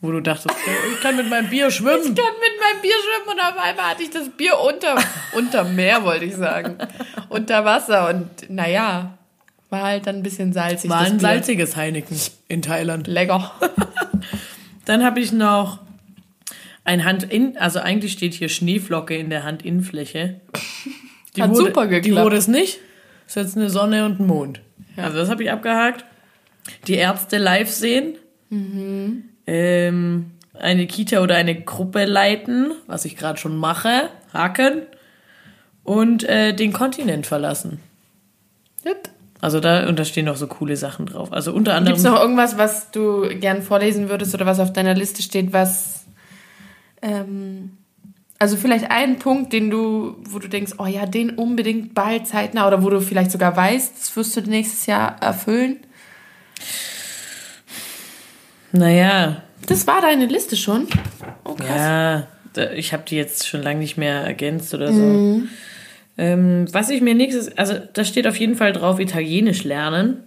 Wo 0.00 0.12
du 0.12 0.20
dachtest, 0.20 0.54
ich 0.94 1.00
kann 1.02 1.16
mit 1.16 1.28
meinem 1.28 1.50
Bier 1.50 1.70
schwimmen. 1.72 2.02
Ich 2.02 2.14
kann 2.14 2.34
mit 2.40 2.60
meinem 2.60 2.82
Bier 2.82 2.92
schwimmen 3.02 3.36
und 3.36 3.40
auf 3.40 3.58
einmal 3.58 3.90
hatte 3.90 4.02
ich 4.04 4.10
das 4.10 4.28
Bier 4.30 4.52
unter, 4.60 4.96
unter 5.32 5.64
Meer, 5.64 6.04
wollte 6.04 6.24
ich 6.24 6.36
sagen. 6.36 6.78
unter 7.28 7.64
Wasser 7.64 8.08
und 8.08 8.48
naja, 8.48 9.18
war 9.70 9.82
halt 9.82 10.06
dann 10.06 10.16
ein 10.16 10.22
bisschen 10.22 10.52
salzig. 10.52 10.88
War 10.88 11.02
das 11.02 11.12
ein 11.12 11.20
salziges 11.20 11.74
Heineken 11.76 12.16
in 12.46 12.62
Thailand. 12.62 13.06
Lecker. 13.08 13.52
Dann 14.84 15.04
habe 15.04 15.20
ich 15.20 15.32
noch 15.32 15.80
ein 16.84 17.04
Hand-In, 17.04 17.58
also 17.58 17.80
eigentlich 17.80 18.12
steht 18.12 18.32
hier 18.32 18.48
Schneeflocke 18.48 19.14
in 19.16 19.28
der 19.28 19.44
Handinnenfläche. 19.44 20.40
Die 21.36 21.42
Hat 21.42 21.50
wurde, 21.50 21.58
super 21.66 21.86
Die 21.86 22.00
geklappt. 22.00 22.24
wurde 22.24 22.36
es 22.38 22.48
nicht. 22.48 22.78
Es 23.26 23.36
ist 23.36 23.42
jetzt 23.42 23.56
eine 23.58 23.68
Sonne 23.68 24.06
und 24.06 24.20
ein 24.20 24.26
Mond. 24.26 24.60
Also 24.96 25.18
das 25.18 25.28
habe 25.28 25.42
ich 25.42 25.50
abgehakt. 25.50 26.06
Die 26.86 26.94
Ärzte 26.94 27.36
live 27.36 27.68
sehen. 27.70 28.14
Mhm. 28.48 29.24
Ähm, 29.48 30.32
eine 30.52 30.86
Kita 30.86 31.20
oder 31.22 31.36
eine 31.36 31.58
Gruppe 31.58 32.04
leiten, 32.04 32.72
was 32.86 33.06
ich 33.06 33.16
gerade 33.16 33.38
schon 33.38 33.56
mache. 33.56 34.10
Haken. 34.34 34.82
Und 35.84 36.24
äh, 36.24 36.52
den 36.52 36.74
Kontinent 36.74 37.26
verlassen. 37.26 37.80
Gut. 38.84 38.96
Also 39.40 39.60
da, 39.60 39.88
und 39.88 39.98
da 39.98 40.04
stehen 40.04 40.26
noch 40.26 40.36
so 40.36 40.48
coole 40.48 40.76
Sachen 40.76 41.06
drauf. 41.06 41.32
Also 41.32 41.54
unter 41.54 41.74
anderem. 41.74 41.96
Gibt 41.96 42.06
es 42.06 42.12
noch 42.12 42.20
irgendwas, 42.20 42.58
was 42.58 42.90
du 42.90 43.26
gern 43.40 43.62
vorlesen 43.62 44.10
würdest 44.10 44.34
oder 44.34 44.44
was 44.44 44.60
auf 44.60 44.72
deiner 44.72 44.92
Liste 44.94 45.22
steht, 45.22 45.54
was. 45.54 46.04
Ähm, 47.00 47.78
also 48.38 48.56
vielleicht 48.56 48.90
einen 48.90 49.18
Punkt, 49.18 49.54
den 49.54 49.70
du, 49.70 50.16
wo 50.28 50.38
du 50.38 50.48
denkst, 50.48 50.74
oh 50.76 50.86
ja, 50.86 51.06
den 51.06 51.30
unbedingt 51.30 51.94
bald 51.94 52.26
zeitnah 52.26 52.66
oder 52.66 52.82
wo 52.82 52.90
du 52.90 53.00
vielleicht 53.00 53.30
sogar 53.30 53.56
weißt, 53.56 53.94
das 53.98 54.14
wirst 54.14 54.36
du 54.36 54.42
nächstes 54.42 54.84
Jahr 54.84 55.16
erfüllen. 55.22 55.78
Naja, 58.72 59.42
Das 59.66 59.86
war 59.86 60.00
deine 60.00 60.26
Liste 60.26 60.56
schon. 60.56 60.86
Oh, 61.44 61.54
krass. 61.54 61.68
Ja, 61.68 62.26
ich 62.74 62.92
habe 62.92 63.02
die 63.06 63.16
jetzt 63.16 63.46
schon 63.46 63.62
lange 63.62 63.80
nicht 63.80 63.96
mehr 63.96 64.20
ergänzt 64.22 64.72
oder 64.74 64.92
so. 64.92 65.42
Ähm, 66.16 66.66
was 66.72 66.90
ich 66.90 67.00
mir 67.00 67.14
nächstes, 67.14 67.56
also 67.56 67.74
da 67.92 68.04
steht 68.04 68.26
auf 68.26 68.36
jeden 68.36 68.56
Fall 68.56 68.72
drauf, 68.72 68.98
Italienisch 68.98 69.62
lernen. 69.64 70.22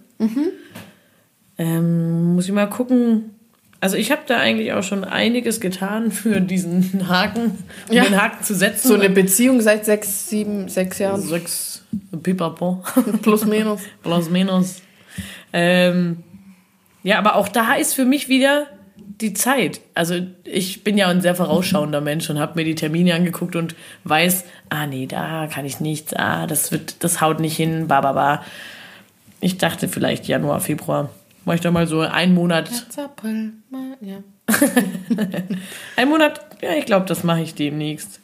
Ähm, 1.58 2.34
muss 2.34 2.46
ich 2.46 2.52
mal 2.52 2.66
gucken. 2.68 3.30
Also 3.80 3.96
ich 3.96 4.12
habe 4.12 4.22
da 4.26 4.38
eigentlich 4.38 4.72
auch 4.72 4.84
schon 4.84 5.02
einiges 5.04 5.60
getan 5.60 6.12
für 6.12 6.40
diesen 6.40 7.08
Haken, 7.08 7.58
um 7.88 7.94
Ja. 7.96 8.04
den 8.04 8.20
Haken 8.20 8.44
zu 8.44 8.54
setzen. 8.54 8.88
So 8.88 8.94
eine 8.94 9.10
Beziehung 9.10 9.60
seit 9.60 9.84
sechs, 9.84 10.28
sieben, 10.28 10.68
sechs 10.68 10.98
Jahren. 11.00 11.20
sechs 11.20 11.82
Pipapo. 12.22 12.82
Plus 13.22 13.44
minus. 13.44 13.80
Plus 14.02 14.30
minus. 14.30 14.80
Ähm, 15.52 16.22
ja, 17.02 17.18
aber 17.18 17.36
auch 17.36 17.48
da 17.48 17.74
ist 17.74 17.94
für 17.94 18.04
mich 18.04 18.28
wieder 18.28 18.66
die 19.20 19.34
Zeit. 19.34 19.80
Also 19.94 20.16
ich 20.44 20.82
bin 20.84 20.98
ja 20.98 21.08
ein 21.08 21.20
sehr 21.20 21.34
vorausschauender 21.34 22.00
Mensch 22.00 22.28
und 22.30 22.38
habe 22.38 22.54
mir 22.56 22.64
die 22.64 22.74
Termine 22.74 23.14
angeguckt 23.14 23.54
und 23.56 23.74
weiß, 24.04 24.44
ah 24.68 24.86
nee, 24.86 25.06
da 25.06 25.46
kann 25.46 25.64
ich 25.64 25.80
nichts, 25.80 26.14
ah, 26.14 26.46
das 26.46 26.72
wird, 26.72 27.04
das 27.04 27.20
haut 27.20 27.38
nicht 27.40 27.56
hin, 27.56 27.88
ba, 27.88 28.00
ba, 28.00 28.12
ba. 28.12 28.44
Ich 29.40 29.58
dachte 29.58 29.88
vielleicht 29.88 30.26
Januar, 30.28 30.60
Februar. 30.60 31.10
Mach 31.44 31.54
ich 31.54 31.60
da 31.60 31.70
mal 31.72 31.86
so 31.88 32.00
einen 32.00 32.34
Monat. 32.34 32.68
Zappel, 32.90 33.52
mal- 33.70 33.96
ja. 34.00 34.18
Ein 35.96 36.08
Monat, 36.08 36.40
ja, 36.62 36.74
ich 36.74 36.84
glaube, 36.86 37.06
das 37.06 37.24
mache 37.24 37.40
ich 37.42 37.54
demnächst. 37.54 38.20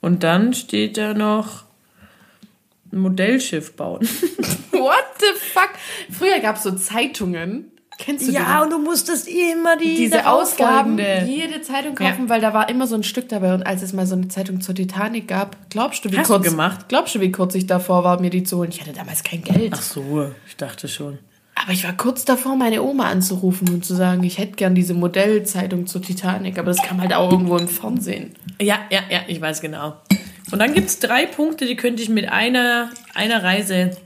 Und 0.00 0.22
dann 0.22 0.52
steht 0.52 0.96
da 0.98 1.14
noch 1.14 1.64
ein 2.92 2.98
Modellschiff 2.98 3.74
bauen. 3.76 4.00
What 4.72 5.04
the 5.20 5.26
fuck? 5.52 5.70
Früher 6.10 6.40
gab 6.40 6.56
es 6.56 6.62
so 6.64 6.72
Zeitungen. 6.72 7.70
Kennst 7.98 8.26
du 8.26 8.32
die? 8.32 8.38
und 8.38 8.70
du 8.70 8.78
musstest 8.78 9.28
immer 9.28 9.76
die 9.76 9.96
diese 9.96 10.26
Ausgaben, 10.26 10.98
jede 10.98 11.62
Zeitung 11.62 11.94
kaufen, 11.94 12.28
weil 12.28 12.40
da 12.40 12.52
war 12.52 12.68
immer 12.68 12.86
so 12.86 12.94
ein 12.96 13.02
Stück 13.02 13.28
dabei. 13.28 13.54
Und 13.54 13.64
als 13.64 13.82
es 13.82 13.92
mal 13.92 14.06
so 14.06 14.14
eine 14.16 14.28
Zeitung 14.28 14.60
zur 14.60 14.74
Titanic 14.74 15.28
gab, 15.28 15.56
glaubst 15.70 16.04
du, 16.04 16.10
wie 16.10 16.18
Hast 16.18 16.28
du 16.28 16.34
kurz 16.34 16.44
gemacht? 16.44 16.88
Glaubst 16.88 17.14
du, 17.14 17.20
wie 17.20 17.30
kurz 17.30 17.54
ich 17.54 17.66
davor 17.66 18.04
war, 18.04 18.20
mir 18.20 18.30
die 18.30 18.42
zu 18.42 18.58
holen? 18.58 18.70
Ich 18.70 18.80
hatte 18.80 18.92
damals 18.92 19.22
kein 19.22 19.42
Geld. 19.42 19.72
Ach 19.74 19.82
so, 19.82 20.30
ich 20.46 20.56
dachte 20.56 20.88
schon. 20.88 21.18
Aber 21.54 21.72
ich 21.72 21.84
war 21.84 21.92
kurz 21.96 22.24
davor, 22.24 22.56
meine 22.56 22.82
Oma 22.82 23.04
anzurufen 23.04 23.68
und 23.68 23.84
zu 23.84 23.94
sagen, 23.94 24.24
ich 24.24 24.38
hätte 24.38 24.56
gern 24.56 24.74
diese 24.74 24.92
Modellzeitung 24.92 25.86
zur 25.86 26.02
Titanic. 26.02 26.58
Aber 26.58 26.68
das 26.68 26.82
kam 26.82 27.00
halt 27.00 27.14
auch 27.14 27.30
irgendwo 27.30 27.56
im 27.56 27.68
Fernsehen. 27.68 28.34
Ja, 28.60 28.78
ja, 28.90 29.00
ja, 29.08 29.20
ich 29.28 29.40
weiß 29.40 29.60
genau. 29.60 29.94
Und 30.50 30.58
dann 30.58 30.74
gibt 30.74 30.88
es 30.88 30.98
drei 30.98 31.26
Punkte, 31.26 31.66
die 31.66 31.76
könnte 31.76 32.02
ich 32.02 32.08
mit 32.08 32.28
einer, 32.28 32.90
einer 33.14 33.42
Reise 33.42 33.96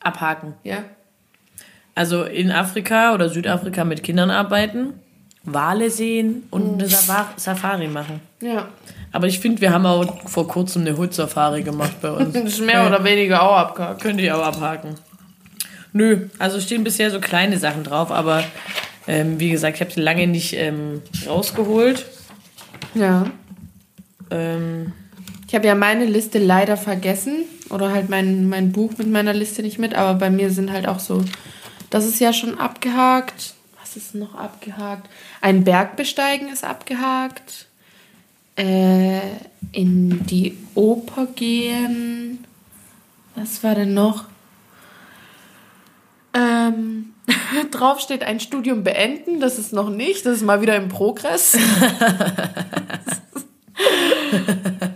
abhaken. 0.00 0.54
Ja. 0.62 0.84
Also 1.94 2.24
in 2.24 2.50
Afrika 2.50 3.12
oder 3.14 3.28
Südafrika 3.28 3.84
mit 3.84 4.02
Kindern 4.02 4.30
arbeiten, 4.30 4.94
Wale 5.44 5.90
sehen 5.90 6.44
und 6.50 6.74
eine 6.80 6.88
Safa- 6.88 7.32
Safari 7.36 7.88
machen. 7.88 8.20
Ja. 8.40 8.68
Aber 9.10 9.26
ich 9.26 9.40
finde, 9.40 9.60
wir 9.60 9.72
haben 9.72 9.84
auch 9.86 10.28
vor 10.28 10.46
kurzem 10.48 10.82
eine 10.82 10.96
Hut-Safari 10.96 11.62
gemacht 11.62 12.00
bei 12.00 12.10
uns. 12.12 12.32
Das 12.34 12.44
ist 12.44 12.60
mehr 12.64 12.86
oder 12.86 13.02
weniger 13.04 13.42
auch 13.42 13.56
abgehakt. 13.56 14.00
Könnt 14.00 14.20
ihr 14.20 14.36
auch 14.36 14.44
abhaken. 14.46 14.94
Nö, 15.92 16.28
also 16.38 16.60
stehen 16.60 16.84
bisher 16.84 17.10
so 17.10 17.20
kleine 17.20 17.58
Sachen 17.58 17.84
drauf, 17.84 18.10
aber 18.10 18.42
ähm, 19.06 19.38
wie 19.38 19.50
gesagt, 19.50 19.76
ich 19.76 19.80
habe 19.82 19.90
sie 19.92 20.00
lange 20.00 20.26
nicht 20.26 20.54
ähm, 20.54 21.02
rausgeholt. 21.28 22.06
Ja. 22.94 23.26
Ähm, 24.30 24.92
Ich 25.48 25.54
habe 25.54 25.66
ja 25.66 25.74
meine 25.74 26.06
Liste 26.06 26.38
leider 26.38 26.76
vergessen 26.78 27.44
oder 27.68 27.90
halt 27.92 28.08
mein, 28.08 28.48
mein 28.48 28.72
Buch 28.72 28.92
mit 28.96 29.08
meiner 29.10 29.34
Liste 29.34 29.60
nicht 29.62 29.78
mit, 29.78 29.94
aber 29.94 30.14
bei 30.18 30.30
mir 30.30 30.50
sind 30.50 30.72
halt 30.72 30.86
auch 30.88 30.98
so, 31.00 31.22
das 31.92 32.06
ist 32.06 32.20
ja 32.20 32.32
schon 32.32 32.58
abgehakt. 32.58 33.52
Was 33.78 33.96
ist 33.96 34.14
noch 34.14 34.34
abgehakt? 34.34 35.10
Ein 35.42 35.62
Berg 35.62 35.96
besteigen 35.96 36.48
ist 36.48 36.64
abgehakt. 36.64 37.66
Äh, 38.56 39.20
in 39.72 40.24
die 40.26 40.56
Oper 40.74 41.26
gehen. 41.26 42.44
Was 43.34 43.62
war 43.62 43.74
denn 43.74 43.92
noch? 43.92 44.24
Ähm, 46.32 47.12
drauf 47.70 48.00
steht 48.00 48.22
ein 48.22 48.40
Studium 48.40 48.84
beenden. 48.84 49.40
Das 49.40 49.58
ist 49.58 49.74
noch 49.74 49.90
nicht. 49.90 50.24
Das 50.24 50.36
ist 50.36 50.44
mal 50.44 50.62
wieder 50.62 50.76
im 50.76 50.88
Progress. 50.88 51.58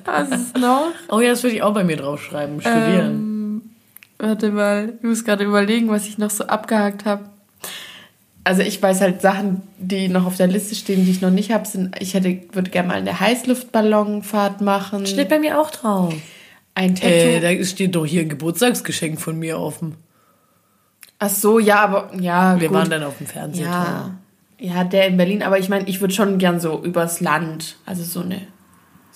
Was 0.07 0.31
ist 0.31 0.57
noch? 0.57 0.93
oh 1.11 1.21
ja, 1.21 1.31
das 1.31 1.43
würde 1.43 1.57
ich 1.57 1.63
auch 1.63 1.75
bei 1.75 1.85
mir 1.85 1.99
draufschreiben. 1.99 2.59
Studieren. 2.63 3.11
Ähm, 3.11 3.36
warte 4.18 4.50
mal, 4.50 4.94
ich 4.96 5.02
muss 5.02 5.24
gerade 5.24 5.44
überlegen, 5.44 5.88
was 5.88 6.07
ich 6.07 6.18
noch 6.18 6.31
so 6.31 6.44
abgehakt 6.46 7.05
habe. 7.05 7.24
Also 8.44 8.62
ich 8.62 8.81
weiß 8.81 9.00
halt 9.00 9.20
Sachen, 9.22 9.62
die 9.79 10.09
noch 10.09 10.24
auf 10.24 10.37
der 10.37 10.46
Liste 10.46 10.76
stehen, 10.76 11.05
die 11.05 11.11
ich 11.11 11.20
noch 11.20 11.31
nicht 11.31 11.50
habe. 11.50 11.66
Sind, 11.66 11.96
ich 12.00 12.14
hätte, 12.14 12.42
würde 12.52 12.70
gerne 12.70 12.88
mal 12.88 12.94
eine 12.98 13.18
Heißluftballonfahrt 13.18 14.61
machen. 14.61 15.05
Steht 15.07 15.29
bei 15.29 15.40
mir 15.40 15.61
auch 15.61 15.70
drauf. 15.70 16.14
Ein 16.74 16.94
Tattoo. 16.94 17.09
Äh, 17.09 17.40
da 17.59 17.64
steht 17.64 17.96
doch 17.96 18.07
hier 18.07 18.22
ein 18.22 18.29
Geburtstagsgeschenk 18.29 19.20
von 19.20 19.38
mir 19.38 19.59
offen. 19.59 19.96
Ach 21.18 21.31
so, 21.31 21.59
ja, 21.59 21.81
aber 21.81 22.11
ja, 22.20 22.61
Wir 22.61 22.68
gut. 22.68 22.76
waren 22.76 22.90
dann 22.90 23.02
auf 23.02 23.18
dem 23.18 23.26
Fernseher. 23.26 23.64
ja, 23.64 24.18
ja, 24.59 24.85
der 24.85 25.09
in 25.09 25.16
Berlin. 25.16 25.42
Aber 25.42 25.59
ich 25.59 25.68
meine, 25.68 25.88
ich 25.88 26.00
würde 26.00 26.14
schon 26.14 26.38
gern 26.38 26.61
so 26.61 26.83
übers 26.85 27.20
Land, 27.20 27.76
also 27.85 28.05
so 28.05 28.20
eine 28.20 28.42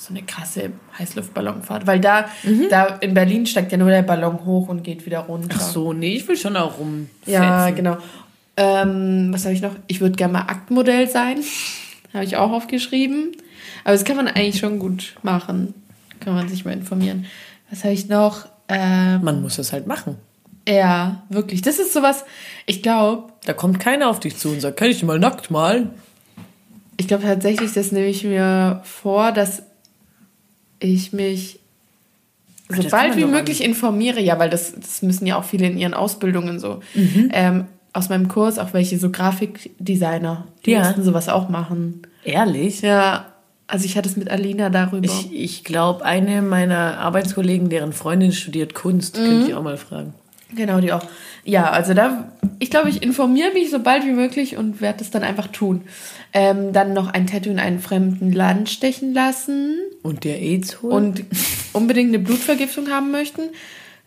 so 0.00 0.14
eine 0.14 0.22
krasse 0.22 0.70
Heißluftballonfahrt, 0.98 1.86
weil 1.86 2.00
da, 2.00 2.24
da 2.70 2.86
in 3.00 3.12
Berlin 3.12 3.44
steigt 3.44 3.70
ja 3.70 3.76
nur 3.78 3.90
der 3.90 4.02
Ballon 4.02 4.44
hoch 4.46 4.68
und 4.68 4.82
geht 4.82 5.04
wieder 5.04 5.20
runter. 5.20 5.56
Ach 5.58 5.60
so, 5.60 5.92
nee, 5.92 6.16
ich 6.16 6.26
will 6.26 6.36
schon 6.38 6.56
auch 6.56 6.78
rum. 6.78 7.10
Ja, 7.26 7.68
genau. 7.70 7.98
Ähm, 8.56 9.28
was 9.30 9.44
habe 9.44 9.54
ich 9.54 9.60
noch? 9.60 9.74
Ich 9.88 10.00
würde 10.00 10.16
gerne 10.16 10.32
mal 10.32 10.40
Aktmodell 10.42 11.08
sein. 11.08 11.38
habe 12.14 12.24
ich 12.24 12.36
auch 12.36 12.50
aufgeschrieben. 12.50 13.32
Aber 13.84 13.92
das 13.92 14.04
kann 14.04 14.16
man 14.16 14.26
eigentlich 14.28 14.58
schon 14.58 14.78
gut 14.78 15.14
machen. 15.22 15.74
Kann 16.18 16.34
man 16.34 16.48
sich 16.48 16.64
mal 16.64 16.72
informieren. 16.72 17.26
Was 17.70 17.84
habe 17.84 17.92
ich 17.94 18.08
noch? 18.08 18.46
Ähm, 18.68 19.22
Man 19.22 19.42
muss 19.42 19.58
es 19.58 19.72
halt 19.72 19.86
machen. 19.86 20.16
ja, 20.66 21.22
wirklich. 21.28 21.60
Das 21.62 21.78
ist 21.78 21.92
sowas, 21.92 22.24
ich 22.66 22.82
glaube, 22.82 23.32
Da 23.44 23.52
kommt 23.52 23.80
keiner 23.80 24.08
auf 24.08 24.20
dich 24.20 24.36
zu 24.36 24.48
und 24.48 24.60
sagt, 24.60 24.78
kann 24.78 24.88
ich 24.88 24.96
dich 24.96 25.04
mal 25.06 25.18
nackt 25.18 25.50
malen? 25.50 25.90
ich 26.96 27.08
glaube 27.08 27.22
tatsächlich, 27.22 27.72
das 27.72 27.92
nehme 27.92 28.08
ich 28.08 28.24
mir 28.24 28.82
vor, 28.84 29.32
dass 29.32 29.62
ich 30.80 31.12
mich 31.12 31.60
sobald 32.68 33.10
man 33.10 33.18
wie 33.18 33.24
möglich 33.24 33.64
informiere, 33.64 34.20
ja, 34.20 34.38
weil 34.38 34.50
das, 34.50 34.74
das 34.78 35.02
müssen 35.02 35.26
ja 35.26 35.36
auch 35.36 35.44
viele 35.44 35.66
in 35.66 35.76
ihren 35.78 35.94
Ausbildungen 35.94 36.58
so. 36.60 36.80
Mhm. 36.94 37.30
Ähm, 37.32 37.64
aus 37.92 38.08
meinem 38.08 38.28
Kurs 38.28 38.58
auch 38.58 38.72
welche 38.72 38.98
so 38.98 39.10
Grafikdesigner, 39.10 40.46
die 40.64 40.72
Ja. 40.72 40.80
mussten 40.84 41.02
sowas 41.02 41.28
auch 41.28 41.48
machen. 41.48 42.02
Ehrlich? 42.24 42.82
Ja, 42.82 43.26
also 43.66 43.84
ich 43.84 43.96
hatte 43.96 44.08
es 44.08 44.16
mit 44.16 44.30
Alina 44.30 44.70
darüber. 44.70 45.04
Ich, 45.04 45.32
ich 45.32 45.64
glaube, 45.64 46.04
eine 46.04 46.42
meiner 46.42 46.98
Arbeitskollegen, 46.98 47.68
deren 47.68 47.92
Freundin 47.92 48.32
studiert 48.32 48.74
Kunst, 48.74 49.14
könnte 49.14 49.48
ich 49.48 49.54
auch 49.54 49.62
mal 49.62 49.76
fragen. 49.76 50.14
Genau, 50.54 50.80
die 50.80 50.92
auch. 50.92 51.04
Ja, 51.44 51.70
also 51.70 51.94
da, 51.94 52.32
ich 52.58 52.70
glaube, 52.70 52.90
ich 52.90 53.02
informiere 53.02 53.52
mich 53.54 53.70
so 53.70 53.78
bald 53.80 54.04
wie 54.04 54.12
möglich 54.12 54.56
und 54.56 54.80
werde 54.80 55.02
es 55.02 55.10
dann 55.10 55.22
einfach 55.22 55.46
tun. 55.48 55.82
Ähm, 56.32 56.72
dann 56.72 56.92
noch 56.92 57.08
ein 57.08 57.26
Tattoo 57.26 57.50
in 57.50 57.58
einem 57.58 57.80
fremden 57.80 58.32
Land 58.32 58.68
stechen 58.68 59.14
lassen 59.14 59.76
Und 60.02 60.24
der 60.24 60.40
AIDS 60.40 60.82
holen? 60.82 60.92
und 60.92 61.24
unbedingt 61.72 62.08
eine 62.10 62.18
Blutvergiftung 62.18 62.88
haben 62.90 63.10
möchten. 63.10 63.42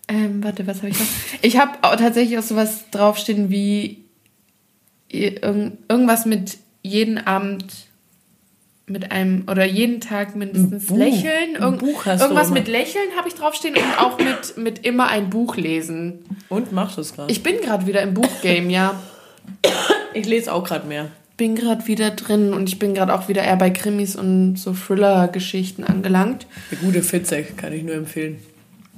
Ähm, 0.08 0.43
warte, 0.43 0.67
was 0.67 0.77
habe 0.77 0.89
ich 0.89 0.99
noch? 0.99 1.08
Ich 1.41 1.58
habe 1.58 1.71
tatsächlich 1.97 2.38
auch 2.38 2.43
sowas 2.43 2.86
draufstehen 2.91 3.49
wie 3.49 4.03
irg- 5.12 5.71
irgendwas 5.89 6.25
mit 6.25 6.58
jeden 6.82 7.17
Abend 7.17 7.65
mit 8.86 9.12
einem 9.12 9.46
oder 9.50 9.65
jeden 9.65 10.02
Tag 10.02 10.36
mindestens 10.36 10.88
Buch. 10.88 10.98
lächeln. 10.98 11.54
Du 11.54 11.62
irgendwas 11.62 12.50
mit 12.52 12.67
Lächeln 12.67 13.08
habe 13.17 13.30
ich 13.30 13.36
draufstehen 13.36 13.76
und 13.76 14.00
auch 14.00 14.17
mit, 14.17 14.58
mit 14.58 14.86
immer 14.86 15.08
ein 15.08 15.30
Buch 15.30 15.56
lesen. 15.56 16.19
Und 16.50 16.72
mach 16.72 16.96
das 16.96 17.13
gerade. 17.13 17.32
Ich, 17.32 17.38
Ich 17.38 17.43
bin 17.43 17.62
gerade 17.62 17.88
wieder 17.88 18.02
im 18.02 18.13
Buchgame, 18.13 18.69
ja. 18.69 19.02
ich 20.13 20.26
lese 20.26 20.54
auch 20.54 20.63
gerade 20.63 20.88
mehr. 20.88 21.08
Bin 21.38 21.56
gerade 21.56 21.88
wieder 21.88 22.12
drin 22.12 22.54
und 22.54 22.69
ich 22.69 22.78
bin 22.78 22.93
gerade 22.93 23.13
auch 23.13 23.28
wieder 23.28 23.43
eher 23.43 23.56
bei 23.56 23.69
Krimis 23.69 24.15
und 24.15 24.58
so 24.58 24.74
Thriller-Geschichten 24.74 25.84
angelangt. 25.84 26.46
Der 26.69 26.78
gute 26.78 27.02
Fitzek 27.02 27.58
kann 27.58 27.74
ich 27.74 27.84
nur 27.84 27.96
empfehlen. 27.96 28.38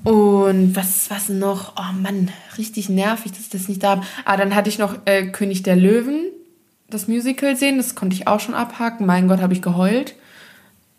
Und 0.03 0.75
was, 0.75 1.09
was 1.09 1.29
noch? 1.29 1.73
Oh 1.77 1.93
Mann, 1.99 2.31
richtig 2.57 2.89
nervig, 2.89 3.31
dass 3.31 3.41
ich 3.41 3.49
das 3.49 3.67
nicht 3.67 3.81
da 3.81 3.91
habe. 3.91 4.01
Ah, 4.25 4.37
dann 4.37 4.53
hatte 4.53 4.69
ich 4.69 4.77
noch 4.77 4.97
äh, 5.05 5.27
König 5.27 5.63
der 5.63 5.75
Löwen, 5.75 6.25
das 6.89 7.07
Musical 7.07 7.55
sehen. 7.55 7.77
Das 7.77 7.95
konnte 7.95 8.15
ich 8.15 8.27
auch 8.27 8.39
schon 8.39 8.55
abhaken. 8.55 9.05
Mein 9.05 9.27
Gott, 9.27 9.41
habe 9.41 9.53
ich 9.53 9.61
geheult. 9.61 10.15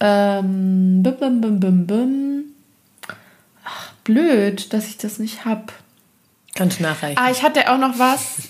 Ähm, 0.01 1.03
bim, 1.03 1.17
bim, 1.19 1.41
bim, 1.41 1.61
bim, 1.61 1.87
bim. 1.87 2.45
Ach, 3.65 3.93
blöd, 4.05 4.73
dass 4.73 4.89
ich 4.89 4.99
das 4.99 5.19
nicht 5.19 5.45
hab. 5.45 5.73
Kannst 6.55 6.81
du 6.81 6.85
nachreichen. 6.85 7.19
Ah, 7.19 7.31
ich 7.31 7.43
hatte 7.43 7.71
auch 7.71 7.79
noch 7.79 7.99
was. 7.99 8.49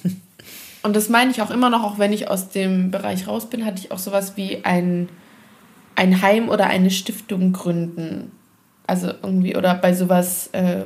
Und 0.83 0.95
das 0.95 1.09
meine 1.09 1.33
ich 1.33 1.43
auch 1.43 1.51
immer 1.51 1.69
noch, 1.69 1.83
auch 1.83 1.99
wenn 1.99 2.13
ich 2.13 2.29
aus 2.29 2.51
dem 2.51 2.93
Bereich 2.93 3.27
raus 3.27 3.51
bin, 3.51 3.65
hatte 3.65 3.81
ich 3.81 3.91
auch 3.91 3.99
sowas 3.99 4.37
wie 4.37 4.65
ein, 4.65 5.09
ein 5.97 6.23
Heim 6.23 6.49
oder 6.49 6.67
eine 6.69 6.93
Stiftung 6.93 7.53
gründen. 7.53 8.31
Also 8.87 9.09
irgendwie, 9.09 9.57
oder 9.57 9.75
bei 9.75 9.95
sowas 9.95 10.49
äh, 10.53 10.85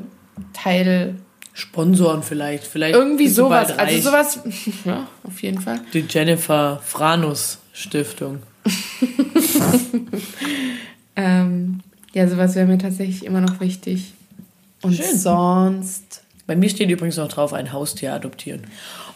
Teil. 0.55 1.17
Sponsoren 1.53 2.23
vielleicht. 2.23 2.65
Vielleicht 2.65 2.95
Irgendwie 2.95 3.29
sowas. 3.29 3.71
Also 3.79 4.11
sowas, 4.11 4.41
ja, 4.85 5.09
auf 5.25 5.43
jeden 5.43 5.61
Fall. 5.61 5.81
Die 5.93 6.05
Jennifer 6.09 6.81
Franus 6.85 7.59
Stiftung. 7.73 8.43
Ähm, 11.21 11.81
ja, 12.15 12.27
sowas 12.29 12.55
wäre 12.55 12.67
mir 12.67 12.79
tatsächlich 12.79 13.25
immer 13.25 13.41
noch 13.41 13.61
wichtig. 13.61 14.15
Und 14.83 14.95
Schön. 14.95 15.19
sonst. 15.19 16.23
Bei 16.47 16.57
mir 16.57 16.71
steht 16.71 16.91
übrigens 16.91 17.17
noch 17.17 17.29
drauf, 17.29 17.53
ein 17.53 17.73
Haustier 17.73 18.15
adoptieren. 18.15 18.63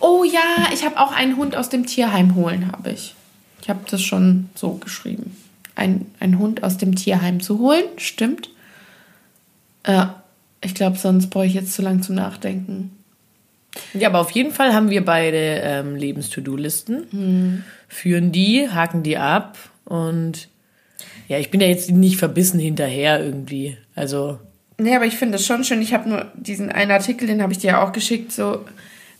Oh 0.01 0.23
ja, 0.23 0.69
ich 0.73 0.85
habe 0.85 0.99
auch 0.99 1.11
einen 1.13 1.37
Hund 1.37 1.57
aus 1.57 1.69
dem 1.71 1.87
Tierheim 1.87 2.35
holen, 2.35 2.71
habe 2.71 2.91
ich. 2.91 3.15
Ich 3.63 3.71
habe 3.71 3.81
das 3.91 4.03
schon 4.03 4.51
so 4.55 4.75
geschrieben. 4.75 5.37
Ein, 5.75 6.07
ein 6.21 6.39
Hund 6.39 6.63
aus 6.63 6.77
dem 6.77 6.95
Tierheim 6.95 7.41
zu 7.41 7.59
holen, 7.59 7.85
stimmt. 7.97 8.51
Ja, 9.87 10.23
ich 10.65 10.75
glaube, 10.75 10.97
sonst 10.97 11.29
brauche 11.29 11.47
ich 11.47 11.55
jetzt 11.55 11.75
zu 11.75 11.83
lang 11.83 12.03
zum 12.03 12.15
Nachdenken. 12.15 12.91
Ja, 13.93 14.09
aber 14.09 14.21
auf 14.21 14.31
jeden 14.31 14.53
Fall 14.53 14.73
haben 14.73 14.91
wir 14.91 15.05
beide 15.05 15.37
ähm, 15.37 15.97
Lebens-To-Do-Listen. 15.97 17.65
Führen 17.89 18.33
die, 18.33 18.69
haken 18.71 19.03
die 19.03 19.17
ab 19.17 19.59
und 19.85 20.49
ja, 21.29 21.39
ich 21.39 21.51
bin 21.51 21.61
ja 21.61 21.67
jetzt 21.67 21.91
nicht 21.91 22.17
verbissen 22.17 22.61
hinterher 22.61 23.25
irgendwie. 23.25 23.77
Also, 23.95 24.39
Nee, 24.77 24.95
aber 24.95 25.07
ich 25.07 25.17
finde 25.17 25.39
das 25.39 25.47
schon 25.47 25.63
schön. 25.65 25.81
Ich 25.81 25.95
habe 25.95 26.09
nur 26.09 26.27
diesen 26.35 26.71
einen 26.71 26.91
Artikel, 26.91 27.29
den 27.29 27.43
habe 27.43 27.53
ich 27.53 27.59
dir 27.59 27.69
ja 27.69 27.85
auch 27.85 27.93
geschickt, 27.93 28.33
so 28.33 28.65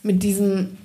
mit 0.03 0.23
diesem, 0.23 0.77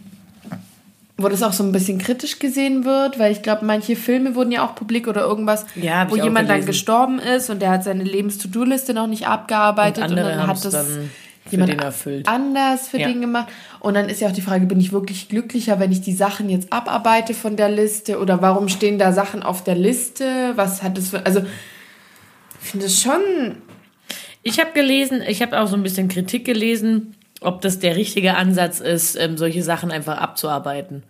wo 1.22 1.28
das 1.30 1.44
auch 1.44 1.54
so 1.54 1.64
ein 1.64 1.72
bisschen 1.72 1.98
kritisch 1.98 2.40
gesehen 2.40 2.86
wird, 2.86 3.20
weil 3.20 3.32
ich 3.32 3.42
glaube, 3.42 3.66
manche 3.66 3.96
Filme 3.96 4.36
wurden 4.36 4.52
ja 4.52 4.66
auch 4.66 4.76
publik 4.76 5.08
oder 5.08 5.22
irgendwas, 5.22 5.66
Ja, 5.76 6.10
wo 6.10 6.16
jemand 6.16 6.48
dann 6.50 6.62
gelesen. 6.62 6.68
gestorben 6.68 7.20
ist 7.20 7.50
und 7.50 7.62
der 7.62 7.72
hat 7.72 7.84
seine 7.84 8.04
Lebens-To-Do-Liste 8.04 8.94
noch 8.94 9.08
nicht 9.08 9.28
abgearbeitet 9.28 10.04
Und 10.06 10.12
und, 10.12 10.16
dann 10.18 10.48
hat 10.48 10.64
das 10.66 10.72
dann 10.72 11.10
jemand 11.52 11.82
erfüllt. 11.82 12.28
anders 12.28 12.88
für 12.90 13.00
Ja. 13.00 13.08
den 13.08 13.22
gemacht. 13.22 13.48
Und 13.80 13.96
dann 13.96 14.08
ist 14.08 14.22
ja 14.22 14.28
auch 14.30 14.34
die 14.34 14.42
Frage, 14.42 14.66
bin 14.66 14.80
ich 14.80 14.92
wirklich 14.92 15.30
glücklicher, 15.30 15.80
wenn 15.80 15.92
ich 15.92 16.02
die 16.02 16.14
Sachen 16.14 16.48
jetzt 16.50 16.72
abarbeite 16.72 17.34
von 17.34 17.56
der 17.56 17.70
Liste 17.70 18.20
oder 18.20 18.42
warum 18.42 18.70
stehen 18.70 18.98
da 19.00 19.12
Sachen 19.12 19.44
auf 19.44 19.63
der 19.63 19.76
Liste? 19.76 20.54
Was 20.56 20.84
hat 20.84 20.98
das 20.98 21.10
für, 21.10 21.26
also 21.26 21.42
ich 22.62 22.67
finde 22.70 22.86
es 22.86 23.02
schon 23.02 23.56
ich 24.42 24.58
habe 24.60 24.72
gelesen, 24.74 25.22
ich 25.28 25.42
habe 25.42 25.60
auch 25.60 25.67
so 25.67 25.76
ein 25.76 25.84
bisschen 25.84 26.08
Kritik 26.08 26.46
gelesen, 26.46 27.13
ob 27.42 27.62
das 27.62 27.79
der 27.79 27.96
richtige 27.96 28.35
Ansatz 28.35 28.79
ist, 28.79 29.15
ähm, 29.15 29.37
solche 29.37 29.63
Sachen 29.63 29.92
einfach 29.92 30.17
abzuarbeiten. 30.17 31.04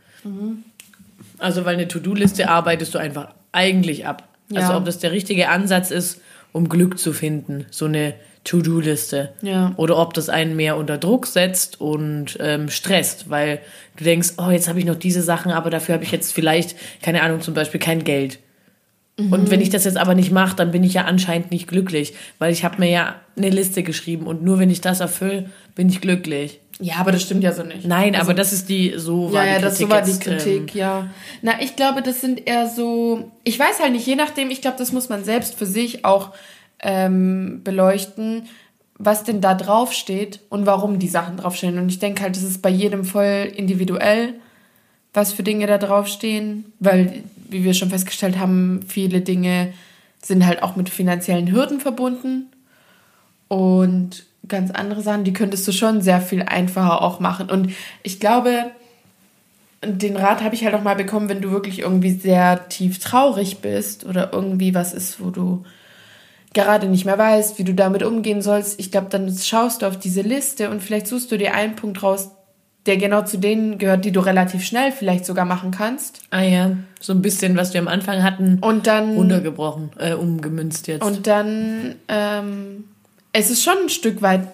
Also, 1.37 1.65
weil 1.65 1.75
eine 1.75 1.87
To-Do-Liste 1.87 2.49
arbeitest 2.49 2.93
du 2.93 2.97
einfach 2.99 3.29
eigentlich 3.51 4.05
ab. 4.05 4.27
Also, 4.53 4.71
Ja. 4.73 4.77
ob 4.77 4.85
das 4.85 4.99
der 4.99 5.11
richtige 5.11 5.49
Ansatz 5.49 5.91
ist, 5.91 6.21
um 6.51 6.67
Glück 6.69 6.99
zu 6.99 7.13
finden, 7.13 7.65
so 7.71 7.85
eine 7.85 8.15
To-Do-Liste. 8.43 9.33
Ja. 9.41 9.73
Oder 9.77 9.97
ob 9.97 10.13
das 10.13 10.29
einen 10.29 10.55
mehr 10.55 10.75
unter 10.77 10.97
Druck 10.97 11.27
setzt 11.27 11.79
und 11.79 12.37
ähm, 12.39 12.69
stresst, 12.69 13.29
weil 13.29 13.59
du 13.97 14.03
denkst, 14.03 14.33
oh, 14.37 14.49
jetzt 14.49 14.67
habe 14.67 14.79
ich 14.79 14.85
noch 14.85 14.95
diese 14.95 15.21
Sachen, 15.21 15.51
aber 15.51 15.69
dafür 15.69 15.93
habe 15.95 16.03
ich 16.03 16.11
jetzt 16.11 16.33
vielleicht, 16.33 16.75
keine 17.01 17.21
Ahnung, 17.21 17.41
zum 17.41 17.53
Beispiel 17.53 17.79
kein 17.79 18.03
Geld. 18.03 18.39
Und 19.17 19.51
wenn 19.51 19.59
ich 19.59 19.69
das 19.69 19.83
jetzt 19.83 19.97
aber 19.97 20.15
nicht 20.15 20.31
mache, 20.31 20.55
dann 20.55 20.71
bin 20.71 20.81
ich 20.81 20.93
ja 20.93 21.03
anscheinend 21.03 21.51
nicht 21.51 21.67
glücklich, 21.67 22.13
weil 22.37 22.53
ich 22.53 22.63
habe 22.63 22.77
mir 22.79 22.89
ja 22.89 23.15
eine 23.35 23.49
Liste 23.49 23.83
geschrieben 23.83 24.25
und 24.25 24.43
nur 24.43 24.59
wenn 24.59 24.69
ich 24.69 24.79
das 24.79 25.01
erfülle, 25.01 25.49
bin 25.79 25.87
ich 25.87 26.01
glücklich. 26.01 26.59
Ja, 26.81 26.95
aber 26.97 27.13
das 27.13 27.21
stimmt 27.21 27.41
ja 27.41 27.53
so 27.53 27.63
nicht. 27.63 27.85
Nein, 27.85 28.17
aber 28.17 28.33
das 28.33 28.51
ist 28.51 28.67
die 28.67 28.95
so 28.97 29.31
war 29.31 29.45
Ja, 29.45 29.51
ja, 29.51 29.57
die 29.59 29.63
das 29.63 29.77
so 29.77 29.87
Kritik 29.87 29.95
war 29.95 30.01
die 30.01 30.19
Kritik, 30.19 30.75
ähm, 30.75 30.77
ja. 30.81 31.07
Na, 31.41 31.61
ich 31.61 31.77
glaube, 31.77 32.01
das 32.01 32.19
sind 32.19 32.45
eher 32.45 32.67
so, 32.67 33.31
ich 33.45 33.57
weiß 33.57 33.79
halt 33.79 33.93
nicht, 33.93 34.05
je 34.05 34.17
nachdem, 34.17 34.49
ich 34.49 34.59
glaube, 34.59 34.75
das 34.77 34.91
muss 34.91 35.07
man 35.07 35.23
selbst 35.23 35.55
für 35.55 35.65
sich 35.65 36.03
auch 36.03 36.33
ähm, 36.81 37.61
beleuchten, 37.63 38.49
was 38.95 39.23
denn 39.23 39.39
da 39.39 39.53
draufsteht 39.53 40.41
und 40.49 40.65
warum 40.65 40.99
die 40.99 41.07
Sachen 41.07 41.37
draufstehen. 41.37 41.79
Und 41.79 41.87
ich 41.87 41.99
denke 41.99 42.23
halt, 42.23 42.35
das 42.35 42.43
ist 42.43 42.61
bei 42.61 42.69
jedem 42.69 43.05
voll 43.05 43.49
individuell, 43.55 44.33
was 45.13 45.31
für 45.31 45.43
Dinge 45.43 45.65
da 45.65 45.77
draufstehen, 45.77 46.73
weil, 46.81 47.23
wie 47.47 47.63
wir 47.63 47.73
schon 47.73 47.89
festgestellt 47.89 48.37
haben, 48.37 48.81
viele 48.85 49.21
Dinge 49.21 49.71
sind 50.21 50.45
halt 50.45 50.61
auch 50.61 50.75
mit 50.75 50.89
finanziellen 50.89 51.49
Hürden 51.49 51.79
verbunden. 51.79 52.47
Und 53.47 54.27
ganz 54.49 54.71
andere 54.71 55.01
Sachen, 55.01 55.23
die 55.23 55.33
könntest 55.33 55.67
du 55.67 55.71
schon 55.71 56.01
sehr 56.01 56.21
viel 56.21 56.43
einfacher 56.43 57.01
auch 57.01 57.19
machen. 57.19 57.49
Und 57.49 57.71
ich 58.03 58.19
glaube, 58.19 58.71
den 59.83 60.17
Rat 60.17 60.43
habe 60.43 60.55
ich 60.55 60.65
halt 60.65 60.75
auch 60.75 60.83
mal 60.83 60.95
bekommen, 60.95 61.29
wenn 61.29 61.41
du 61.41 61.51
wirklich 61.51 61.79
irgendwie 61.79 62.11
sehr 62.11 62.67
tief 62.67 62.99
traurig 62.99 63.59
bist 63.59 64.05
oder 64.05 64.33
irgendwie 64.33 64.75
was 64.75 64.93
ist, 64.93 65.23
wo 65.23 65.29
du 65.29 65.63
gerade 66.53 66.87
nicht 66.87 67.05
mehr 67.05 67.17
weißt, 67.17 67.59
wie 67.59 67.63
du 67.63 67.73
damit 67.73 68.03
umgehen 68.03 68.41
sollst. 68.41 68.79
Ich 68.79 68.91
glaube, 68.91 69.07
dann 69.09 69.31
schaust 69.35 69.81
du 69.81 69.85
auf 69.85 69.97
diese 69.97 70.21
Liste 70.21 70.69
und 70.69 70.81
vielleicht 70.81 71.07
suchst 71.07 71.31
du 71.31 71.37
dir 71.37 71.53
einen 71.53 71.75
Punkt 71.75 72.01
raus, 72.03 72.31
der 72.85 72.97
genau 72.97 73.21
zu 73.21 73.37
denen 73.37 73.77
gehört, 73.77 74.03
die 74.03 74.11
du 74.11 74.19
relativ 74.19 74.63
schnell 74.63 74.91
vielleicht 74.91 75.25
sogar 75.25 75.45
machen 75.45 75.71
kannst. 75.71 76.23
Ah 76.31 76.41
ja, 76.41 76.71
so 76.99 77.13
ein 77.13 77.21
bisschen, 77.21 77.55
was 77.55 77.73
wir 77.73 77.81
am 77.81 77.87
Anfang 77.87 78.23
hatten, 78.23 78.59
Und 78.61 78.87
dann 78.87 79.15
runtergebrochen, 79.15 79.91
äh, 79.99 80.13
umgemünzt 80.13 80.87
jetzt. 80.87 81.03
Und 81.03 81.27
dann, 81.27 81.95
ähm, 82.07 82.85
es 83.33 83.49
ist 83.49 83.63
schon 83.63 83.77
ein 83.83 83.89
Stück 83.89 84.21
weit 84.21 84.47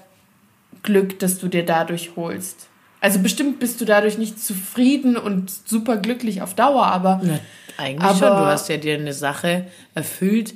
Glück, 0.83 1.19
dass 1.19 1.39
du 1.39 1.47
dir 1.47 1.65
dadurch 1.65 2.11
holst. 2.15 2.67
Also 3.01 3.19
bestimmt 3.19 3.59
bist 3.59 3.81
du 3.81 3.85
dadurch 3.85 4.17
nicht 4.17 4.43
zufrieden 4.43 5.17
und 5.17 5.51
super 5.65 5.97
glücklich 5.97 6.41
auf 6.41 6.53
Dauer, 6.53 6.85
aber 6.87 7.21
Na, 7.23 7.39
eigentlich 7.77 8.03
Aber- 8.09 8.17
schon. 8.17 8.27
Du 8.29 8.45
hast 8.45 8.69
ja 8.69 8.77
dir 8.77 8.95
eine 8.95 9.13
Sache 9.13 9.67
erfüllt, 9.93 10.55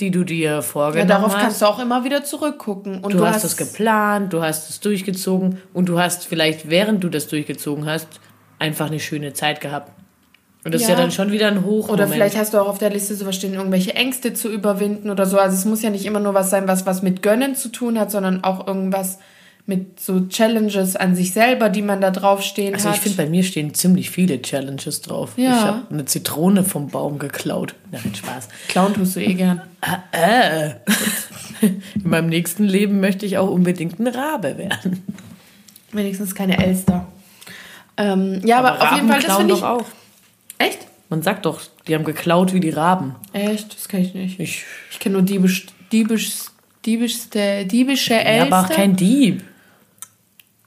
die 0.00 0.10
du 0.10 0.24
dir 0.24 0.50
ja, 0.50 0.62
vorgenommen 0.62 1.08
darauf 1.08 1.34
hast. 1.34 1.40
kannst 1.42 1.62
du 1.62 1.66
auch 1.66 1.78
immer 1.78 2.04
wieder 2.04 2.24
zurückgucken. 2.24 3.00
Und 3.00 3.14
du, 3.14 3.26
hast 3.26 3.44
es 3.44 3.56
geplant, 3.56 4.32
du 4.32 4.42
hast 4.42 4.68
es 4.70 4.80
durchgezogen 4.80 5.58
und 5.72 5.88
du 5.88 6.00
hast 6.00 6.26
vielleicht, 6.26 6.68
während 6.68 7.04
du 7.04 7.08
das 7.08 7.28
durchgezogen 7.28 7.86
hast, 7.86 8.08
einfach 8.58 8.86
eine 8.86 8.98
schöne 9.00 9.34
Zeit 9.34 9.60
gehabt. 9.60 9.92
Und 10.64 10.72
das 10.72 10.82
ist 10.82 10.88
Ja. 10.88 10.94
ja 10.94 11.00
dann 11.00 11.10
schon 11.10 11.30
wieder 11.30 11.48
ein 11.48 11.64
Hoch. 11.64 11.88
Oder 11.88 12.08
vielleicht 12.08 12.36
hast 12.36 12.54
du 12.54 12.58
auch 12.58 12.68
auf 12.68 12.78
der 12.78 12.90
Liste 12.90 13.14
sowas 13.14 13.36
stehen, 13.36 13.54
irgendwelche 13.54 13.94
Ängste 13.94 14.32
zu 14.32 14.50
überwinden 14.50 15.10
oder 15.10 15.26
so. 15.26 15.38
Also 15.38 15.56
es 15.56 15.64
muss 15.64 15.82
ja 15.82 15.90
nicht 15.90 16.06
immer 16.06 16.20
nur 16.20 16.34
was 16.34 16.50
sein, 16.50 16.66
was 16.66 16.86
was 16.86 17.02
mit 17.02 17.22
Gönnen 17.22 17.54
zu 17.54 17.68
tun 17.68 17.98
hat, 17.98 18.10
sondern 18.10 18.44
auch 18.44 18.66
irgendwas 18.66 19.18
mit 19.66 19.98
so 19.98 20.20
Challenges 20.26 20.94
an 20.94 21.16
sich 21.16 21.32
selber, 21.32 21.70
die 21.70 21.80
man 21.80 22.00
da 22.02 22.10
draufstehen 22.10 22.74
Also 22.74 22.88
hat. 22.88 22.96
ich 22.96 23.00
finde, 23.00 23.16
bei 23.16 23.28
mir 23.28 23.42
stehen 23.42 23.72
ziemlich 23.72 24.10
viele 24.10 24.40
Challenges 24.42 25.00
drauf. 25.00 25.32
Ja. 25.36 25.52
Ich 25.56 25.62
habe 25.62 25.82
eine 25.90 26.04
Zitrone 26.04 26.64
vom 26.64 26.88
Baum 26.88 27.18
geklaut. 27.18 27.74
Nein, 27.90 28.12
Spaß. 28.14 28.48
Clown 28.68 28.92
tust 28.92 29.16
du 29.16 29.20
eh 29.20 29.32
gern. 29.34 29.62
Äh. 30.12 30.70
In 31.62 32.10
meinem 32.10 32.28
nächsten 32.28 32.64
Leben 32.64 33.00
möchte 33.00 33.24
ich 33.24 33.38
auch 33.38 33.48
unbedingt 33.50 33.98
ein 34.00 34.06
Rabe 34.06 34.58
werden. 34.58 35.02
Wenigstens 35.92 36.34
keine 36.34 36.62
Elster. 36.62 37.06
Ähm, 37.96 38.40
ja, 38.44 38.58
aber, 38.58 38.82
auf 38.82 38.96
jeden 38.96 39.08
Fall, 39.08 39.16
das 39.18 39.24
klauen 39.26 39.38
finde 39.40 39.54
ich... 39.54 39.62
auch. 39.62 39.84
Echt? 40.58 40.78
Man 41.08 41.22
sagt 41.22 41.46
doch, 41.46 41.60
die 41.86 41.94
haben 41.94 42.04
geklaut 42.04 42.52
wie 42.52 42.60
die 42.60 42.70
Raben. 42.70 43.14
Echt? 43.32 43.74
Das 43.74 43.88
kann 43.88 44.00
ich 44.00 44.14
nicht. 44.14 44.40
Ich, 44.40 44.64
Ich 44.90 44.98
kenne 44.98 45.14
nur 45.14 45.22
diebisch, 45.22 45.66
diebisch, 45.92 46.32
diebischste, 46.84 47.66
diebische 47.66 48.14
ja, 48.14 48.42
aber 48.42 48.58
auch 48.58 48.62
Elster. 48.62 48.74
kein 48.74 48.96
Dieb. 48.96 49.44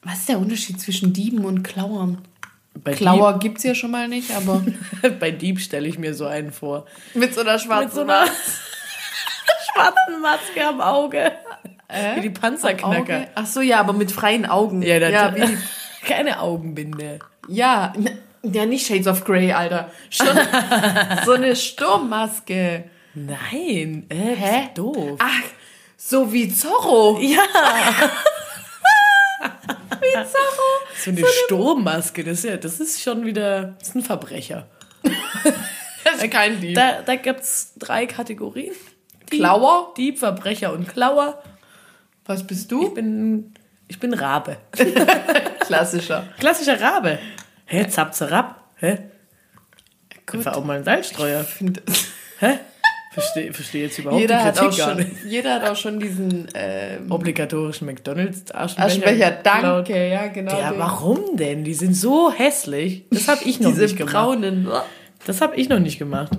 Was 0.03 0.19
ist 0.19 0.29
der 0.29 0.39
Unterschied 0.39 0.79
zwischen 0.79 1.11
Dieben 1.13 1.43
und 1.43 1.63
Klauern? 1.63 2.19
Bei 2.75 2.93
Klauer 2.93 3.39
gibt's 3.39 3.63
ja 3.63 3.73
schon 3.73 3.91
mal 3.91 4.07
nicht, 4.07 4.31
aber 4.31 4.63
Dieb, 4.65 5.19
bei 5.19 5.31
Dieb 5.31 5.59
stelle 5.59 5.87
ich 5.87 5.97
mir 5.97 6.13
so 6.13 6.27
einen 6.27 6.51
vor. 6.51 6.85
mit 7.15 7.33
so 7.33 7.41
einer 7.41 7.57
schwarzen 7.59 7.85
Mit 7.85 7.93
so 7.95 8.01
einer 8.01 8.25
schwarzen 9.73 10.21
Maske 10.21 10.67
am 10.67 10.81
Auge. 10.81 11.31
Wie 12.15 12.21
die 12.21 12.29
Panzerknacker. 12.29 13.27
Ach 13.35 13.45
so, 13.45 13.61
ja, 13.61 13.79
aber 13.79 13.93
mit 13.93 14.11
freien 14.11 14.45
Augen. 14.45 14.81
Ja, 14.81 14.97
ja, 14.97 15.35
wie 15.35 15.41
die, 15.41 15.57
keine 16.05 16.39
Augenbinde. 16.41 17.19
ja, 17.47 17.93
ja, 18.53 18.65
nicht 18.65 18.85
Shades 18.87 19.07
of 19.07 19.23
Grey, 19.25 19.51
Alter. 19.51 19.91
Schon 20.09 20.27
so 21.25 21.31
eine 21.33 21.55
Sturmmaske. 21.55 22.85
Nein, 23.13 24.05
äh, 24.09 24.35
Hä? 24.35 24.69
Doof. 24.75 25.17
Ach, 25.19 25.43
so 25.97 26.31
wie 26.31 26.53
Zorro. 26.53 27.19
Ja, 27.19 27.39
Wie 30.01 30.13
Zorro. 30.13 30.69
so 31.03 31.11
eine 31.11 31.23
Sturmmaske, 31.45 32.23
das 32.23 32.39
ist 32.39 32.43
ja, 32.45 32.57
das 32.57 32.79
ist 32.79 33.01
schon 33.01 33.25
wieder, 33.25 33.75
das 33.79 33.89
ist 33.89 33.95
ein 33.95 34.03
Verbrecher. 34.03 34.67
Das 36.03 36.23
ist 36.23 36.31
kein 36.31 36.61
Dieb. 36.61 36.73
Da, 36.73 37.01
da 37.01 37.15
gibt's 37.17 37.73
drei 37.77 38.05
Kategorien. 38.05 38.73
Dieb, 39.29 39.41
Klauer? 39.41 39.93
Dieb, 39.97 40.17
Verbrecher 40.19 40.71
und 40.71 40.87
Klauer. 40.87 41.43
Was 42.25 42.47
bist 42.47 42.61
Ich 42.61 42.67
du? 42.69 42.93
bin, 42.93 43.53
ich 43.89 43.99
bin 43.99 44.13
Rabe. 44.13 44.55
Klassischer. 45.59 46.25
Klassischer 46.39 46.79
Rabe. 46.79 47.19
Hä, 47.67 47.85
Zapzerab? 47.87 48.61
Hä? 48.77 48.97
Gut. 50.25 50.35
Einfach 50.39 50.53
auch 50.55 50.63
mal 50.65 50.77
ein 50.77 50.83
Salzstreuer. 50.83 51.45
Hä? 52.39 52.59
Verstehe 53.13 53.51
versteh 53.51 53.81
jetzt 53.83 53.97
überhaupt 53.97 54.21
Jeder 54.21 54.37
die 54.37 54.43
hat, 54.43 54.55
Kritik 54.55 54.73
auch 54.73 54.77
gar 54.77 54.89
schon, 54.89 54.97
nicht. 54.97 55.25
jeder 55.25 55.53
hat 55.55 55.69
auch 55.69 55.75
schon 55.75 55.99
diesen 55.99 56.47
ähm, 56.53 57.11
Obligatorischen 57.11 57.87
McDonalds-Aschenbecher. 57.87 58.85
Aschenbecher. 58.85 59.31
geklaut. 59.31 59.63
Danke, 59.63 60.07
ja, 60.09 60.27
genau. 60.27 60.51
Ja, 60.57 60.73
warum 60.77 61.35
denn? 61.35 61.63
Die 61.63 61.73
sind 61.73 61.95
so 61.95 62.31
hässlich. 62.31 63.03
Das 63.09 63.27
habe 63.27 63.43
ich 63.43 63.59
noch 63.59 63.71
Diese 63.71 63.81
nicht 63.83 63.97
gemacht. 63.97 64.13
braunen. 64.13 64.67
Das 65.25 65.41
habe 65.41 65.55
ich 65.55 65.67
noch 65.67 65.79
nicht 65.79 65.97
gemacht. 65.97 66.31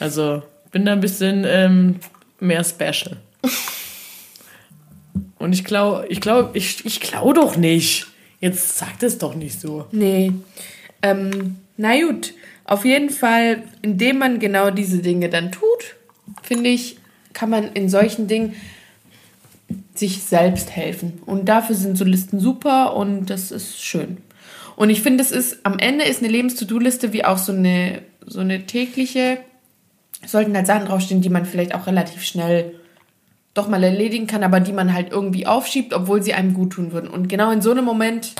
Also 0.00 0.42
bin 0.72 0.84
da 0.86 0.92
ein 0.92 1.00
bisschen 1.00 1.44
ähm, 1.46 1.96
mehr 2.40 2.64
special. 2.64 3.16
Und 5.38 5.52
ich 5.52 5.64
glaube, 5.64 6.06
ich 6.08 6.20
glaube, 6.20 6.56
ich, 6.56 6.84
ich 6.86 7.00
klau 7.00 7.32
doch 7.32 7.56
nicht. 7.56 8.06
Jetzt 8.40 8.78
sag 8.78 8.98
das 9.00 9.18
doch 9.18 9.34
nicht 9.34 9.60
so. 9.60 9.86
Nee. 9.92 10.32
Ähm, 11.02 11.56
na 11.76 11.98
gut. 12.00 12.34
Auf 12.64 12.84
jeden 12.84 13.10
Fall, 13.10 13.62
indem 13.82 14.18
man 14.18 14.38
genau 14.38 14.70
diese 14.70 14.98
Dinge 14.98 15.28
dann 15.30 15.52
tut, 15.52 15.96
finde 16.42 16.68
ich, 16.68 16.98
kann 17.32 17.50
man 17.50 17.72
in 17.72 17.88
solchen 17.88 18.28
Dingen 18.28 18.54
sich 19.94 20.22
selbst 20.22 20.70
helfen. 20.70 21.20
Und 21.24 21.48
dafür 21.48 21.74
sind 21.74 21.96
so 21.96 22.04
Listen 22.04 22.40
super 22.40 22.94
und 22.94 23.26
das 23.26 23.50
ist 23.50 23.82
schön. 23.82 24.18
Und 24.76 24.90
ich 24.90 25.02
finde, 25.02 25.24
es 25.24 25.32
ist, 25.32 25.58
am 25.64 25.78
Ende 25.78 26.04
ist 26.04 26.22
eine 26.22 26.30
Lebens-To-Do-Liste 26.30 27.12
wie 27.12 27.24
auch 27.24 27.38
so 27.38 27.52
eine, 27.52 28.02
so 28.24 28.40
eine 28.40 28.66
tägliche, 28.66 29.38
sollten 30.26 30.54
halt 30.54 30.66
Sachen 30.66 30.86
draufstehen, 30.86 31.20
die 31.20 31.30
man 31.30 31.46
vielleicht 31.46 31.74
auch 31.74 31.86
relativ 31.86 32.22
schnell 32.22 32.74
doch 33.58 33.68
mal 33.68 33.82
erledigen 33.82 34.26
kann, 34.26 34.42
aber 34.42 34.60
die 34.60 34.72
man 34.72 34.94
halt 34.94 35.10
irgendwie 35.10 35.46
aufschiebt, 35.46 35.92
obwohl 35.92 36.22
sie 36.22 36.34
einem 36.34 36.54
gut 36.54 36.72
tun 36.72 36.92
würden. 36.92 37.10
Und 37.10 37.28
genau 37.28 37.50
in 37.50 37.60
so 37.60 37.70
einem 37.70 37.84
Moment, 37.84 38.34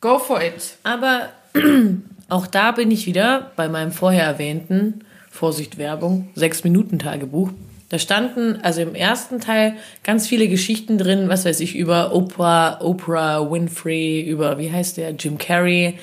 go 0.00 0.18
for 0.18 0.42
it. 0.42 0.76
Aber 0.82 1.30
auch 2.28 2.46
da 2.46 2.72
bin 2.72 2.90
ich 2.90 3.06
wieder 3.06 3.50
bei 3.56 3.68
meinem 3.68 3.92
vorher 3.92 4.24
erwähnten, 4.24 5.04
Vorsicht 5.30 5.78
Werbung, 5.78 6.28
6-Minuten-Tagebuch. 6.36 7.50
Da 7.88 7.98
standen 7.98 8.60
also 8.62 8.80
im 8.80 8.94
ersten 8.94 9.40
Teil 9.40 9.74
ganz 10.02 10.26
viele 10.26 10.48
Geschichten 10.48 10.98
drin, 10.98 11.28
was 11.28 11.44
weiß 11.44 11.60
ich, 11.60 11.76
über 11.76 12.14
Oprah, 12.14 12.80
Oprah 12.80 13.50
Winfrey, 13.50 14.22
über, 14.22 14.58
wie 14.58 14.72
heißt 14.72 14.96
der, 14.96 15.10
Jim 15.10 15.36
Carrey 15.38 15.98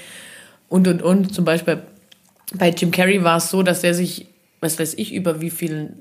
und, 0.67 0.87
und, 0.87 1.01
und. 1.01 1.33
Zum 1.33 1.45
Beispiel 1.45 1.81
bei 2.53 2.69
Jim 2.69 2.91
Carrey 2.91 3.23
war 3.23 3.37
es 3.37 3.49
so, 3.49 3.63
dass 3.63 3.83
er 3.83 3.93
sich, 3.93 4.27
was 4.59 4.79
weiß 4.79 4.95
ich, 4.95 5.13
über 5.13 5.41
wie 5.41 5.49
viel, 5.49 5.93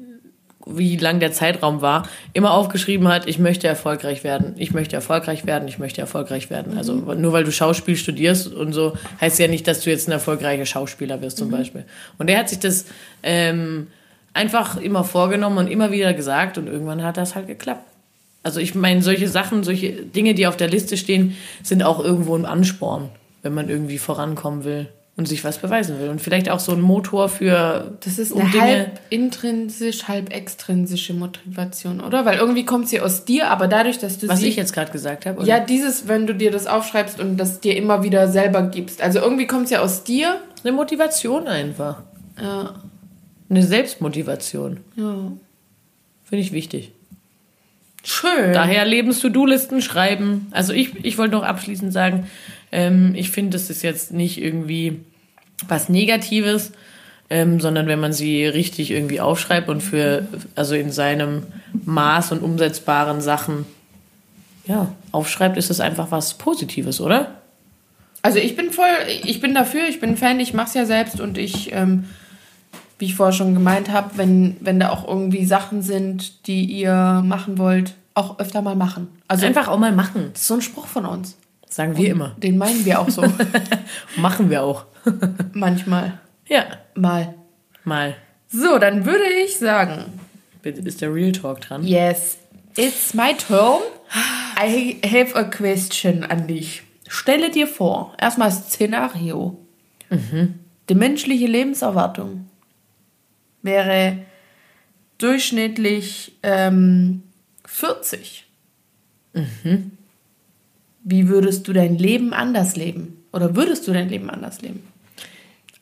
wie 0.70 0.96
lang 0.96 1.20
der 1.20 1.32
Zeitraum 1.32 1.80
war, 1.82 2.08
immer 2.32 2.52
aufgeschrieben 2.52 3.08
hat, 3.08 3.28
ich 3.28 3.38
möchte 3.38 3.66
erfolgreich 3.66 4.24
werden, 4.24 4.54
ich 4.56 4.72
möchte 4.72 4.96
erfolgreich 4.96 5.46
werden, 5.46 5.68
ich 5.68 5.78
möchte 5.78 6.00
erfolgreich 6.00 6.50
werden. 6.50 6.76
Also 6.76 6.94
nur 6.94 7.32
weil 7.32 7.44
du 7.44 7.52
Schauspiel 7.52 7.96
studierst 7.96 8.52
und 8.52 8.72
so, 8.72 8.94
heißt 9.20 9.38
ja 9.38 9.48
nicht, 9.48 9.66
dass 9.66 9.80
du 9.80 9.90
jetzt 9.90 10.08
ein 10.08 10.12
erfolgreicher 10.12 10.66
Schauspieler 10.66 11.20
wirst 11.22 11.38
zum 11.38 11.50
Beispiel. 11.50 11.84
Und 12.18 12.28
er 12.28 12.38
hat 12.38 12.48
sich 12.48 12.58
das 12.58 12.86
ähm, 13.22 13.88
einfach 14.34 14.76
immer 14.76 15.04
vorgenommen 15.04 15.58
und 15.58 15.68
immer 15.68 15.90
wieder 15.90 16.14
gesagt 16.14 16.58
und 16.58 16.66
irgendwann 16.66 17.02
hat 17.02 17.16
das 17.16 17.34
halt 17.34 17.46
geklappt. 17.46 17.84
Also 18.42 18.60
ich 18.60 18.74
meine, 18.74 19.02
solche 19.02 19.28
Sachen, 19.28 19.64
solche 19.64 19.92
Dinge, 19.92 20.34
die 20.34 20.46
auf 20.46 20.56
der 20.56 20.68
Liste 20.68 20.96
stehen, 20.96 21.36
sind 21.62 21.82
auch 21.82 22.02
irgendwo 22.02 22.36
ein 22.36 22.46
Ansporn, 22.46 23.10
wenn 23.42 23.52
man 23.52 23.68
irgendwie 23.68 23.98
vorankommen 23.98 24.64
will 24.64 24.88
und 25.18 25.26
sich 25.26 25.42
was 25.42 25.58
beweisen 25.58 25.98
will. 25.98 26.08
Und 26.10 26.20
vielleicht 26.22 26.48
auch 26.48 26.60
so 26.60 26.70
ein 26.72 26.80
Motor 26.80 27.28
für 27.28 27.96
Das 28.04 28.20
ist 28.20 28.30
um 28.30 28.40
eine 28.40 28.50
Dinge- 28.50 28.62
halb 28.62 29.00
intrinsisch, 29.10 30.06
halb 30.06 30.32
extrinsische 30.32 31.12
Motivation, 31.12 32.00
oder? 32.00 32.24
Weil 32.24 32.38
irgendwie 32.38 32.64
kommt 32.64 32.88
sie 32.88 33.00
aus 33.00 33.24
dir, 33.24 33.50
aber 33.50 33.66
dadurch, 33.66 33.98
dass 33.98 34.18
du 34.18 34.28
was 34.28 34.38
sie... 34.38 34.46
ich 34.48 34.54
jetzt 34.54 34.72
gerade 34.72 34.92
gesagt 34.92 35.26
habe. 35.26 35.38
oder? 35.40 35.48
ja, 35.48 35.58
dieses, 35.58 36.06
wenn 36.06 36.28
du 36.28 36.34
dir 36.36 36.52
das 36.52 36.68
aufschreibst 36.68 37.18
und 37.18 37.36
das 37.36 37.58
dir 37.58 37.76
immer 37.76 38.04
wieder 38.04 38.28
selber 38.28 38.62
gibst. 38.62 39.02
Also 39.02 39.18
irgendwie 39.18 39.48
kommt 39.48 39.64
es 39.64 39.70
ja 39.70 39.80
aus 39.80 40.04
dir. 40.04 40.40
eine 40.62 40.72
Motivation 40.72 41.48
einfach. 41.48 42.02
Ja. 42.40 42.74
Eine 43.50 43.64
Selbstmotivation. 43.64 44.78
Ja. 44.94 45.32
Finde 46.24 46.42
ich 46.44 46.52
wichtig. 46.52 46.92
Schön. 48.04 48.52
Daher 48.52 48.84
Lebens-To-Do-Listen 48.84 49.82
schreiben. 49.82 50.46
Also 50.52 50.72
ich, 50.72 51.04
ich 51.04 51.18
wollte 51.18 51.32
noch 51.34 51.42
abschließend 51.42 51.92
sagen, 51.92 52.28
ähm, 52.70 53.14
ich 53.16 53.30
finde, 53.30 53.50
das 53.50 53.68
ist 53.68 53.82
jetzt 53.82 54.12
nicht 54.12 54.40
irgendwie 54.40 55.00
was 55.66 55.88
Negatives, 55.88 56.72
ähm, 57.30 57.60
sondern 57.60 57.86
wenn 57.86 58.00
man 58.00 58.12
sie 58.12 58.46
richtig 58.46 58.90
irgendwie 58.90 59.20
aufschreibt 59.20 59.68
und 59.68 59.82
für, 59.82 60.26
also 60.54 60.74
in 60.74 60.92
seinem 60.92 61.42
Maß 61.84 62.32
und 62.32 62.42
umsetzbaren 62.42 63.20
Sachen, 63.20 63.66
ja, 64.66 64.92
aufschreibt, 65.12 65.56
ist 65.56 65.70
es 65.70 65.80
einfach 65.80 66.10
was 66.10 66.34
Positives, 66.34 67.00
oder? 67.00 67.38
Also 68.22 68.38
ich 68.38 68.56
bin 68.56 68.70
voll, 68.70 68.86
ich 69.24 69.40
bin 69.40 69.54
dafür, 69.54 69.88
ich 69.88 70.00
bin 70.00 70.16
Fan, 70.16 70.40
ich 70.40 70.52
mach's 70.52 70.74
ja 70.74 70.84
selbst 70.84 71.20
und 71.20 71.38
ich, 71.38 71.72
ähm, 71.72 72.04
wie 72.98 73.06
ich 73.06 73.14
vorher 73.14 73.32
schon 73.32 73.54
gemeint 73.54 73.90
habe, 73.90 74.10
wenn, 74.16 74.56
wenn 74.60 74.80
da 74.80 74.90
auch 74.90 75.06
irgendwie 75.06 75.44
Sachen 75.46 75.82
sind, 75.82 76.46
die 76.46 76.64
ihr 76.64 77.22
machen 77.24 77.56
wollt, 77.58 77.94
auch 78.14 78.38
öfter 78.38 78.60
mal 78.60 78.76
machen. 78.76 79.08
Also 79.28 79.46
Einfach 79.46 79.68
auch 79.68 79.78
mal 79.78 79.92
machen. 79.92 80.30
das 80.32 80.42
ist 80.42 80.48
so 80.48 80.54
ein 80.54 80.62
Spruch 80.62 80.86
von 80.86 81.06
uns. 81.06 81.37
Sagen 81.68 81.96
wir 81.96 82.10
immer. 82.10 82.34
Den 82.38 82.56
meinen 82.58 82.84
wir 82.84 82.98
auch 83.00 83.08
so. 83.10 83.22
Machen 84.16 84.50
wir 84.50 84.62
auch. 84.62 84.86
Manchmal. 85.52 86.20
Ja, 86.48 86.64
Mal. 86.94 87.34
mal. 87.84 88.16
So, 88.48 88.78
dann 88.78 89.04
würde 89.04 89.24
ich 89.44 89.58
sagen, 89.58 90.04
Bitte 90.62 90.80
ist 90.80 91.00
der 91.02 91.12
Real 91.14 91.32
Talk 91.32 91.60
dran. 91.60 91.84
yes, 91.86 92.38
it's 92.76 93.12
my 93.14 93.34
turn. 93.36 93.82
I 94.58 94.96
have 95.04 95.36
a 95.36 95.44
question 95.44 96.24
an 96.24 96.46
dich. 96.46 96.82
Stelle 97.06 97.50
dir 97.50 97.66
vor, 97.66 98.14
erstmal 98.18 98.50
Szenario. 98.50 99.58
Die 100.88 100.94
menschliche 100.94 101.46
Lebenserwartung 101.46 102.48
wäre 103.62 104.18
durchschnittlich 105.18 106.38
ähm, 106.42 107.22
40. 107.66 108.46
Wie 111.10 111.28
würdest 111.28 111.66
du 111.66 111.72
dein 111.72 111.96
Leben 111.96 112.34
anders 112.34 112.76
leben? 112.76 113.24
Oder 113.32 113.56
würdest 113.56 113.88
du 113.88 113.92
dein 113.92 114.10
Leben 114.10 114.28
anders 114.28 114.60
leben? 114.60 114.82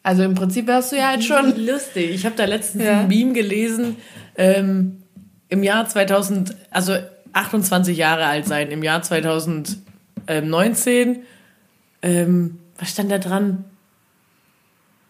Also 0.05 0.23
im 0.23 0.37
Prinzip 0.37 0.69
wärst 0.69 0.93
du 0.93 0.97
ja 0.97 1.15
jetzt 1.15 1.27
schon. 1.27 1.53
lustig. 1.67 2.11
Ich 2.11 2.25
habe 2.25 2.37
da 2.37 2.45
letztens 2.45 2.85
Ja. 2.85 3.01
ein 3.01 3.09
Meme 3.09 3.33
gelesen. 3.33 3.97
Ähm, 4.37 5.03
Im 5.49 5.65
Jahr 5.65 5.89
2000, 5.89 6.55
also 6.71 6.95
28 7.33 7.97
Jahre 7.97 8.27
alt 8.27 8.47
sein, 8.47 8.71
im 8.71 8.85
Jahr 8.85 9.03
2019. 9.03 11.23
Ähm, 12.03 12.59
was 12.79 12.91
stand 12.91 13.11
da 13.11 13.19
dran? 13.19 13.65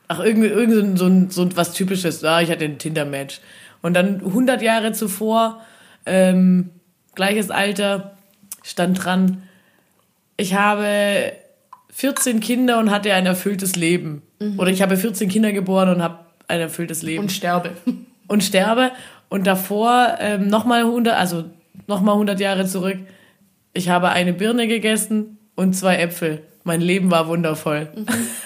Ach, 0.09 0.21
irgend, 0.21 0.45
irgend 0.45 0.73
so, 0.75 0.81
ein- 0.81 0.97
so, 0.97 1.07
ein- 1.07 1.31
so 1.31 1.43
ein 1.43 1.57
was 1.57 1.73
Typisches. 1.73 2.23
Ah, 2.25 2.41
ich 2.41 2.51
hatte 2.51 2.65
ein 2.65 2.79
Tinder-Match. 2.79 3.41
Und 3.83 3.95
dann 3.95 4.21
100 4.23 4.63
Jahre 4.63 4.93
zuvor, 4.93 5.61
ähm, 6.07 6.71
gleiches 7.15 7.51
Alter, 7.51 8.17
stand 8.63 9.05
dran, 9.05 9.43
ich 10.37 10.55
habe 10.55 11.33
14 11.93 12.41
Kinder 12.41 12.79
und 12.79 12.91
hatte 12.91 13.13
ein 13.15 13.27
erfülltes 13.27 13.77
Leben. 13.77 14.23
Oder 14.59 14.71
ich 14.71 14.83
habe 14.83 14.97
14 14.97 15.29
Kinder 15.31 15.53
geboren 15.53 15.89
und 15.89 16.03
habe 16.03 16.19
ein 16.49 16.61
erfülltes 16.61 17.03
Leben. 17.03 17.23
Und 17.25 17.33
sterbe. 17.33 17.71
Und, 18.29 18.43
sterbe. 18.43 18.91
Und 19.29 19.47
davor 19.47 20.17
ähm, 20.19 20.49
nochmal 20.49 20.81
100, 20.81 21.17
also 21.17 21.45
nochmal 21.87 22.15
100 22.15 22.41
Jahre 22.41 22.67
zurück. 22.67 22.99
Ich 23.73 23.89
habe 23.89 24.09
eine 24.09 24.33
Birne 24.33 24.67
gegessen 24.67 25.39
und 25.55 25.75
zwei 25.75 25.97
Äpfel. 25.99 26.43
Mein 26.65 26.81
Leben 26.81 27.11
war 27.13 27.29
wundervoll. 27.29 27.89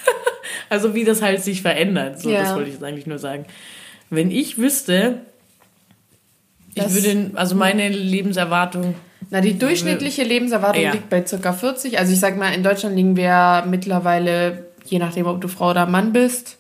also 0.68 0.95
wie 0.95 1.05
das 1.05 1.22
halt 1.22 1.43
sich 1.43 1.62
verändert. 1.62 2.20
So, 2.20 2.28
Ja. 2.30 2.43
das 2.43 2.55
wollte 2.55 2.68
ich 2.68 2.74
jetzt 2.74 2.84
eigentlich 2.84 3.07
nur 3.07 3.18
sagen. 3.18 3.47
Wenn 4.11 4.30
ich 4.30 4.59
wüsste, 4.59 5.20
ich 6.74 6.82
Das- 6.84 6.95
würde, 6.95 7.30
also 7.34 7.55
meine 7.55 7.88
Lebenserwartung 7.88 8.95
Na, 9.30 9.40
die 9.40 9.58
durchschnittliche 9.58 10.24
Lebenserwartung 10.24 10.82
Ja. 10.82 10.92
liegt 10.92 11.08
bei 11.08 11.20
ca. 11.20 11.52
40. 11.52 11.98
Also 11.98 12.12
ich 12.12 12.18
sag 12.20 12.36
mal, 12.36 12.52
in 12.52 12.62
Deutschland 12.62 12.96
liegen 12.96 13.16
wir 13.16 13.64
mittlerweile, 13.68 14.66
je 14.84 14.98
nachdem, 14.98 15.26
ob 15.26 15.40
du 15.40 15.48
Frau 15.48 15.70
oder 15.70 15.86
Mann 15.86 16.12
bist, 16.12 16.58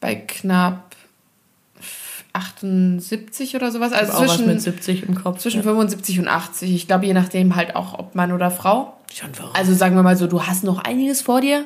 bei 0.00 0.14
knapp 0.14 0.94
78 2.34 3.54
oder 3.54 3.70
sowas. 3.70 3.92
Also 3.92 4.12
auch 4.12 4.20
was 4.22 4.34
zwischen, 4.36 4.46
mit 4.46 4.60
70 4.60 5.08
im 5.08 5.14
Kopf. 5.14 5.38
zwischen 5.38 5.62
75 5.62 6.18
und 6.18 6.28
80. 6.28 6.74
Ich 6.74 6.86
glaube, 6.86 7.06
je 7.06 7.14
nachdem 7.14 7.56
halt 7.56 7.76
auch, 7.76 7.98
ob 7.98 8.14
Mann 8.14 8.32
oder 8.32 8.50
Frau. 8.50 8.98
Schon 9.12 9.32
verrückt. 9.32 9.56
Also 9.56 9.72
sagen 9.72 9.94
wir 9.94 10.02
mal 10.02 10.16
so, 10.16 10.26
du 10.26 10.42
hast 10.42 10.64
noch 10.64 10.80
einiges 10.80 11.22
vor 11.22 11.40
dir. 11.40 11.64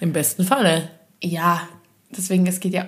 Im 0.00 0.12
besten 0.12 0.44
Falle. 0.44 0.88
Ja, 1.22 1.62
deswegen, 2.10 2.46
es 2.46 2.60
geht 2.60 2.72
ja, 2.72 2.86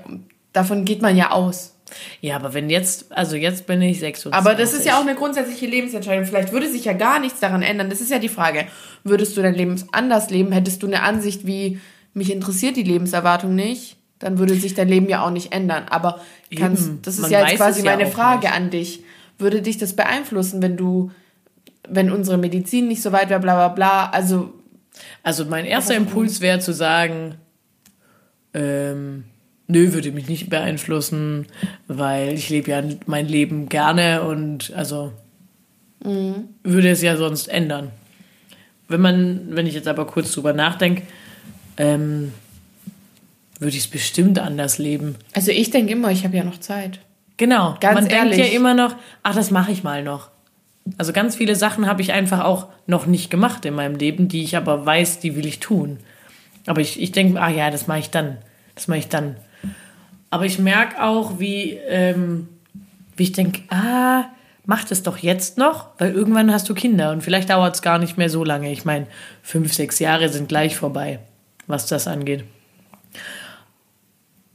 davon 0.52 0.84
geht 0.84 1.02
man 1.02 1.16
ja 1.16 1.32
aus. 1.32 1.74
Ja, 2.20 2.36
aber 2.36 2.54
wenn 2.54 2.70
jetzt, 2.70 3.12
also 3.12 3.36
jetzt 3.36 3.66
bin 3.66 3.80
ich 3.82 4.00
26. 4.00 4.32
Aber 4.32 4.54
das 4.54 4.72
ist 4.72 4.84
ja 4.86 4.96
auch 4.98 5.02
eine 5.02 5.14
grundsätzliche 5.14 5.66
Lebensentscheidung. 5.66 6.24
Vielleicht 6.24 6.52
würde 6.52 6.68
sich 6.68 6.84
ja 6.84 6.92
gar 6.92 7.18
nichts 7.20 7.40
daran 7.40 7.62
ändern. 7.62 7.90
Das 7.90 8.00
ist 8.00 8.10
ja 8.10 8.18
die 8.18 8.28
Frage. 8.28 8.66
Würdest 9.04 9.36
du 9.36 9.42
dein 9.42 9.54
Leben 9.54 9.82
anders 9.92 10.30
leben? 10.30 10.52
Hättest 10.52 10.82
du 10.82 10.86
eine 10.86 11.02
Ansicht 11.02 11.46
wie, 11.46 11.80
mich 12.14 12.30
interessiert 12.32 12.76
die 12.76 12.82
Lebenserwartung 12.82 13.54
nicht? 13.54 13.96
Dann 14.18 14.38
würde 14.38 14.54
sich 14.54 14.74
dein 14.74 14.88
Leben 14.88 15.08
ja 15.08 15.24
auch 15.24 15.30
nicht 15.30 15.52
ändern. 15.52 15.84
Aber 15.88 16.20
kannst, 16.56 16.86
Eben. 16.88 17.02
das 17.02 17.14
ist 17.14 17.20
Man 17.22 17.30
ja 17.30 17.46
jetzt 17.46 17.56
quasi 17.56 17.84
ja 17.84 17.96
meine 17.96 18.10
Frage 18.10 18.46
nicht. 18.46 18.52
an 18.52 18.70
dich. 18.70 19.02
Würde 19.38 19.62
dich 19.62 19.78
das 19.78 19.94
beeinflussen, 19.94 20.60
wenn 20.60 20.76
du, 20.76 21.12
wenn 21.88 22.10
unsere 22.10 22.36
Medizin 22.38 22.88
nicht 22.88 23.00
so 23.02 23.12
weit 23.12 23.30
wäre, 23.30 23.38
bla 23.40 23.54
bla 23.54 23.68
bla? 23.68 24.10
Also, 24.10 24.52
Also 25.22 25.44
mein 25.44 25.64
erster 25.64 25.94
Impuls 25.94 26.40
wäre 26.40 26.58
zu 26.58 26.72
sagen, 26.74 27.36
ähm, 28.54 29.24
nö, 29.68 29.92
würde 29.92 30.10
mich 30.12 30.28
nicht 30.28 30.50
beeinflussen, 30.50 31.46
weil 31.86 32.32
ich 32.34 32.48
lebe 32.50 32.70
ja 32.70 32.82
mein 33.06 33.28
Leben 33.28 33.68
gerne 33.68 34.22
und 34.22 34.72
also 34.74 35.12
würde 36.00 36.90
es 36.90 37.02
ja 37.02 37.16
sonst 37.16 37.48
ändern. 37.48 37.90
Wenn 38.88 39.00
man, 39.00 39.48
wenn 39.50 39.66
ich 39.66 39.74
jetzt 39.74 39.88
aber 39.88 40.06
kurz 40.06 40.32
drüber 40.32 40.52
nachdenke, 40.52 41.02
ähm, 41.76 42.32
würde 43.58 43.76
ich 43.76 43.82
es 43.84 43.88
bestimmt 43.88 44.38
anders 44.38 44.78
leben. 44.78 45.16
also 45.34 45.50
ich 45.50 45.70
denke 45.70 45.92
immer, 45.92 46.10
ich 46.10 46.24
habe 46.24 46.36
ja 46.36 46.44
noch 46.44 46.58
Zeit. 46.58 47.00
Genau. 47.36 47.76
Ganz 47.80 47.94
man 47.94 48.08
denkt 48.08 48.36
ja 48.36 48.44
ehrlich. 48.44 48.54
immer 48.54 48.74
noch, 48.74 48.96
ach, 49.22 49.34
das 49.34 49.50
mache 49.50 49.72
ich 49.72 49.84
mal 49.84 50.02
noch. 50.02 50.30
Also 50.96 51.12
ganz 51.12 51.36
viele 51.36 51.54
Sachen 51.54 51.86
habe 51.86 52.00
ich 52.00 52.12
einfach 52.12 52.44
auch 52.44 52.68
noch 52.86 53.06
nicht 53.06 53.30
gemacht 53.30 53.64
in 53.64 53.74
meinem 53.74 53.96
Leben, 53.96 54.28
die 54.28 54.42
ich 54.42 54.56
aber 54.56 54.86
weiß, 54.86 55.20
die 55.20 55.36
will 55.36 55.46
ich 55.46 55.60
tun. 55.60 55.98
Aber 56.66 56.80
ich, 56.80 57.00
ich 57.00 57.12
denke, 57.12 57.40
ah 57.40 57.50
ja, 57.50 57.70
das 57.70 57.86
mache 57.86 57.98
ich 57.98 58.10
dann. 58.10 58.38
Das 58.74 58.88
mache 58.88 59.00
ich 59.00 59.08
dann. 59.08 59.36
Aber 60.30 60.44
ich 60.44 60.58
merke 60.58 61.02
auch, 61.02 61.38
wie, 61.38 61.72
ähm, 61.88 62.48
wie 63.16 63.24
ich 63.24 63.32
denke, 63.32 63.62
ah, 63.70 64.26
mach 64.66 64.84
das 64.84 65.02
doch 65.02 65.18
jetzt 65.18 65.56
noch, 65.56 65.88
weil 65.98 66.12
irgendwann 66.12 66.52
hast 66.52 66.68
du 66.68 66.74
Kinder 66.74 67.10
und 67.12 67.22
vielleicht 67.22 67.48
dauert 67.48 67.74
es 67.74 67.82
gar 67.82 67.98
nicht 67.98 68.18
mehr 68.18 68.28
so 68.28 68.44
lange. 68.44 68.70
Ich 68.70 68.84
meine, 68.84 69.06
fünf, 69.42 69.72
sechs 69.72 69.98
Jahre 69.98 70.28
sind 70.28 70.48
gleich 70.48 70.76
vorbei, 70.76 71.20
was 71.66 71.86
das 71.86 72.06
angeht. 72.06 72.44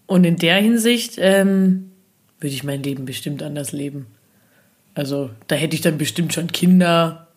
Und 0.06 0.24
in 0.24 0.36
der 0.36 0.58
Hinsicht 0.58 1.16
ähm, 1.18 1.92
würde 2.40 2.54
ich 2.54 2.64
mein 2.64 2.84
Leben 2.84 3.06
bestimmt 3.06 3.42
anders 3.42 3.72
leben. 3.72 4.06
Also 4.94 5.32
da 5.48 5.56
hätte 5.56 5.76
ich 5.76 5.82
dann 5.82 5.98
bestimmt 5.98 6.34
schon 6.34 6.48
Kinder, 6.52 7.28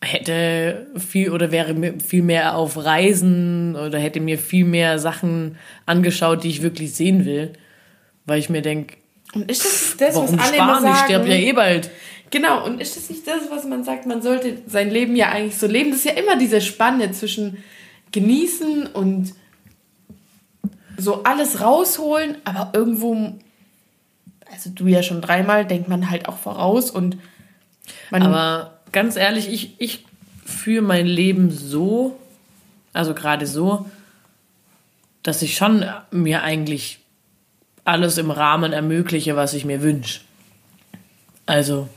hätte 0.00 0.86
viel 0.96 1.30
oder 1.30 1.50
wäre 1.50 1.74
mir 1.74 1.94
viel 2.00 2.22
mehr 2.22 2.56
auf 2.56 2.76
Reisen 2.76 3.74
oder 3.74 3.98
hätte 3.98 4.20
mir 4.20 4.38
viel 4.38 4.64
mehr 4.64 4.98
Sachen 4.98 5.56
angeschaut, 5.86 6.44
die 6.44 6.50
ich 6.50 6.62
wirklich 6.62 6.94
sehen 6.94 7.24
will, 7.24 7.52
weil 8.24 8.38
ich 8.38 8.48
mir 8.48 8.62
denke, 8.62 8.96
Und 9.34 9.50
ist 9.50 9.64
das 9.64 9.96
das, 9.98 10.14
warum 10.14 10.38
was 10.38 10.46
alle 10.46 10.56
immer 10.56 10.66
sparen? 10.66 10.82
sagen? 10.82 10.94
Ich 10.94 11.04
sterbe 11.04 11.28
ja 11.28 11.34
eh 11.36 11.52
bald. 11.52 11.90
Genau, 12.30 12.64
und 12.64 12.80
ist 12.80 12.96
das 12.96 13.08
nicht 13.10 13.26
das, 13.26 13.50
was 13.50 13.64
man 13.64 13.84
sagt, 13.84 14.06
man 14.06 14.22
sollte 14.22 14.58
sein 14.66 14.90
Leben 14.90 15.16
ja 15.16 15.30
eigentlich 15.30 15.56
so 15.56 15.66
leben? 15.66 15.90
Das 15.90 16.00
ist 16.00 16.04
ja 16.04 16.12
immer 16.12 16.36
diese 16.36 16.60
Spanne 16.60 17.10
zwischen 17.12 17.56
genießen 18.12 18.86
und 18.86 19.32
so 20.96 21.22
alles 21.22 21.60
rausholen, 21.60 22.36
aber 22.44 22.72
irgendwo, 22.74 23.32
also 24.52 24.70
du 24.70 24.86
ja 24.86 25.02
schon 25.02 25.20
dreimal, 25.22 25.64
denkt 25.64 25.88
man 25.88 26.10
halt 26.10 26.28
auch 26.28 26.38
voraus 26.38 26.90
und 26.90 27.16
man, 28.10 28.22
Aber 28.22 28.77
ganz 28.92 29.16
ehrlich, 29.16 29.48
ich, 29.48 29.74
ich 29.78 30.04
führe 30.44 30.82
mein 30.82 31.06
Leben 31.06 31.50
so, 31.50 32.18
also 32.92 33.14
gerade 33.14 33.46
so, 33.46 33.86
dass 35.22 35.42
ich 35.42 35.56
schon 35.56 35.84
mir 36.10 36.42
eigentlich 36.42 37.00
alles 37.84 38.18
im 38.18 38.30
Rahmen 38.30 38.72
ermögliche, 38.72 39.36
was 39.36 39.54
ich 39.54 39.64
mir 39.64 39.82
wünsche. 39.82 40.20
Also, 41.46 41.88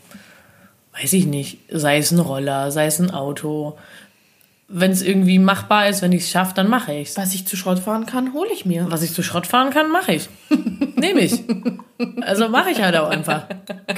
weiß 0.99 1.13
ich 1.13 1.25
nicht, 1.25 1.59
sei 1.69 1.97
es 1.97 2.11
ein 2.11 2.19
Roller, 2.19 2.71
sei 2.71 2.85
es 2.85 2.99
ein 2.99 3.11
Auto. 3.11 3.77
Wenn 4.73 4.91
es 4.91 5.01
irgendwie 5.01 5.37
machbar 5.39 5.87
ist, 5.89 6.01
wenn 6.01 6.11
ich 6.11 6.23
es 6.23 6.29
schaffe, 6.31 6.53
dann 6.55 6.69
mache 6.69 6.93
ich 6.93 7.09
es. 7.09 7.17
was 7.17 7.33
ich 7.33 7.45
zu 7.45 7.57
Schrott 7.57 7.79
fahren 7.79 8.05
kann, 8.05 8.33
hole 8.33 8.49
ich 8.53 8.65
mir. 8.65 8.89
Was 8.89 9.01
ich 9.01 9.13
zu 9.13 9.21
Schrott 9.21 9.45
fahren 9.45 9.69
kann, 9.69 9.91
mache 9.91 10.13
ich. 10.13 10.29
Nehme 10.95 11.21
ich. 11.21 11.43
Also 12.21 12.47
mache 12.49 12.71
ich 12.71 12.81
halt 12.81 12.95
auch 12.95 13.09
einfach. 13.09 13.43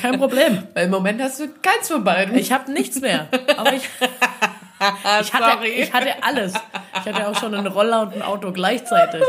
Kein 0.01 0.17
Problem. 0.17 0.63
Weil 0.73 0.85
im 0.85 0.91
Moment 0.91 1.21
hast 1.21 1.39
du 1.39 1.47
keins 1.61 1.87
vorbei. 1.87 2.29
Ich 2.35 2.51
habe 2.51 2.71
nichts 2.71 2.99
mehr. 3.01 3.27
Aber 3.57 3.73
ich, 3.73 3.83
ich, 5.21 5.33
hatte, 5.33 5.67
ich 5.67 5.93
hatte 5.93 6.23
alles. 6.23 6.53
Ich 6.93 7.13
hatte 7.13 7.27
auch 7.27 7.39
schon 7.39 7.53
einen 7.53 7.67
Roller 7.67 8.01
und 8.01 8.13
ein 8.15 8.21
Auto 8.21 8.51
gleichzeitig. 8.51 9.21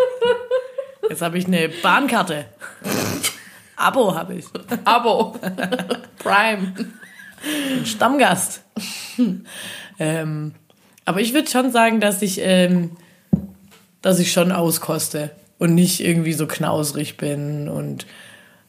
Jetzt 1.08 1.22
habe 1.22 1.38
ich 1.38 1.46
eine 1.46 1.68
Bahnkarte. 1.68 2.46
Abo 3.76 4.14
habe 4.14 4.34
ich. 4.34 4.46
Abo. 4.84 5.38
Prime. 6.18 6.74
Stammgast. 7.84 8.64
ähm, 9.98 10.54
aber 11.04 11.20
ich 11.20 11.34
würde 11.34 11.50
schon 11.50 11.70
sagen, 11.70 12.00
dass 12.00 12.22
ich, 12.22 12.40
ähm, 12.40 12.92
dass 14.02 14.18
ich 14.18 14.32
schon 14.32 14.52
auskoste 14.52 15.30
und 15.58 15.74
nicht 15.74 16.00
irgendwie 16.00 16.32
so 16.32 16.46
knausrig 16.46 17.16
bin 17.16 17.68
und 17.68 18.06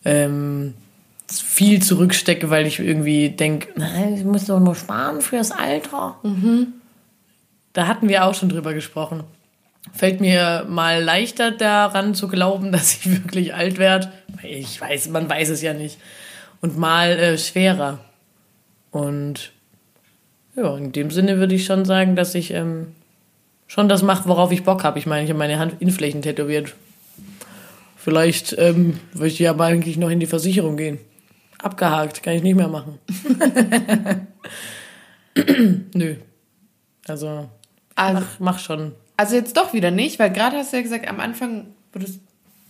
ähm, 0.04 0.74
viel 1.28 1.82
zurückstecke, 1.82 2.50
weil 2.50 2.68
ich 2.68 2.80
irgendwie 2.80 3.30
denke, 3.30 3.70
ich 4.16 4.24
muss 4.24 4.46
doch 4.46 4.60
nur 4.60 4.76
sparen 4.76 5.22
fürs 5.22 5.52
Alter. 5.52 6.18
Da 7.74 7.88
hatten 7.88 8.08
wir 8.08 8.26
auch 8.26 8.36
schon 8.36 8.50
drüber 8.50 8.74
gesprochen. 8.74 9.24
Fällt 9.94 10.22
mir 10.22 10.66
mal 10.68 11.04
leichter 11.04 11.52
daran 11.52 12.16
zu 12.16 12.28
glauben, 12.28 12.72
dass 12.72 12.94
ich 12.94 13.12
wirklich 13.12 13.54
alt 13.54 13.78
werde. 13.78 14.12
Ich 14.44 14.80
weiß, 14.80 15.10
man 15.10 15.30
weiß 15.30 15.50
es 15.50 15.62
ja 15.62 15.74
nicht. 15.74 15.98
Und 16.62 16.78
mal 16.78 17.12
äh, 17.12 17.38
schwerer. 17.38 18.00
Und 18.92 19.52
ja, 20.56 20.78
in 20.78 20.91
dem 20.91 21.12
Sinne 21.12 21.38
würde 21.39 21.56
ich 21.56 21.66
schon 21.66 21.86
sagen, 21.86 22.16
dass 22.16 22.36
ich 22.36 22.51
ähm, 22.51 22.88
schon 23.68 23.89
das 23.89 24.01
mache, 24.03 24.28
worauf 24.30 24.51
ich 24.51 24.64
Bock 24.64 24.84
habe. 24.84 24.99
Ich 24.99 25.06
meine, 25.06 25.24
ich 25.24 25.30
habe 25.30 25.39
meine 25.39 25.60
Handinnenflächen 25.60 26.22
tätowiert. 26.22 26.74
Vielleicht 27.97 28.56
ähm, 28.60 28.99
würde 29.14 29.28
ich 29.28 29.39
ja 29.39 29.49
aber 29.51 29.66
eigentlich 29.66 29.97
noch 29.97 30.10
in 30.10 30.20
die 30.20 30.26
Versicherung 30.28 30.78
gehen. 30.78 30.99
Abgehakt, 31.62 32.22
kann 32.22 32.34
ich 32.36 32.43
nicht 32.43 32.56
mehr 32.56 32.68
machen. 32.68 32.99
Nö. 35.93 36.16
Also, 37.08 37.49
Also, 37.95 38.20
mach, 38.20 38.39
mach 38.39 38.60
schon. 38.60 38.93
also 39.18 39.36
jetzt 39.36 39.58
doch 39.58 39.74
wieder 39.74 39.91
nicht, 39.91 40.20
weil 40.20 40.32
gerade 40.32 40.58
hast 40.58 40.72
du 40.74 40.78
ja 40.78 40.84
gesagt, 40.84 41.08
am 41.08 41.20
Anfang 41.20 41.68
würdest 41.91 42.20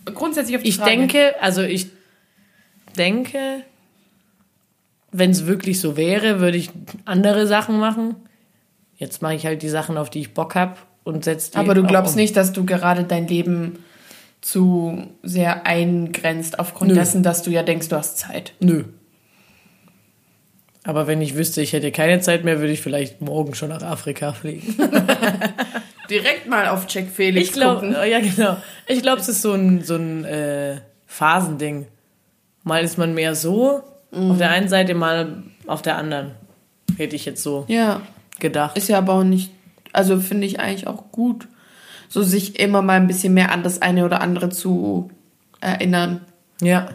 grundsätzlich 0.06 0.56
auf 0.58 0.64
die 0.64 0.70
Ich 0.70 0.78
Frage. 0.78 0.92
denke, 0.92 1.36
also 1.42 1.62
ich 1.62 1.88
denke, 2.98 3.64
wenn 5.18 5.32
es 5.32 5.46
wirklich 5.46 5.80
so 5.80 5.96
wäre, 5.98 6.40
würde 6.40 6.58
ich 6.58 6.70
andere 7.06 7.48
Sachen 7.48 7.80
machen. 7.80 8.16
Jetzt 8.98 9.22
mache 9.22 9.36
ich 9.36 9.46
halt 9.46 9.62
die 9.62 9.70
Sachen, 9.70 9.98
auf 9.98 10.10
die 10.10 10.20
ich 10.20 10.34
Bock 10.34 10.56
habe 10.56 10.76
und 11.04 11.24
setze 11.24 11.52
die 11.52 11.58
Aber 11.58 11.74
du 11.74 11.84
glaubst 11.84 12.16
um. 12.16 12.22
nicht, 12.22 12.36
dass 12.36 12.52
du 12.54 12.66
gerade 12.66 13.04
dein 13.04 13.28
Leben 13.28 13.80
zu 14.42 15.08
sehr 15.24 15.66
eingrenzt, 15.66 16.60
aufgrund 16.60 16.90
Nö. 16.92 16.96
dessen, 16.96 17.24
dass 17.24 17.44
du 17.44 17.52
ja 17.52 17.64
denkst, 17.64 17.90
du 17.90 17.96
hast 17.96 18.18
Zeit. 18.18 18.54
Nö. 18.60 18.84
Aber 20.84 21.08
wenn 21.08 21.22
ich 21.22 21.36
wüsste, 21.36 21.62
ich 21.62 21.74
hätte 21.74 21.92
keine 21.92 22.20
Zeit 22.20 22.44
mehr, 22.44 22.60
würde 22.60 22.72
ich 22.74 22.82
vielleicht 22.82 23.22
morgen 23.22 23.56
schon 23.56 23.70
nach 23.70 23.82
Afrika 23.82 24.34
fliegen. 24.34 24.76
Direkt 26.10 26.48
mal 26.48 26.68
auf 26.68 26.86
Jack 26.88 27.08
Felix 27.10 27.48
Ich 27.48 27.54
glaube, 27.54 27.88
gucken. 27.88 27.96
ja 28.08 28.20
genau. 28.20 28.58
Ich 28.88 29.02
glaube, 29.02 29.20
es 29.20 29.28
ist 29.28 29.42
so 29.42 29.54
ein 29.54 29.82
so 29.84 29.96
ein 29.96 30.24
äh, 30.26 30.82
Phasending. 31.08 31.88
Mal 32.64 32.84
ist 32.84 32.98
man 33.00 33.16
mehr 33.16 33.34
so 33.34 33.82
auf 34.16 34.38
der 34.38 34.50
einen 34.52 34.68
Seite, 34.70 34.94
mal 34.96 35.44
auf 35.68 35.82
der 35.82 35.98
anderen. 35.98 36.32
Hätte 36.98 37.16
ich 37.16 37.26
jetzt 37.26 37.44
so 37.44 37.66
Ja, 37.68 38.02
gedacht. 38.40 38.78
ist 38.78 38.88
ja 38.88 38.98
aber 38.98 39.14
auch 39.14 39.24
nicht, 39.24 39.52
also 39.92 40.20
finde 40.20 40.48
ich 40.48 40.60
eigentlich 40.60 40.88
auch 40.88 41.12
gut, 41.12 41.48
so 42.08 42.24
sich 42.24 42.60
immer 42.60 42.82
mal 42.82 42.94
ein 42.94 43.08
bisschen 43.08 43.34
mehr 43.34 43.52
an 43.52 43.64
das 43.64 43.82
eine 43.82 44.06
oder 44.06 44.22
andere 44.22 44.50
zu 44.50 45.10
erinnern. 45.62 46.22
Ja. 46.62 46.90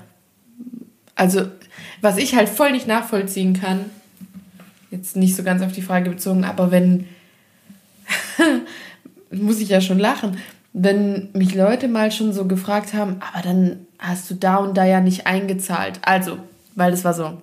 Also, 1.17 1.43
was 2.01 2.17
ich 2.17 2.35
halt 2.35 2.49
voll 2.49 2.73
nicht 2.73 2.87
nachvollziehen 2.87 3.53
kann, 3.53 3.87
jetzt 4.91 5.17
nicht 5.17 5.37
so 5.37 5.43
ganz 5.43 5.63
auf 5.63 5.73
die 5.73 5.83
Frage 5.83 6.09
bezogen, 6.11 6.45
aber 6.45 6.71
wenn, 6.71 7.07
muss 9.31 9.61
ich 9.61 9.69
ja 9.69 9.81
schon 9.81 9.99
lachen, 9.99 10.39
wenn 10.73 11.29
mich 11.33 11.55
Leute 11.55 11.89
mal 11.89 12.11
schon 12.13 12.33
so 12.33 12.47
gefragt 12.47 12.95
haben, 12.95 13.21
aber 13.33 13.43
dann 13.43 13.87
hast 13.99 14.31
du 14.31 14.35
da 14.35 14.57
und 14.57 14.77
da 14.77 14.85
ja 14.85 15.01
nicht 15.01 15.27
eingezahlt. 15.27 15.99
Also, 16.03 16.39
weil 16.81 16.91
das 16.91 17.05
war 17.05 17.13
so, 17.13 17.37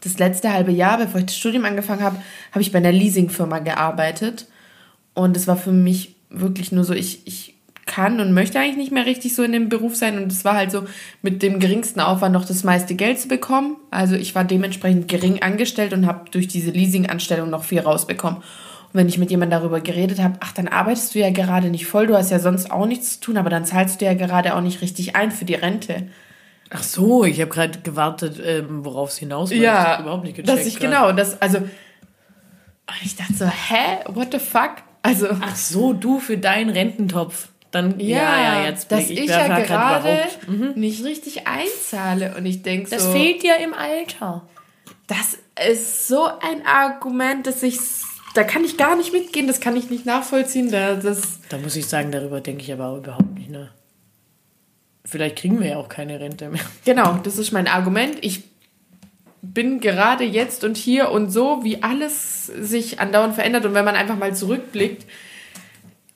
das 0.00 0.18
letzte 0.18 0.52
halbe 0.52 0.72
Jahr, 0.72 0.98
bevor 0.98 1.20
ich 1.20 1.26
das 1.26 1.36
Studium 1.36 1.64
angefangen 1.64 2.02
habe, 2.02 2.16
habe 2.50 2.60
ich 2.60 2.72
bei 2.72 2.78
einer 2.78 2.92
Leasingfirma 2.92 3.60
gearbeitet. 3.60 4.48
Und 5.14 5.36
es 5.36 5.46
war 5.46 5.56
für 5.56 5.72
mich 5.72 6.16
wirklich 6.28 6.72
nur 6.72 6.84
so, 6.84 6.92
ich, 6.92 7.26
ich 7.26 7.54
kann 7.86 8.20
und 8.20 8.34
möchte 8.34 8.58
eigentlich 8.58 8.76
nicht 8.76 8.92
mehr 8.92 9.06
richtig 9.06 9.34
so 9.34 9.44
in 9.44 9.52
dem 9.52 9.68
Beruf 9.68 9.94
sein. 9.94 10.20
Und 10.20 10.32
es 10.32 10.44
war 10.44 10.54
halt 10.54 10.72
so, 10.72 10.84
mit 11.22 11.40
dem 11.40 11.60
geringsten 11.60 12.00
Aufwand 12.00 12.34
noch 12.34 12.44
das 12.44 12.64
meiste 12.64 12.96
Geld 12.96 13.20
zu 13.20 13.28
bekommen. 13.28 13.76
Also 13.92 14.16
ich 14.16 14.34
war 14.34 14.44
dementsprechend 14.44 15.06
gering 15.06 15.40
angestellt 15.40 15.92
und 15.92 16.06
habe 16.06 16.28
durch 16.30 16.48
diese 16.48 16.72
Leasinganstellung 16.72 17.50
noch 17.50 17.62
viel 17.62 17.80
rausbekommen. 17.80 18.38
Und 18.38 18.94
wenn 18.94 19.08
ich 19.08 19.18
mit 19.18 19.30
jemandem 19.30 19.60
darüber 19.60 19.80
geredet 19.80 20.20
habe, 20.20 20.34
ach, 20.40 20.52
dann 20.52 20.66
arbeitest 20.66 21.14
du 21.14 21.20
ja 21.20 21.30
gerade 21.30 21.70
nicht 21.70 21.86
voll, 21.86 22.08
du 22.08 22.16
hast 22.16 22.30
ja 22.30 22.40
sonst 22.40 22.72
auch 22.72 22.86
nichts 22.86 23.14
zu 23.14 23.20
tun, 23.20 23.36
aber 23.36 23.50
dann 23.50 23.64
zahlst 23.64 24.00
du 24.00 24.04
ja 24.04 24.14
gerade 24.14 24.56
auch 24.56 24.62
nicht 24.62 24.82
richtig 24.82 25.14
ein 25.14 25.30
für 25.30 25.44
die 25.44 25.54
Rente. 25.54 26.08
Ach 26.70 26.82
so, 26.82 27.24
ich 27.24 27.40
habe 27.40 27.50
gerade 27.50 27.78
gewartet, 27.80 28.40
ähm, 28.44 28.84
worauf 28.84 29.10
es 29.10 29.18
hinaus 29.18 29.50
läuft. 29.50 29.62
Ja, 29.62 29.94
Ich 29.94 30.00
überhaupt 30.00 30.24
nicht 30.24 30.36
gecheckt. 30.36 30.48
dass 30.58 30.66
ich 30.66 30.74
grad. 30.78 30.90
genau, 30.90 31.12
das 31.12 31.40
also 31.40 31.58
und 31.58 31.70
ich 33.04 33.16
dachte 33.16 33.34
so, 33.34 33.46
hä, 33.46 33.98
what 34.08 34.28
the 34.32 34.38
fuck? 34.38 34.72
Also 35.02 35.28
Ach 35.40 35.56
so, 35.56 35.92
du 35.92 36.18
für 36.20 36.38
deinen 36.38 36.70
Rententopf. 36.70 37.48
Dann 37.70 38.00
ja, 38.00 38.40
ja, 38.40 38.64
jetzt 38.66 38.90
dass 38.90 39.10
ich, 39.10 39.28
wer 39.28 39.40
ja 39.40 39.46
grad 39.46 39.66
gerade 39.66 40.08
überhaupt- 40.48 40.76
nicht 40.78 41.04
richtig 41.04 41.46
einzahle 41.46 42.34
und 42.36 42.46
ich 42.46 42.62
denke 42.62 42.88
Das 42.90 43.04
so, 43.04 43.12
fehlt 43.12 43.42
dir 43.42 43.56
im 43.58 43.74
Alter. 43.74 44.42
das 45.06 45.36
ist 45.70 46.08
so 46.08 46.24
ein 46.26 46.64
Argument, 46.66 47.46
dass 47.46 47.62
ich 47.62 47.78
da 48.34 48.42
kann 48.44 48.64
ich 48.64 48.76
gar 48.78 48.96
nicht 48.96 49.12
mitgehen, 49.12 49.46
das 49.46 49.60
kann 49.60 49.76
ich 49.76 49.90
nicht 49.90 50.06
nachvollziehen, 50.06 50.70
da 50.70 50.94
das 50.94 51.40
Da 51.50 51.58
muss 51.58 51.76
ich 51.76 51.86
sagen, 51.86 52.10
darüber 52.10 52.40
denke 52.40 52.62
ich 52.62 52.72
aber 52.72 52.86
auch 52.88 52.96
überhaupt 52.98 53.34
nicht 53.34 53.50
nach. 53.50 53.68
Vielleicht 55.04 55.36
kriegen 55.36 55.60
wir 55.60 55.68
ja 55.68 55.76
auch 55.76 55.88
keine 55.88 56.20
Rente 56.20 56.48
mehr. 56.50 56.60
genau, 56.84 57.18
das 57.22 57.38
ist 57.38 57.52
mein 57.52 57.66
Argument. 57.66 58.16
Ich 58.20 58.44
bin 59.40 59.80
gerade 59.80 60.24
jetzt 60.24 60.64
und 60.64 60.76
hier 60.76 61.10
und 61.10 61.30
so, 61.30 61.64
wie 61.64 61.82
alles 61.82 62.46
sich 62.46 63.00
andauernd 63.00 63.34
verändert 63.34 63.64
und 63.64 63.74
wenn 63.74 63.84
man 63.84 63.94
einfach 63.94 64.18
mal 64.18 64.34
zurückblickt, 64.34 65.06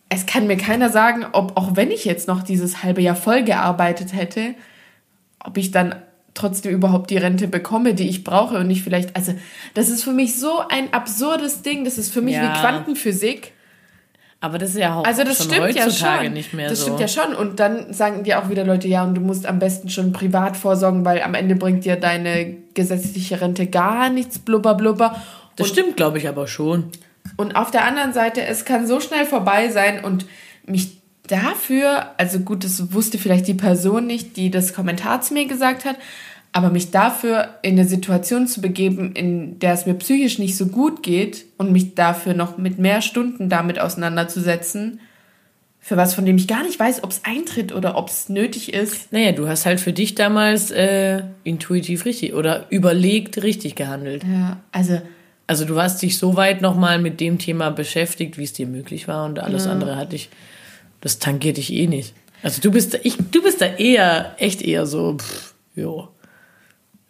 es 0.08 0.26
kann 0.26 0.46
mir 0.46 0.56
keiner 0.58 0.90
sagen, 0.90 1.24
ob 1.32 1.56
auch 1.56 1.74
wenn 1.74 1.90
ich 1.90 2.04
jetzt 2.04 2.28
noch 2.28 2.42
dieses 2.42 2.82
halbe 2.82 3.00
Jahr 3.00 3.16
voll 3.16 3.44
gearbeitet 3.44 4.12
hätte, 4.12 4.54
ob 5.42 5.56
ich 5.56 5.70
dann 5.70 5.94
trotzdem 6.34 6.72
überhaupt 6.72 7.10
die 7.10 7.16
Rente 7.16 7.48
bekomme, 7.48 7.94
die 7.94 8.08
ich 8.08 8.24
brauche 8.24 8.58
und 8.58 8.66
nicht 8.66 8.82
vielleicht, 8.82 9.16
also 9.16 9.34
das 9.74 9.88
ist 9.88 10.02
für 10.02 10.12
mich 10.12 10.38
so 10.38 10.62
ein 10.68 10.92
absurdes 10.92 11.62
Ding, 11.62 11.84
das 11.84 11.98
ist 11.98 12.12
für 12.12 12.22
mich 12.22 12.34
Ja. 12.34 12.42
wie 12.54 12.60
Quantenphysik. 12.60 13.52
Aber 14.42 14.58
das 14.58 14.70
ist 14.70 14.78
ja 14.78 14.96
auch 14.96 15.04
Also 15.04 15.22
das 15.22 15.38
schon 15.38 15.52
stimmt 15.52 15.74
ja 15.76 15.84
heutzutage 15.84 16.24
schon. 16.24 16.32
nicht 16.34 16.52
mehr 16.52 16.68
das 16.68 16.80
so. 16.80 16.86
stimmt 16.86 17.00
ja 17.00 17.06
schon. 17.06 17.32
Und 17.32 17.60
dann 17.60 17.94
sagen 17.94 18.24
dir 18.24 18.40
auch 18.42 18.48
wieder 18.48 18.64
Leute, 18.64 18.88
ja, 18.88 19.04
und 19.04 19.14
du 19.14 19.20
musst 19.20 19.46
am 19.46 19.60
besten 19.60 19.88
schon 19.88 20.12
privat 20.12 20.56
vorsorgen, 20.56 21.04
weil 21.04 21.22
am 21.22 21.34
Ende 21.34 21.54
bringt 21.54 21.84
dir 21.84 21.94
deine 21.94 22.56
gesetzliche 22.74 23.40
Rente 23.40 23.68
gar 23.68 24.10
nichts, 24.10 24.40
blubber, 24.40 24.74
blubber. 24.74 25.22
Das 25.54 25.68
und, 25.68 25.72
stimmt, 25.72 25.96
glaube 25.96 26.18
ich, 26.18 26.28
aber 26.28 26.48
schon. 26.48 26.90
und 27.36 27.54
auf 27.54 27.70
der 27.70 27.84
anderen 27.84 28.12
Seite, 28.12 28.44
es 28.44 28.64
kann 28.64 28.88
so 28.88 28.98
schnell 28.98 29.26
vorbei 29.26 29.68
sein 29.68 30.04
und 30.04 30.26
mich 30.66 30.98
dafür, 31.28 32.06
also 32.18 32.40
gut, 32.40 32.64
das 32.64 32.92
wusste 32.92 33.18
vielleicht 33.18 33.46
die 33.46 33.54
Person 33.54 34.06
nicht, 34.08 34.36
die 34.36 34.50
das 34.50 34.74
Kommentar 34.74 35.20
zu 35.20 35.34
mir 35.34 35.46
gesagt 35.46 35.84
hat, 35.84 35.96
aber 36.52 36.70
mich 36.70 36.90
dafür 36.90 37.48
in 37.62 37.78
eine 37.78 37.88
Situation 37.88 38.46
zu 38.46 38.60
begeben, 38.60 39.12
in 39.12 39.58
der 39.58 39.72
es 39.72 39.86
mir 39.86 39.94
psychisch 39.94 40.38
nicht 40.38 40.56
so 40.56 40.66
gut 40.66 41.02
geht 41.02 41.46
und 41.56 41.72
mich 41.72 41.94
dafür 41.94 42.34
noch 42.34 42.58
mit 42.58 42.78
mehr 42.78 43.00
Stunden 43.02 43.48
damit 43.48 43.78
auseinanderzusetzen, 43.80 45.00
für 45.80 45.96
was, 45.96 46.14
von 46.14 46.24
dem 46.24 46.36
ich 46.36 46.46
gar 46.46 46.62
nicht 46.62 46.78
weiß, 46.78 47.02
ob 47.02 47.10
es 47.10 47.22
eintritt 47.24 47.74
oder 47.74 47.96
ob 47.96 48.08
es 48.08 48.28
nötig 48.28 48.72
ist. 48.72 49.12
Naja, 49.12 49.32
du 49.32 49.48
hast 49.48 49.66
halt 49.66 49.80
für 49.80 49.92
dich 49.92 50.14
damals 50.14 50.70
äh, 50.70 51.22
intuitiv 51.42 52.04
richtig 52.04 52.34
oder 52.34 52.66
überlegt 52.70 53.42
richtig 53.42 53.74
gehandelt. 53.74 54.22
Ja, 54.22 54.60
also 54.70 55.00
Also 55.48 55.64
du 55.64 55.80
hast 55.80 56.00
dich 56.00 56.18
so 56.18 56.36
weit 56.36 56.62
nochmal 56.62 57.00
mit 57.00 57.18
dem 57.18 57.38
Thema 57.38 57.70
beschäftigt, 57.70 58.38
wie 58.38 58.44
es 58.44 58.52
dir 58.52 58.66
möglich 58.66 59.08
war 59.08 59.24
und 59.24 59.40
alles 59.40 59.66
andere 59.66 59.96
hat 59.96 60.12
dich, 60.12 60.28
das 61.00 61.18
tangiert 61.18 61.56
dich 61.56 61.72
eh 61.72 61.88
nicht. 61.88 62.14
Also 62.44 62.60
du 62.62 62.70
bist, 62.70 62.98
ich, 63.02 63.16
du 63.16 63.42
bist 63.42 63.60
da 63.60 63.66
eher, 63.66 64.36
echt 64.38 64.62
eher 64.62 64.86
so, 64.86 65.16
pff, 65.18 65.54
jo, 65.74 66.08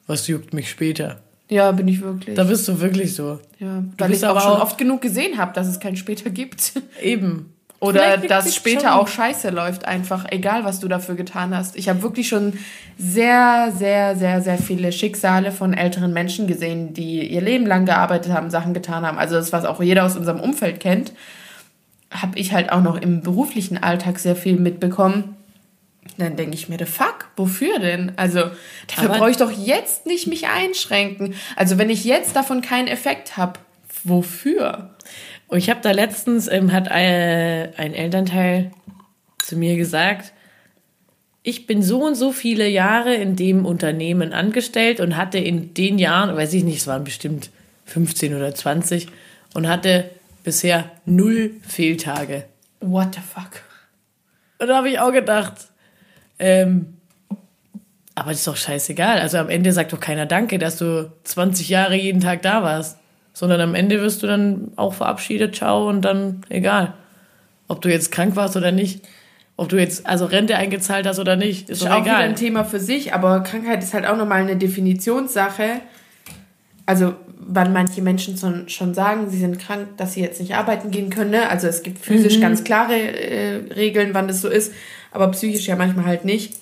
was 0.07 0.27
juckt 0.29 0.53
mich 0.55 0.71
später? 0.71 1.21
ja, 1.49 1.71
bin 1.73 1.87
ich 1.87 2.01
wirklich. 2.01 2.35
Da 2.35 2.45
bist 2.45 2.67
du 2.67 2.81
wirklich 2.81 3.15
so. 3.15 3.39
ja, 3.59 3.85
weil 3.99 4.13
ich 4.13 4.25
auch 4.25 4.41
schon 4.41 4.61
oft 4.63 4.79
genug 4.79 5.03
gesehen 5.03 5.37
habe, 5.37 5.53
dass 5.53 5.67
es 5.67 5.81
kein 5.81 5.97
später 5.97 6.31
gibt. 6.31 6.73
Eben. 7.03 7.53
Oder 7.79 8.17
dass 8.17 8.55
später 8.55 8.81
schon- 8.83 8.91
auch 8.91 9.09
scheiße 9.09 9.51
läuft, 9.51 9.85
einfach 9.85 10.25
egal, 10.31 10.65
was 10.65 10.79
du 10.81 10.87
dafür 10.89 11.15
getan 11.17 11.55
hast. 11.55 11.77
Ich 11.77 11.89
habe 11.89 12.01
wirklich 12.03 12.29
schon 12.29 12.53
sehr, 12.97 13.73
sehr, 13.77 14.17
sehr, 14.17 14.41
sehr 14.41 14.57
viele 14.57 14.93
Schicksale 14.93 15.51
von 15.51 15.75
älteren 15.75 16.13
Menschen 16.13 16.47
gesehen, 16.47 16.95
die 16.95 17.27
ihr 17.27 17.41
Leben 17.41 17.67
lang 17.67 17.85
gearbeitet 17.85 18.33
haben, 18.33 18.51
Sachen 18.51 18.73
getan 18.73 19.05
haben. 19.05 19.19
Also 19.19 19.35
das, 19.35 19.53
was 19.53 19.65
auch 19.65 19.83
jeder 19.83 20.05
aus 20.07 20.17
unserem 20.17 20.39
Umfeld 20.41 20.79
kennt, 20.81 21.13
habe 22.13 22.39
ich 22.39 22.53
halt 22.53 22.71
auch 22.71 22.83
noch 22.83 22.97
im 23.01 23.21
beruflichen 23.23 23.77
Alltag 23.83 24.21
sehr 24.21 24.37
viel 24.37 24.59
mitbekommen. 24.59 25.37
Dann 26.19 26.37
denke 26.37 26.55
ich 26.55 26.69
mir, 26.69 26.79
the 26.79 26.85
fuck, 26.85 27.29
wofür 27.37 27.79
denn? 27.79 28.13
Also 28.17 28.51
dafür 28.87 29.09
brauche 29.09 29.31
ich 29.31 29.37
doch 29.39 29.51
jetzt 29.51 30.07
nicht 30.07 30.27
mich 30.27 30.49
einschränken. 30.49 31.35
Also 31.57 31.79
wenn 31.79 31.91
ich 31.91 32.05
jetzt 32.05 32.37
davon 32.37 32.61
keinen 32.61 32.89
Effekt 32.89 33.37
habe, 33.37 33.61
wofür? 34.05 34.91
Und 35.49 35.59
ich 35.59 35.71
habe 35.71 35.81
da 35.83 35.91
letztens, 35.91 36.49
ähm, 36.49 36.73
hat 36.73 36.89
äh, 36.89 37.71
ein 37.77 37.95
Elternteil 37.95 38.73
zu 39.39 39.57
mir 39.57 39.77
gesagt, 39.77 40.33
ich 41.43 41.67
bin 41.67 41.83
so 41.83 42.05
und 42.05 42.15
so 42.15 42.33
viele 42.33 42.69
Jahre 42.69 43.15
in 43.15 43.37
dem 43.37 43.67
Unternehmen 43.67 44.33
angestellt 44.33 45.01
und 45.01 45.17
hatte 45.17 45.39
in 45.39 45.75
den 45.75 45.99
Jahren, 45.99 46.37
weiß 46.37 46.53
ich 46.55 46.63
nicht, 46.63 46.79
es 46.79 46.87
waren 46.87 47.05
bestimmt 47.05 47.51
15 47.87 48.35
oder 48.35 48.55
20 48.55 49.09
und 49.55 49.69
hatte 49.69 50.11
bisher 50.45 50.91
null 51.05 51.53
Fehltage. 51.67 52.45
What 52.81 53.17
the 53.17 53.21
fuck? 53.21 53.63
Und 54.59 54.69
da 54.69 54.77
habe 54.77 54.89
ich 54.89 55.01
auch 55.01 55.13
gedacht, 55.13 55.55
ähm, 56.43 56.95
aber 58.17 58.31
das 58.31 58.41
ist 58.41 58.49
doch 58.49 58.57
scheißegal. 58.57 59.21
Also 59.21 59.39
am 59.39 59.49
Ende 59.49 59.73
sagt 59.73 59.93
doch 59.93 60.01
keiner 60.01 60.27
Danke, 60.27 60.59
dass 60.59 60.77
du 60.77 61.11
20 61.23 61.69
Jahre 61.69 61.95
jeden 61.95 62.21
Tag 62.21 62.43
da 62.43 62.63
warst. 62.63 62.99
Sondern 63.33 63.61
am 63.63 63.75
Ende 63.75 64.01
wirst 64.03 64.23
du 64.23 64.27
dann 64.27 64.73
auch 64.77 64.93
verabschiedet, 64.93 65.55
ciao 65.55 65.89
und 65.89 66.03
dann 66.03 66.45
egal. 66.51 66.95
Ob 67.69 67.81
du 67.81 67.91
jetzt 67.91 68.13
krank 68.13 68.37
warst 68.37 68.57
oder 68.57 68.73
nicht. 68.73 69.07
Ob 69.57 69.69
du 69.69 69.79
jetzt 69.79 70.05
also 70.05 70.27
Rente 70.27 70.57
eingezahlt 70.57 71.07
hast 71.07 71.19
oder 71.19 71.37
nicht, 71.37 71.71
ist 71.71 71.83
Ist 71.83 71.89
auch 71.89 72.01
wieder 72.01 72.17
egal. 72.17 72.23
ein 72.23 72.37
Thema 72.37 72.65
für 72.65 72.81
sich, 72.81 73.15
aber 73.15 73.41
Krankheit 73.41 73.83
ist 73.83 73.95
halt 73.95 74.07
auch 74.07 74.17
nochmal 74.17 74.43
eine 74.43 74.57
Definitionssache. 74.57 75.81
Also, 76.85 77.15
wann 77.39 77.73
manche 77.73 78.03
Menschen 78.03 78.37
schon, 78.37 78.69
schon 78.69 78.93
sagen, 78.93 79.31
sie 79.31 79.39
sind 79.39 79.59
krank, 79.59 79.97
dass 79.97 80.15
sie 80.15 80.21
jetzt 80.21 80.41
nicht 80.41 80.57
arbeiten 80.57 80.91
gehen 80.91 81.11
können. 81.11 81.31
Ne? 81.31 81.49
Also, 81.49 81.69
es 81.69 81.83
gibt 81.83 81.99
physisch 81.99 82.41
ganz 82.41 82.65
klare 82.65 82.95
äh, 82.95 83.73
Regeln, 83.73 84.11
wann 84.15 84.27
das 84.27 84.41
so 84.41 84.49
ist, 84.49 84.73
aber 85.13 85.29
psychisch 85.29 85.67
ja 85.67 85.77
manchmal 85.77 86.07
halt 86.07 86.25
nicht. 86.25 86.55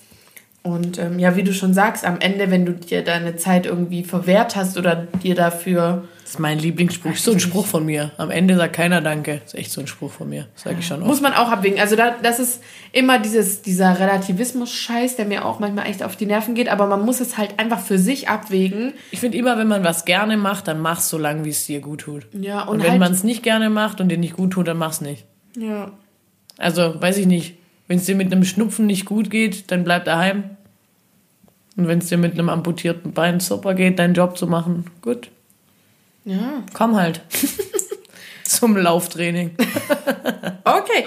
Und 0.63 0.99
ähm, 0.99 1.17
ja, 1.17 1.35
wie 1.35 1.41
du 1.41 1.53
schon 1.53 1.73
sagst, 1.73 2.05
am 2.05 2.19
Ende, 2.19 2.51
wenn 2.51 2.67
du 2.67 2.73
dir 2.73 3.03
deine 3.03 3.35
Zeit 3.35 3.65
irgendwie 3.65 4.03
verwehrt 4.03 4.55
hast 4.55 4.77
oder 4.77 4.95
dir 5.23 5.33
dafür. 5.33 6.03
Das 6.21 6.33
ist 6.33 6.39
mein 6.39 6.59
Lieblingsspruch. 6.59 7.13
Ist 7.13 7.23
so 7.23 7.31
ein 7.31 7.39
Spruch 7.39 7.65
von 7.65 7.83
mir. 7.83 8.11
Am 8.17 8.29
Ende 8.29 8.55
sagt 8.55 8.73
keiner 8.73 9.01
Danke. 9.01 9.41
Das 9.43 9.55
ist 9.55 9.59
echt 9.59 9.71
so 9.71 9.81
ein 9.81 9.87
Spruch 9.87 10.11
von 10.11 10.29
mir. 10.29 10.47
Sag 10.53 10.77
ich 10.77 10.85
schon 10.85 10.99
oft. 10.99 11.07
Muss 11.07 11.19
man 11.19 11.33
auch 11.33 11.49
abwägen. 11.49 11.79
Also 11.79 11.95
da, 11.95 12.13
das 12.21 12.37
ist 12.37 12.61
immer 12.91 13.17
dieses, 13.17 13.63
dieser 13.63 13.99
Relativismus-Scheiß, 13.99 15.15
der 15.15 15.25
mir 15.25 15.45
auch 15.45 15.57
manchmal 15.59 15.87
echt 15.87 16.03
auf 16.03 16.15
die 16.15 16.27
Nerven 16.27 16.53
geht, 16.53 16.69
aber 16.69 16.85
man 16.85 17.03
muss 17.03 17.21
es 17.21 17.39
halt 17.39 17.57
einfach 17.57 17.79
für 17.79 17.97
sich 17.97 18.29
abwägen. 18.29 18.93
Ich 19.09 19.19
finde 19.19 19.39
immer, 19.39 19.57
wenn 19.57 19.67
man 19.67 19.83
was 19.83 20.05
gerne 20.05 20.37
macht, 20.37 20.67
dann 20.67 20.79
mach's 20.79 21.09
so 21.09 21.17
lange, 21.17 21.43
wie 21.43 21.49
es 21.49 21.65
dir 21.65 21.81
gut 21.81 22.01
tut. 22.01 22.27
Ja, 22.39 22.61
Und, 22.61 22.77
und, 22.77 22.83
wenn 22.83 22.91
halt, 22.91 22.99
man 22.99 23.13
es 23.13 23.23
nicht 23.23 23.41
gerne 23.41 23.71
macht 23.71 23.99
und 23.99 24.09
dir 24.09 24.19
nicht 24.19 24.35
gut 24.35 24.51
tut, 24.51 24.67
dann 24.67 24.77
mach's 24.77 25.01
nicht. 25.01 25.25
ja. 25.57 25.91
Also, 26.57 27.01
weiß 27.01 27.17
ich 27.17 27.25
nicht. 27.25 27.55
Wenn 27.91 27.97
es 27.97 28.05
dir 28.05 28.15
mit 28.15 28.31
einem 28.31 28.45
Schnupfen 28.45 28.85
nicht 28.85 29.03
gut 29.03 29.29
geht, 29.29 29.69
dann 29.69 29.83
bleib 29.83 30.05
daheim. 30.05 30.51
Und 31.75 31.89
wenn 31.89 31.99
es 31.99 32.07
dir 32.07 32.17
mit 32.17 32.31
einem 32.31 32.47
amputierten 32.47 33.11
Bein 33.11 33.41
super 33.41 33.73
geht, 33.73 33.99
deinen 33.99 34.13
Job 34.13 34.37
zu 34.37 34.47
machen, 34.47 34.85
gut, 35.01 35.29
ja. 36.23 36.63
komm 36.71 36.95
halt. 36.95 37.19
Zum 38.45 38.77
Lauftraining. 38.77 39.57
Okay, 40.63 41.05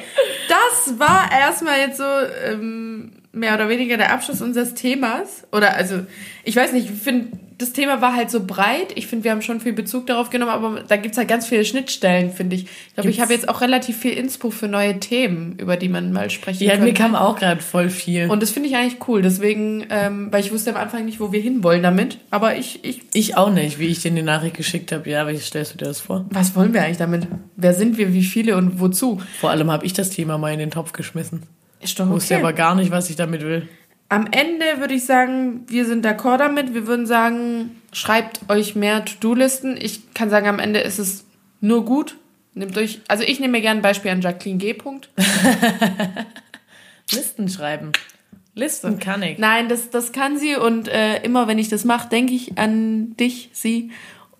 das 0.49 0.99
war 0.99 1.30
erstmal 1.32 1.78
jetzt 1.78 1.97
so 1.97 2.05
ähm, 2.45 3.12
mehr 3.32 3.55
oder 3.55 3.68
weniger 3.68 3.97
der 3.97 4.12
Abschluss 4.12 4.43
unseres 4.43 4.74
Themas. 4.74 5.47
Oder 5.53 5.74
also, 5.74 6.05
ich 6.43 6.57
weiß 6.57 6.72
nicht, 6.72 6.91
ich 6.91 7.01
finde, 7.01 7.39
das 7.59 7.73
Thema 7.73 8.01
war 8.01 8.15
halt 8.15 8.31
so 8.31 8.45
breit. 8.45 8.89
Ich 8.97 9.07
finde, 9.07 9.25
wir 9.25 9.31
haben 9.31 9.43
schon 9.43 9.61
viel 9.61 9.73
Bezug 9.73 10.07
darauf 10.07 10.31
genommen, 10.31 10.51
aber 10.53 10.83
da 10.87 10.97
gibt's 10.97 11.17
halt 11.19 11.29
ganz 11.29 11.47
viele 11.47 11.65
Schnittstellen, 11.65 12.31
finde 12.31 12.57
ich. 12.57 12.65
Ich 12.89 12.95
glaube, 12.95 13.11
ich 13.11 13.21
habe 13.21 13.33
jetzt 13.33 13.49
auch 13.49 13.61
relativ 13.61 13.97
viel 13.97 14.13
Inspo 14.13 14.51
für 14.51 14.69
neue 14.69 14.99
Themen, 15.01 15.57
über 15.59 15.77
die 15.77 15.89
man 15.89 16.13
mal 16.13 16.31
sprechen 16.31 16.65
Ja, 16.65 16.73
könnte. 16.73 16.87
mir 16.87 16.95
kam 16.95 17.15
auch 17.15 17.39
gerade 17.39 17.61
voll 17.61 17.91
viel. 17.91 18.29
Und 18.31 18.43
das 18.43 18.51
finde 18.51 18.69
ich 18.69 18.77
eigentlich 18.77 18.99
cool. 19.09 19.23
Deswegen, 19.23 19.87
ähm, 19.91 20.29
weil 20.33 20.41
ich 20.45 20.53
wusste 20.53 20.71
am 20.71 20.77
Anfang 20.77 21.05
nicht, 21.05 21.21
wo 21.21 21.33
wir 21.33 21.41
hinwollen 21.41 21.83
damit. 21.83 22.19
Aber 22.31 22.57
ich, 22.57 22.85
ich, 22.85 23.03
ich 23.13 23.37
auch 23.37 23.51
nicht, 23.51 23.79
wie 23.79 23.87
ich 23.87 24.01
dir 24.01 24.11
die 24.11 24.23
Nachricht 24.23 24.57
geschickt 24.57 24.93
habe. 24.93 25.09
Ja, 25.09 25.29
wie 25.29 25.37
stellst 25.39 25.75
du 25.75 25.79
dir 25.79 25.87
das 25.87 26.01
vor? 26.01 26.25
was 26.31 26.57
wollen 26.57 26.73
wir 26.75 26.83
eigentlich 26.83 26.99
damit? 26.99 27.27
Wer 27.57 27.75
sind 27.75 27.99
wir, 27.99 28.13
wie 28.13 28.25
viele 28.25 28.57
und 28.57 28.81
wozu? 28.81 29.21
Vor 29.41 29.51
allem 29.51 29.71
habe 29.71 29.87
ich 29.87 29.93
das 29.93 30.11
Thema 30.11 30.39
mal 30.39 30.53
in 30.53 30.59
den 30.59 30.71
Topf 30.71 30.93
geschmissen. 30.93 31.43
Ist 31.81 32.01
doch 32.01 32.09
Wusste 32.09 32.37
aber 32.39 32.53
gar 32.55 32.75
nicht, 32.75 32.91
was 32.91 33.11
ich 33.11 33.17
damit 33.17 33.43
will. 33.43 33.69
Am 34.09 34.27
Ende 34.31 34.79
würde 34.79 34.95
ich 34.95 35.05
sagen, 35.05 35.65
wir 35.67 35.87
sind 35.87 36.05
d'accord 36.05 36.39
damit. 36.39 36.75
Wir 36.75 36.87
würden 36.87 37.07
sagen, 37.07 37.81
schreibt 37.93 38.41
euch 38.49 38.75
mehr 38.77 39.05
To-Do-Listen. 39.05 39.77
Ich 39.77 40.15
kann 40.15 40.31
sagen, 40.31 40.47
am 40.47 40.59
Ende 40.59 40.81
ist 40.81 40.99
es 40.99 41.25
nur 41.61 41.85
gut. 41.85 42.17
Nehmt 42.55 42.77
euch, 42.79 43.01
also 43.09 43.25
ich 43.25 43.41
nehme 43.41 43.53
mir 43.53 43.63
gerne 43.63 43.81
ein 43.81 43.83
Beispiel 43.83 44.13
an 44.13 44.21
Jacqueline 44.21 44.59
G. 44.59 44.75
Punkt. 44.75 45.11
Listen 47.11 47.49
schreiben. 47.49 47.93
Listen 48.55 49.01
kann 49.01 49.23
ich. 49.23 49.39
Nein, 49.39 49.69
das, 49.69 49.91
das 49.91 50.13
kann 50.13 50.39
sie 50.39 50.55
und 50.55 50.87
äh, 50.87 51.21
immer 51.23 51.49
wenn 51.49 51.59
ich 51.59 51.69
das 51.69 51.85
mache, 51.85 52.09
denke 52.09 52.35
ich 52.35 52.57
an 52.57 53.17
dich, 53.17 53.51
sie. 53.53 53.91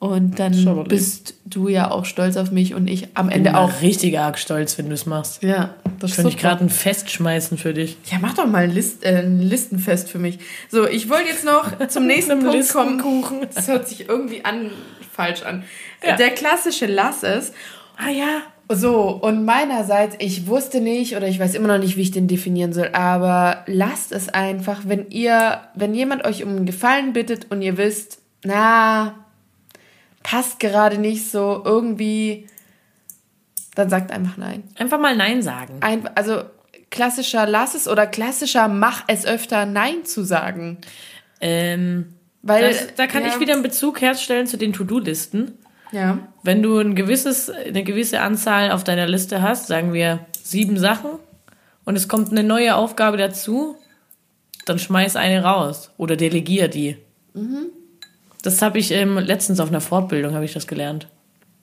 Und 0.05 0.39
dann 0.39 0.85
bist 0.87 1.33
du 1.47 1.69
ja 1.69 1.91
auch 1.91 2.05
stolz 2.05 2.37
auf 2.37 2.51
mich 2.51 2.75
und 2.75 2.89
ich 2.89 3.09
am 3.15 3.31
Ende 3.31 3.49
bin 3.51 3.59
auch. 3.59 3.81
richtig 3.81 4.19
arg 4.19 4.39
stolz, 4.39 4.77
wenn 4.77 4.89
du 4.89 4.95
es 4.95 5.07
machst. 5.07 5.43
Ja, 5.43 5.77
das 5.99 6.17
Könnte 6.17 6.29
ich 6.29 6.37
gerade 6.37 6.63
ein 6.63 6.69
Fest 6.69 7.11
schmeißen 7.11 7.57
für 7.57 7.73
dich. 7.73 7.97
Ja, 8.13 8.19
mach 8.21 8.35
doch 8.35 8.47
mal 8.47 8.65
ein, 8.65 8.71
List, 8.71 9.03
äh, 9.03 9.23
ein 9.23 9.41
Listenfest 9.41 10.11
für 10.11 10.19
mich. 10.19 10.41
So, 10.69 10.87
ich 10.87 11.09
wollte 11.09 11.31
jetzt 11.31 11.47
noch 11.47 11.79
zum 11.89 12.07
nächsten 12.07 12.39
Punkt 12.41 12.71
kommen. 13.01 13.47
Das 13.55 13.67
hört 13.67 13.89
sich 13.89 14.07
irgendwie 14.07 14.45
an, 14.45 14.73
falsch 15.11 15.43
an. 15.43 15.65
Ja. 16.07 16.17
Der 16.17 16.33
klassische 16.33 16.85
Lass 16.85 17.23
es. 17.23 17.53
Ah 17.97 18.11
ja. 18.11 18.43
So, 18.69 19.09
und 19.09 19.47
meinerseits, 19.47 20.17
ich 20.19 20.47
wusste 20.47 20.83
nicht 20.83 21.17
oder 21.17 21.29
ich 21.29 21.41
weiß 21.41 21.55
immer 21.55 21.69
noch 21.69 21.79
nicht, 21.79 21.97
wie 21.97 22.03
ich 22.03 22.11
den 22.11 22.29
definieren 22.29 22.75
soll, 22.75 22.91
aber 22.93 23.65
lasst 23.67 24.13
es 24.13 24.29
einfach, 24.29 24.83
wenn 24.85 25.09
ihr, 25.09 25.63
wenn 25.75 25.95
jemand 25.95 26.27
euch 26.27 26.45
um 26.45 26.51
einen 26.51 26.67
Gefallen 26.67 27.15
bittet 27.15 27.51
und 27.51 27.63
ihr 27.63 27.79
wisst, 27.79 28.19
na, 28.43 29.24
passt 30.25 30.59
gerade 30.59 30.99
nicht 30.99 31.31
so, 31.31 31.63
irgendwie, 31.65 32.49
dann 33.77 33.89
sagt 33.89 34.11
einfach 34.11 34.37
nein. 34.37 34.65
Einfach 34.77 34.99
mal 34.99 35.15
Nein 35.15 35.43
sagen. 35.43 35.77
Ein, 35.81 36.09
also 36.17 36.43
klassischer 36.91 37.47
Lass 37.47 37.77
es 37.77 37.87
oder 37.87 38.09
klassischer 38.09 38.67
Mach 38.67 39.05
es 39.07 39.25
öfter 39.25 39.67
Nein 39.67 40.05
zu 40.05 40.25
sagen. 40.25 40.79
Ähm, 41.41 42.15
Weil, 42.43 42.71
das, 42.71 42.95
da 42.97 43.07
kann 43.07 43.23
ja, 43.23 43.29
ich 43.29 43.39
wieder 43.39 43.53
einen 43.53 43.63
Bezug 43.63 44.01
herstellen 44.01 44.49
zu 44.49 44.57
den 44.57 44.73
To-Do-Listen. 44.73 45.59
Ja. 45.93 46.19
Wenn 46.43 46.63
du 46.63 46.79
ein 46.79 46.97
gewisses, 46.97 47.51
eine 47.51 47.85
gewisse 47.85 48.21
Anzahl 48.21 48.73
auf 48.73 48.83
deiner 48.83 49.07
Liste 49.07 49.43
hast, 49.43 49.69
sagen 49.69 49.93
wir 49.93 50.27
sieben 50.43 50.79
Sachen, 50.79 51.11
und 51.85 51.97
es 51.97 52.09
kommt 52.09 52.31
eine 52.31 52.43
neue 52.43 52.77
Aufgabe 52.77 53.19
dazu, 53.19 53.77
dann 54.65 54.79
schmeiß 54.79 55.17
eine 55.17 55.45
raus 55.45 55.91
oder 55.99 56.17
delegier 56.17 56.69
die. 56.69 56.97
Das 58.45 58.61
habe 58.63 58.79
ich 58.79 58.91
ähm, 58.93 59.19
letztens 59.19 59.59
auf 59.59 59.69
einer 59.71 59.81
Fortbildung 59.81 60.35
habe 60.35 60.45
ich 60.45 60.53
das 60.53 60.67
gelernt. 60.67 61.09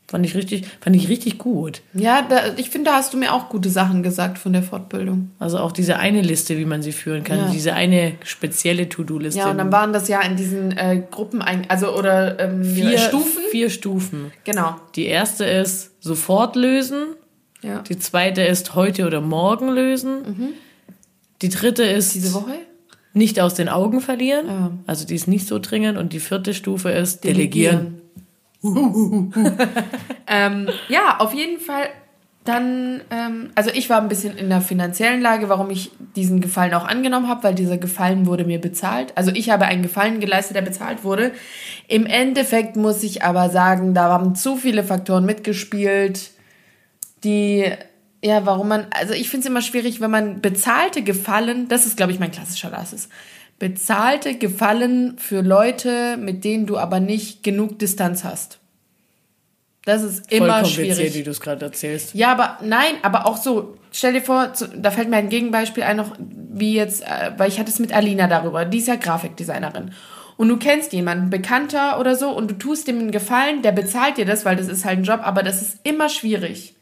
Fand 0.08 0.26
ich 0.26 0.36
richtig, 0.36 0.66
fand 0.82 0.94
ich 0.96 1.08
richtig 1.08 1.38
gut. 1.38 1.82
Ja, 1.94 2.22
da, 2.28 2.42
ich 2.58 2.70
finde, 2.70 2.90
da 2.90 2.98
hast 2.98 3.14
du 3.14 3.18
mir 3.18 3.34
auch 3.34 3.48
gute 3.48 3.70
Sachen 3.70 4.04
gesagt 4.04 4.40
von 4.40 4.52
der 4.52 4.62
Fortbildung. 4.64 5.32
Also 5.40 5.58
auch 5.60 5.72
diese 5.72 5.98
eine 6.00 6.22
Liste, 6.22 6.58
wie 6.58 6.66
man 6.66 6.82
sie 6.82 6.92
führen 6.92 7.24
kann, 7.24 7.38
Ja. 7.38 7.50
diese 7.50 7.74
eine 7.76 8.14
spezielle 8.26 8.90
To-Do-Liste. 8.90 9.40
Ja, 9.40 9.52
und 9.52 9.58
dann 9.58 9.72
waren 9.72 9.94
das 9.94 10.10
ja 10.10 10.20
in 10.22 10.36
diesen 10.36 10.76
äh, 10.76 11.02
Gruppen, 11.10 11.42
ein, 11.42 11.70
also 11.70 11.96
oder 11.96 12.40
ähm, 12.40 12.66
vier 12.66 12.98
Stufen. 12.98 13.42
Vier 13.52 13.70
Stufen. 13.70 14.32
Genau. 14.44 14.76
Die 14.96 15.06
erste 15.06 15.46
ist 15.46 15.92
sofort 16.02 16.58
lösen. 16.58 17.04
Ja. 17.62 17.80
Die 17.84 17.98
zweite 18.00 18.42
ist 18.42 18.76
heute 18.76 19.06
oder 19.06 19.22
morgen 19.22 19.70
lösen. 19.70 20.56
Die 21.42 21.50
dritte 21.50 21.84
ist 21.84 22.16
Diese 22.16 22.34
Woche? 22.34 22.56
Nicht 23.14 23.40
aus 23.40 23.54
den 23.54 23.70
Augen 23.70 24.02
verlieren. 24.02 24.48
Ja. 24.48 24.72
Also 24.88 25.06
die 25.06 25.16
ist 25.16 25.28
nicht 25.28 25.48
so 25.48 25.60
dringend. 25.60 25.98
Und 25.98 26.14
die 26.14 26.20
vierte 26.20 26.54
Stufe 26.54 26.90
ist 26.90 27.24
delegieren. 27.24 28.02
ähm, 30.28 30.70
ja, 30.88 31.18
auf 31.20 31.34
jeden 31.34 31.60
Fall 31.60 31.90
dann, 32.44 33.02
ähm, 33.12 33.52
also 33.54 33.70
ich 33.72 33.90
war 33.90 34.02
ein 34.02 34.08
bisschen 34.08 34.36
in 34.36 34.50
der 34.50 34.62
finanziellen 34.62 35.22
Lage, 35.22 35.48
warum 35.48 35.70
ich 35.70 35.92
diesen 36.16 36.42
Gefallen 36.42 36.74
auch 36.74 36.86
angenommen 36.86 37.28
habe, 37.28 37.44
weil 37.44 37.56
dieser 37.56 37.78
Gefallen 37.78 38.26
wurde 38.26 38.46
mir 38.46 38.60
bezahlt. 38.60 39.16
Also 39.16 39.32
ich 39.32 39.52
habe 39.52 39.66
einen 39.66 39.84
Gefallen 39.84 40.20
geleistet, 40.20 40.56
der 40.56 40.64
bezahlt 40.64 41.04
wurde. 41.04 41.34
Im 41.88 42.08
Endeffekt 42.08 42.76
muss 42.76 43.04
ich 43.04 43.24
aber 43.24 43.50
sagen, 43.50 43.94
da 43.94 44.10
haben 44.10 44.34
zu 44.34 44.56
viele 44.56 44.84
Faktoren 44.84 45.26
mitgespielt, 45.26 46.32
die, 47.24 47.66
ja, 48.24 48.46
warum 48.46 48.68
man, 48.68 48.88
also 48.92 49.14
ich 49.14 49.30
finde 49.30 49.46
es 49.46 49.50
immer 49.50 49.62
schwierig, 49.62 50.00
wenn 50.00 50.12
man 50.12 50.42
bezahlte 50.42 51.02
Gefallen, 51.02 51.68
das 51.68 51.86
ist, 51.86 51.98
glaube 51.98 52.12
ich, 52.12 52.20
mein 52.20 52.32
klassischer 52.32 52.70
Lass 52.70 52.94
ist, 52.94 53.10
bezahlte 53.58 54.36
Gefallen 54.36 55.18
für 55.18 55.42
Leute, 55.42 56.18
mit 56.18 56.44
denen 56.44 56.68
du 56.68 56.78
aber 56.78 57.00
nicht 57.00 57.44
genug 57.44 57.80
Distanz 57.80 58.24
hast. 58.24 58.60
Das 59.86 60.04
ist 60.04 60.30
Voll 60.30 60.48
immer 60.48 60.62
kompliziert, 60.62 60.98
schwierig. 60.98 61.16
wie 61.16 61.24
du 61.24 61.32
es 61.32 61.42
gerade 61.42 61.66
erzählst. 61.66 62.14
Ja, 62.14 62.32
aber 62.32 62.60
nein, 62.62 62.94
aber 63.02 63.26
auch 63.26 63.38
so, 63.38 63.78
stell 63.92 64.14
dir 64.14 64.22
vor, 64.22 64.54
da 64.76 64.92
fällt 64.92 65.10
mir 65.10 65.18
ein 65.18 65.30
Gegenbeispiel 65.30 65.84
ein, 65.84 65.98
noch 65.98 66.16
wie 66.20 66.76
jetzt, 66.76 67.02
äh, 67.02 67.32
weil 67.38 67.50
ich 67.50 67.60
hatte 67.60 67.72
es 67.72 67.80
mit 67.80 67.92
Alina 67.92 68.28
darüber, 68.28 68.66
die 68.66 68.78
ist 68.78 68.88
ja 68.88 68.96
Grafikdesignerin. 68.96 69.92
Und 70.38 70.50
du 70.50 70.58
kennst 70.58 70.94
jemanden, 70.94 71.32
Bekannter 71.32 72.00
oder 72.00 72.16
so, 72.16 72.30
und 72.30 72.50
du 72.52 72.58
tust 72.58 72.88
dem 72.88 73.00
einen 73.00 73.12
Gefallen, 73.12 73.64
der 73.64 73.72
bezahlt 73.72 74.18
dir 74.18 74.26
das, 74.26 74.46
weil 74.46 74.56
das 74.56 74.68
ist 74.68 74.86
halt 74.86 75.00
ein 75.00 75.04
Job, 75.04 75.22
aber 75.24 75.42
das 75.42 75.62
ist 75.62 75.80
immer 75.84 76.10
schwierig. 76.10 76.76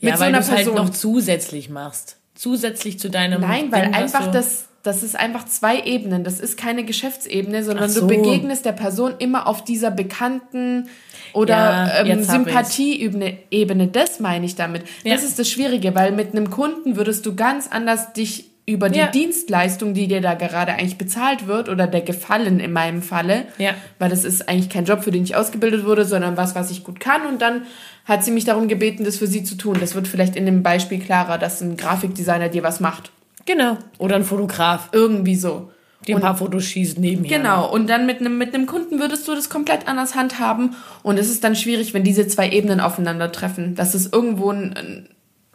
Ja, 0.00 0.18
weil 0.18 0.32
du 0.32 0.38
es 0.38 0.50
halt 0.50 0.74
noch 0.74 0.90
zusätzlich 0.90 1.68
machst. 1.70 2.16
Zusätzlich 2.34 2.98
zu 2.98 3.08
deinem 3.08 3.40
Nein, 3.40 3.72
weil 3.72 3.86
Ding, 3.86 3.94
einfach 3.94 4.30
das, 4.30 4.66
das 4.82 5.02
ist 5.02 5.16
einfach 5.16 5.46
zwei 5.46 5.80
Ebenen. 5.82 6.22
Das 6.22 6.38
ist 6.38 6.56
keine 6.56 6.84
Geschäftsebene, 6.84 7.64
sondern 7.64 7.88
so. 7.88 8.02
du 8.02 8.06
begegnest 8.06 8.64
der 8.64 8.72
Person 8.72 9.14
immer 9.18 9.46
auf 9.46 9.64
dieser 9.64 9.90
bekannten 9.90 10.88
oder 11.32 11.54
Ja, 11.56 12.04
ähm. 12.04 12.22
Sympathieebene. 12.22 13.38
Ebene. 13.50 13.88
Das 13.88 14.20
meine 14.20 14.46
ich 14.46 14.54
damit. 14.54 14.82
Ja. 15.04 15.14
Das 15.14 15.24
ist 15.24 15.38
das 15.38 15.48
Schwierige, 15.50 15.94
weil 15.94 16.12
mit 16.12 16.32
einem 16.32 16.50
Kunden 16.50 16.96
würdest 16.96 17.26
du 17.26 17.34
ganz 17.34 17.68
anders 17.68 18.12
dich 18.12 18.50
über 18.68 18.88
die 18.88 18.98
Ja. 18.98 19.06
Dienstleistung, 19.06 19.94
die 19.94 20.08
dir 20.08 20.20
da 20.20 20.34
gerade 20.34 20.72
eigentlich 20.72 20.98
bezahlt 20.98 21.46
wird 21.46 21.68
oder 21.68 21.86
der 21.86 22.00
Gefallen 22.00 22.58
in 22.58 22.72
meinem 22.72 23.00
Falle. 23.00 23.44
Ja. 23.58 23.72
Weil 24.00 24.10
das 24.10 24.24
ist 24.24 24.48
eigentlich 24.48 24.68
kein 24.68 24.84
Job, 24.84 25.04
für 25.04 25.12
den 25.12 25.22
ich 25.22 25.36
ausgebildet 25.36 25.84
wurde, 25.86 26.04
sondern 26.04 26.36
was, 26.36 26.54
was 26.56 26.70
ich 26.72 26.82
gut 26.82 26.98
kann. 26.98 27.26
Und 27.26 27.40
dann 27.40 27.62
hat 28.04 28.24
sie 28.24 28.32
mich 28.32 28.44
darum 28.44 28.66
gebeten, 28.66 29.04
das 29.04 29.18
für 29.18 29.28
sie 29.28 29.44
zu 29.44 29.54
tun. 29.56 29.76
Das 29.78 29.94
wird 29.94 30.08
vielleicht 30.08 30.34
in 30.36 30.46
dem 30.46 30.62
Beispiel 30.64 30.98
klarer, 30.98 31.38
dass 31.38 31.60
ein 31.60 31.76
Grafikdesigner 31.76 32.48
dir 32.48 32.64
was 32.64 32.80
macht. 32.80 33.12
Genau. 33.46 33.78
Oder 33.98 34.16
ein 34.16 34.24
Fotograf, 34.24 34.88
Irgendwie 34.90 35.36
so. 35.36 35.70
die 36.06 36.14
ein 36.16 36.20
paar 36.20 36.36
Fotos 36.36 36.64
schießt 36.64 36.98
nebenher. 36.98 37.38
Genau, 37.38 37.70
und 37.72 37.88
dann 37.88 38.04
mit 38.06 38.18
einem 38.20 38.36
mit 38.38 38.52
einem 38.54 38.66
Kunden 38.66 38.98
würdest 38.98 39.26
du 39.28 39.34
das 39.36 39.48
komplett 39.48 39.86
anders 39.86 40.14
handhaben 40.16 40.74
und 41.04 41.18
es 41.18 41.30
ist 41.30 41.42
dann 41.44 41.54
schwierig, 41.56 41.94
wenn 41.94 42.02
diese 42.04 42.26
zwei 42.26 42.50
Ebenen 42.50 42.80
aufeinandertreffen. 42.80 43.76
Das 43.76 43.94
ist 43.94 44.12
irgendwo 44.12 44.50
ein, 44.50 44.72
ein 44.76 45.08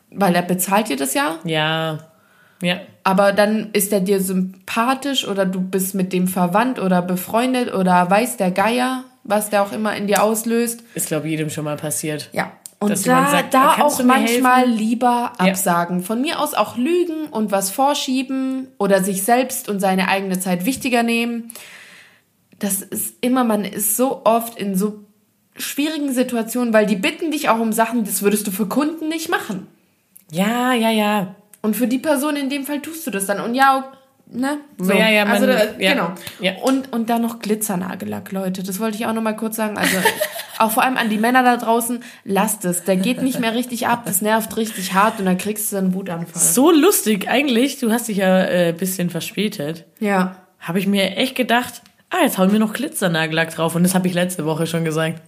weil 0.09 0.33
er 0.35 0.41
bezahlt 0.41 0.87
dir 0.89 0.95
das 0.97 1.13
ja, 1.13 1.39
Ja. 1.43 1.99
Ja. 2.61 2.79
aber 3.03 3.33
dann 3.33 3.69
ist 3.73 3.91
er 3.91 3.99
dir 4.01 4.21
sympathisch 4.21 5.27
oder 5.27 5.45
du 5.45 5.59
bist 5.59 5.95
mit 5.95 6.13
dem 6.13 6.27
verwandt 6.27 6.79
oder 6.79 7.01
befreundet 7.01 7.73
oder 7.73 8.09
weiß 8.09 8.37
der 8.37 8.51
Geier, 8.51 9.03
was 9.23 9.49
der 9.49 9.63
auch 9.63 9.71
immer 9.71 9.95
in 9.95 10.07
dir 10.07 10.21
auslöst. 10.23 10.83
Ist, 10.95 11.07
glaube 11.07 11.25
ich, 11.27 11.31
jedem 11.31 11.49
schon 11.49 11.63
mal 11.65 11.77
passiert. 11.77 12.29
Ja. 12.33 12.51
Und 12.79 12.89
Dass 12.89 13.03
da, 13.03 13.27
sagt, 13.29 13.53
da 13.53 13.73
kannst 13.77 13.99
auch 13.99 14.03
manchmal 14.05 14.61
helfen? 14.61 14.77
lieber 14.77 15.33
Ja. 15.39 15.45
absagen. 15.51 16.01
Von 16.01 16.21
mir 16.21 16.39
aus 16.39 16.55
auch 16.55 16.77
lügen 16.77 17.27
und 17.29 17.51
was 17.51 17.69
vorschieben 17.69 18.67
oder 18.79 19.03
sich 19.03 19.21
selbst 19.21 19.69
und 19.69 19.79
seine 19.79 20.07
eigene 20.07 20.39
Zeit 20.39 20.65
wichtiger 20.65 21.03
nehmen. 21.03 21.51
Das 22.57 22.81
ist 22.81 23.15
immer, 23.21 23.43
man 23.43 23.65
ist 23.65 23.97
so 23.97 24.21
oft 24.25 24.57
in 24.59 24.75
so 24.75 24.99
schwierigen 25.55 26.11
Situationen, 26.11 26.73
weil 26.73 26.85
die 26.87 26.95
bitten 26.95 27.29
dich 27.31 27.49
auch 27.49 27.59
um 27.59 27.71
Sachen, 27.71 28.03
das 28.03 28.21
würdest 28.23 28.47
du 28.47 28.51
für 28.51 28.65
Kunden 28.67 29.09
nicht 29.09 29.29
machen. 29.29 29.67
Ja, 30.31 30.73
ja, 30.73 30.89
ja. 30.89 31.35
Und 31.61 31.75
für 31.75 31.87
die 31.87 31.99
Person 31.99 32.35
in 32.35 32.49
dem 32.49 32.65
Fall 32.65 32.81
tust 32.81 33.05
du 33.05 33.11
das 33.11 33.25
dann. 33.27 33.39
Und 33.39 33.53
ja, 33.55 33.91
ne? 34.27 34.57
So. 34.79 34.93
Ja, 34.93 35.09
ja, 35.09 35.25
man- 35.25 35.33
also, 35.35 35.47
da, 35.47 35.79
ja. 35.79 35.93
genau. 35.93 36.11
Ja. 36.39 36.53
Und, 36.63 36.91
und 36.91 37.09
dann 37.09 37.21
noch 37.21 37.39
Glitzernagellack, 37.39 38.31
Leute. 38.31 38.63
Das 38.63 38.79
wollte 38.79 38.97
ich 38.97 39.05
auch 39.05 39.13
noch 39.13 39.21
mal 39.21 39.35
kurz 39.35 39.57
sagen. 39.57 39.77
Also, 39.77 39.97
auch 40.57 40.71
vor 40.71 40.83
allem 40.83 40.97
an 40.97 41.09
die 41.09 41.17
Männer 41.17 41.43
da 41.43 41.57
draußen, 41.57 42.03
lasst 42.23 42.65
es. 42.65 42.83
Der 42.83 42.95
geht 42.95 43.21
nicht 43.21 43.39
mehr 43.39 43.53
richtig 43.53 43.87
ab, 43.87 44.03
das 44.05 44.21
nervt 44.21 44.57
richtig 44.57 44.93
hart 44.93 45.19
und 45.19 45.25
dann 45.25 45.37
kriegst 45.37 45.71
du 45.71 45.77
einen 45.77 45.93
Wutanfall. 45.93 46.41
So 46.41 46.71
lustig 46.71 47.29
eigentlich. 47.29 47.79
Du 47.79 47.91
hast 47.91 48.07
dich 48.07 48.17
ja 48.17 48.35
ein 48.35 48.47
äh, 48.47 48.75
bisschen 48.77 49.09
verspätet. 49.09 49.85
Ja. 49.99 50.35
Habe 50.59 50.79
ich 50.79 50.87
mir 50.87 51.17
echt 51.17 51.35
gedacht, 51.35 51.81
ah, 52.09 52.23
jetzt 52.23 52.37
hauen 52.37 52.51
wir 52.51 52.59
noch 52.59 52.73
Glitzernagellack 52.73 53.53
drauf. 53.53 53.75
Und 53.75 53.83
das 53.83 53.95
habe 53.95 54.07
ich 54.07 54.13
letzte 54.13 54.45
Woche 54.45 54.67
schon 54.67 54.85
gesagt. 54.85 55.21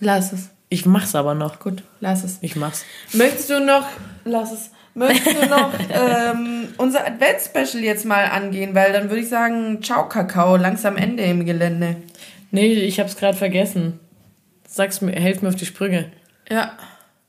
Lass 0.00 0.32
es. 0.32 0.50
Ich 0.70 0.84
mach's 0.86 1.14
aber 1.14 1.34
noch. 1.34 1.60
Gut, 1.60 1.82
lass 2.00 2.24
es. 2.24 2.38
Ich 2.42 2.56
mach's. 2.56 2.84
Möchtest 3.12 3.48
du 3.50 3.60
noch, 3.60 3.84
lass 4.24 4.52
es, 4.52 4.70
möchtest 4.94 5.42
du 5.42 5.46
noch 5.48 5.72
ähm, 5.90 6.68
unser 6.76 7.06
Advents-Special 7.06 7.82
jetzt 7.82 8.04
mal 8.04 8.24
angehen? 8.24 8.74
Weil 8.74 8.92
dann 8.92 9.10
würde 9.10 9.22
ich 9.22 9.28
sagen, 9.28 9.82
ciao 9.82 10.08
Kakao, 10.08 10.56
langsam 10.56 10.96
Ende 10.96 11.22
im 11.24 11.44
Gelände. 11.44 11.96
Nee, 12.50 12.72
ich 12.72 12.98
hab's 13.00 13.16
gerade 13.16 13.36
vergessen. 13.36 14.00
Sag's 14.66 15.00
mir, 15.00 15.12
helf 15.12 15.42
mir 15.42 15.48
auf 15.48 15.56
die 15.56 15.66
Sprünge. 15.66 16.06
Ja. 16.50 16.72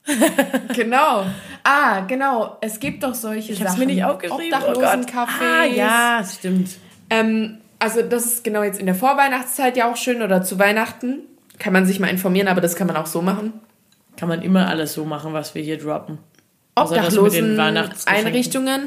genau. 0.75 1.25
Ah, 1.63 2.01
genau. 2.01 2.57
Es 2.61 2.79
gibt 2.79 3.03
doch 3.03 3.13
solche 3.13 3.53
Ich 3.53 3.59
hab's 3.61 3.71
Sachen. 3.71 3.87
mir 3.87 3.93
nicht 3.93 4.03
aufgeschrieben. 4.03 4.59
Oh. 4.65 4.69
Obdachlosencafés. 4.71 5.41
Ah, 5.41 5.65
ja, 5.65 6.23
stimmt. 6.23 6.71
Ähm, 7.09 7.57
also 7.79 8.01
das 8.01 8.25
ist 8.25 8.43
genau 8.43 8.63
jetzt 8.63 8.79
in 8.79 8.85
der 8.85 8.95
Vorweihnachtszeit 8.95 9.77
ja 9.77 9.89
auch 9.91 9.95
schön 9.95 10.21
oder 10.21 10.43
zu 10.43 10.59
Weihnachten. 10.59 11.19
Kann 11.59 11.73
man 11.73 11.85
sich 11.85 11.99
mal 11.99 12.07
informieren, 12.07 12.47
aber 12.47 12.61
das 12.61 12.75
kann 12.75 12.87
man 12.87 12.95
auch 12.95 13.05
so 13.05 13.21
machen. 13.21 13.53
Kann 14.17 14.29
man 14.29 14.41
immer 14.41 14.67
alles 14.67 14.93
so 14.93 15.05
machen, 15.05 15.33
was 15.33 15.55
wir 15.55 15.61
hier 15.61 15.77
droppen. 15.77 16.17
Außer 16.81 16.95
das 16.95 17.03
mit 17.05 17.13
den 17.13 17.19
Obdachlosen 17.25 17.57
Weihnachtsgeschenken. 17.57 18.27
Einrichtungen 18.27 18.81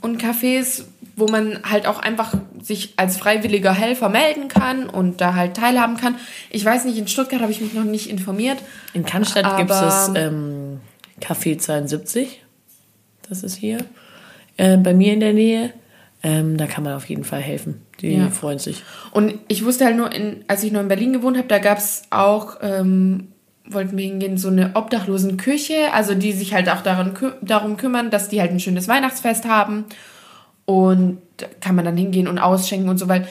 und 0.00 0.22
Cafés, 0.22 0.84
wo 1.16 1.26
man 1.26 1.60
halt 1.68 1.86
auch 1.86 1.98
einfach 1.98 2.34
sich 2.62 2.94
als 2.96 3.16
freiwilliger 3.16 3.72
Helfer 3.72 4.08
melden 4.08 4.48
kann 4.48 4.88
und 4.88 5.20
da 5.20 5.34
halt 5.34 5.56
teilhaben 5.56 5.96
kann. 5.96 6.16
Ich 6.50 6.64
weiß 6.64 6.84
nicht, 6.84 6.98
in 6.98 7.08
Stuttgart 7.08 7.40
habe 7.40 7.50
ich 7.52 7.60
mich 7.60 7.74
noch 7.74 7.84
nicht 7.84 8.08
informiert. 8.08 8.58
In 8.92 9.04
Cannstatt 9.04 9.56
gibt 9.56 9.70
es 9.70 9.80
das 9.80 10.12
ähm, 10.14 10.80
Café 11.20 11.58
72. 11.58 12.42
Das 13.28 13.42
ist 13.42 13.56
hier. 13.56 13.78
Äh, 14.56 14.76
bei 14.76 14.94
mir 14.94 15.12
in 15.12 15.20
der 15.20 15.32
Nähe. 15.32 15.72
Ähm, 16.22 16.56
da 16.56 16.66
kann 16.66 16.82
man 16.82 16.94
auf 16.94 17.08
jeden 17.08 17.22
Fall 17.24 17.40
helfen. 17.40 17.82
Die 18.00 18.14
Ja. 18.16 18.28
freuen 18.30 18.58
sich. 18.58 18.82
Und 19.12 19.34
ich 19.46 19.64
wusste 19.64 19.84
halt 19.84 19.96
nur, 19.96 20.12
in, 20.12 20.44
als 20.48 20.64
ich 20.64 20.72
noch 20.72 20.80
in 20.80 20.88
Berlin 20.88 21.12
gewohnt 21.12 21.36
habe, 21.36 21.46
da 21.46 21.58
gab 21.58 21.78
es 21.78 22.02
auch, 22.10 22.56
ähm, 22.60 23.28
wollten 23.70 23.96
wir 23.96 24.06
hingehen, 24.06 24.38
so 24.38 24.48
eine 24.48 24.72
Obdachlosenküche, 24.74 25.92
also 25.92 26.14
die 26.14 26.32
sich 26.32 26.54
halt 26.54 26.68
auch 26.68 26.82
daran, 26.82 27.14
darum 27.42 27.76
kümmern, 27.76 28.10
dass 28.10 28.28
die 28.28 28.40
halt 28.40 28.50
ein 28.50 28.60
schönes 28.60 28.88
Weihnachtsfest 28.88 29.46
haben. 29.46 29.84
Und 30.64 31.18
da 31.38 31.46
kann 31.60 31.74
man 31.74 31.84
dann 31.84 31.96
hingehen 31.96 32.28
und 32.28 32.38
ausschenken 32.38 32.88
und 32.88 32.98
so, 32.98 33.08
weil 33.08 33.26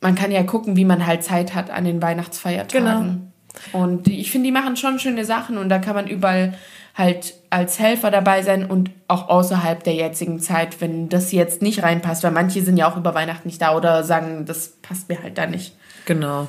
man 0.00 0.14
kann 0.14 0.32
ja 0.32 0.42
gucken, 0.42 0.76
wie 0.76 0.84
man 0.84 1.06
halt 1.06 1.22
Zeit 1.22 1.54
hat 1.54 1.70
an 1.70 1.84
den 1.84 2.02
Weihnachtsfeiertagen. 2.02 3.32
Und 3.72 4.06
die, 4.06 4.20
ich 4.20 4.30
finde, 4.30 4.46
die 4.46 4.52
machen 4.52 4.76
schon 4.76 4.98
schöne 4.98 5.24
Sachen 5.24 5.58
und 5.58 5.68
da 5.68 5.78
kann 5.78 5.94
man 5.94 6.06
überall 6.06 6.54
halt 6.94 7.34
als 7.50 7.78
Helfer 7.78 8.10
dabei 8.10 8.42
sein 8.42 8.66
und 8.66 8.90
auch 9.08 9.28
außerhalb 9.28 9.82
der 9.82 9.94
jetzigen 9.94 10.40
Zeit, 10.40 10.80
wenn 10.80 11.08
das 11.08 11.32
jetzt 11.32 11.62
nicht 11.62 11.82
reinpasst, 11.82 12.22
weil 12.24 12.32
manche 12.32 12.62
sind 12.62 12.76
ja 12.76 12.90
auch 12.90 12.96
über 12.96 13.14
Weihnachten 13.14 13.48
nicht 13.48 13.62
da 13.62 13.76
oder 13.76 14.04
sagen, 14.04 14.44
das 14.44 14.74
passt 14.82 15.08
mir 15.08 15.22
halt 15.22 15.38
da 15.38 15.46
nicht. 15.46 15.76
Genau. 16.04 16.48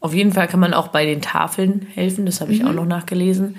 Auf 0.00 0.14
jeden 0.14 0.32
Fall 0.32 0.46
kann 0.48 0.60
man 0.60 0.74
auch 0.74 0.88
bei 0.88 1.04
den 1.04 1.22
Tafeln 1.22 1.86
helfen. 1.94 2.26
Das 2.26 2.40
habe 2.40 2.52
ich 2.52 2.64
auch 2.64 2.72
noch 2.72 2.86
nachgelesen. 2.86 3.56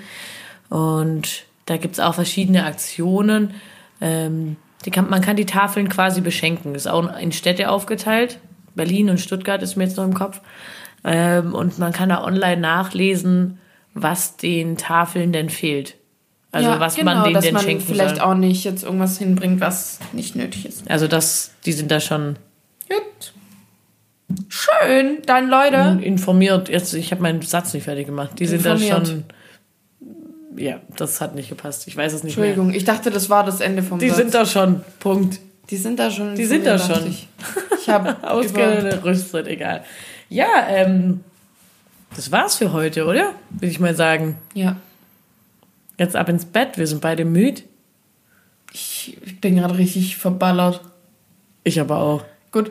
Und 0.68 1.44
da 1.66 1.76
gibt 1.76 1.94
es 1.94 2.00
auch 2.00 2.14
verschiedene 2.14 2.64
Aktionen. 2.64 3.54
Ähm, 4.00 4.56
kann, 4.90 5.10
man 5.10 5.20
kann 5.20 5.36
die 5.36 5.46
Tafeln 5.46 5.88
quasi 5.88 6.20
beschenken. 6.20 6.72
Das 6.72 6.86
ist 6.86 6.90
auch 6.90 7.18
in 7.18 7.32
Städte 7.32 7.70
aufgeteilt. 7.70 8.38
Berlin 8.74 9.10
und 9.10 9.18
Stuttgart 9.18 9.62
ist 9.62 9.76
mir 9.76 9.84
jetzt 9.84 9.96
noch 9.96 10.04
im 10.04 10.14
Kopf. 10.14 10.40
Ähm, 11.04 11.54
und 11.54 11.78
man 11.78 11.92
kann 11.92 12.08
da 12.08 12.24
online 12.24 12.60
nachlesen, 12.60 13.58
was 13.94 14.36
den 14.36 14.76
Tafeln 14.76 15.32
denn 15.32 15.50
fehlt. 15.50 15.96
Also 16.50 16.80
was 16.80 16.96
man 17.02 17.06
denen 17.06 17.24
genau, 17.24 17.34
dass 17.34 17.44
denn 17.44 17.54
man 17.54 17.62
schenken 17.62 17.84
vielleicht 17.84 18.16
soll. 18.16 18.24
auch 18.24 18.34
nicht 18.34 18.64
jetzt 18.64 18.82
irgendwas 18.82 19.18
hinbringt, 19.18 19.60
was 19.60 19.98
nicht 20.12 20.34
nötig 20.34 20.64
ist. 20.64 20.90
Also 20.90 21.06
das, 21.06 21.52
die 21.66 21.72
sind 21.72 21.90
da 21.90 22.00
schon 22.00 22.36
Gut. 22.88 23.32
Schön, 24.48 25.18
dann 25.26 25.48
Leute. 25.48 25.98
informiert. 26.02 26.68
Jetzt, 26.68 26.94
ich 26.94 27.10
habe 27.10 27.22
meinen 27.22 27.42
Satz 27.42 27.72
nicht 27.74 27.84
fertig 27.84 28.06
gemacht. 28.06 28.30
Die 28.38 28.46
sind 28.46 28.64
da 28.64 28.72
Informiert. 28.74 29.06
schon. 29.08 29.24
Ja, 30.56 30.80
das 30.96 31.20
hat 31.20 31.34
nicht 31.34 31.48
gepasst. 31.48 31.86
Ich 31.86 31.96
weiß 31.96 32.12
es 32.12 32.24
nicht 32.24 32.36
mehr. 32.36 32.46
Entschuldigung, 32.48 32.74
ich 32.76 32.84
dachte, 32.84 33.10
das 33.10 33.30
war 33.30 33.44
das 33.44 33.60
Ende 33.60 33.82
vom 33.82 33.98
Die 33.98 34.08
Satz. 34.08 34.18
sind 34.18 34.34
da 34.34 34.44
schon. 34.46 34.80
Punkt. 34.98 35.38
die 35.70 35.76
sind 35.76 35.98
da 35.98 36.10
schon. 36.10 36.34
Die 36.34 36.44
sind 36.46 36.66
da 36.66 36.74
informiert, 36.74 36.98
schon. 37.02 37.10
dachte 37.10 37.68
Ich, 37.74 37.80
ich 37.82 37.88
habe 37.88 38.16
Ausgerüstet, 38.28 39.46
egal. 39.46 39.84
Ja, 40.28 40.46
ähm, 40.68 41.20
das 42.16 42.32
war's 42.32 42.56
für 42.56 42.72
heute, 42.72 43.04
oder? 43.06 43.34
Will 43.50 43.68
ich 43.68 43.78
mal 43.80 43.94
sagen. 43.94 44.36
Ja, 44.54 44.76
Jetzt 45.98 46.14
ab 46.16 46.28
ins 46.28 46.44
Bett. 46.44 46.78
Wir 46.78 46.86
sind 46.86 47.00
beide 47.00 47.24
müde. 47.24 47.62
ich, 48.72 49.16
ich 49.24 49.40
bin 49.40 49.56
gerade 49.56 49.76
richtig 49.78 50.16
verballert. 50.16 50.80
Ich 51.64 51.80
aber 51.80 51.98
auch. 51.98 52.24
Gut, 52.52 52.70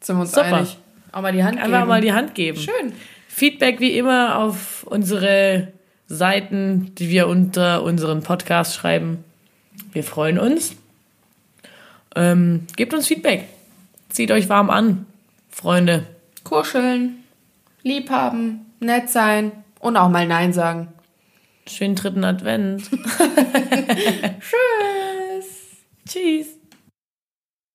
sind 0.00 0.16
wir 0.16 0.22
uns 0.22 0.32
Super. 0.32 0.44
einig. 0.56 0.78
Auch 1.12 1.22
mal 1.22 1.32
die 1.32 1.44
Hand 1.44 1.58
Einfach 1.58 1.78
geben. 1.78 1.88
mal 1.88 2.00
die 2.00 2.12
Hand 2.12 2.34
geben. 2.34 2.58
Schön. 2.58 2.92
Feedback 3.28 3.80
wie 3.80 3.96
immer 3.96 4.38
auf 4.38 4.84
unsere 4.84 5.68
Seiten, 6.06 6.94
die 6.96 7.08
wir 7.08 7.28
unter 7.28 7.82
unseren 7.82 8.22
Podcast 8.22 8.74
schreiben. 8.74 9.24
Wir 9.92 10.04
freuen 10.04 10.38
uns. 10.38 10.74
Ähm, 12.14 12.66
gebt 12.76 12.92
uns 12.92 13.06
Feedback. 13.06 13.44
Zieht 14.10 14.30
euch 14.30 14.48
warm 14.50 14.68
an, 14.68 15.06
Freunde. 15.48 16.06
Kuscheln, 16.44 17.24
lieb 17.82 18.10
haben, 18.10 18.66
nett 18.80 19.08
sein 19.08 19.52
und 19.78 19.96
auch 19.96 20.10
mal 20.10 20.26
Nein 20.26 20.52
sagen. 20.52 20.88
Schönen 21.66 21.94
dritten 21.94 22.24
Advent. 22.24 22.90
Tschüss. 24.40 25.46
Tschüss. 26.06 26.61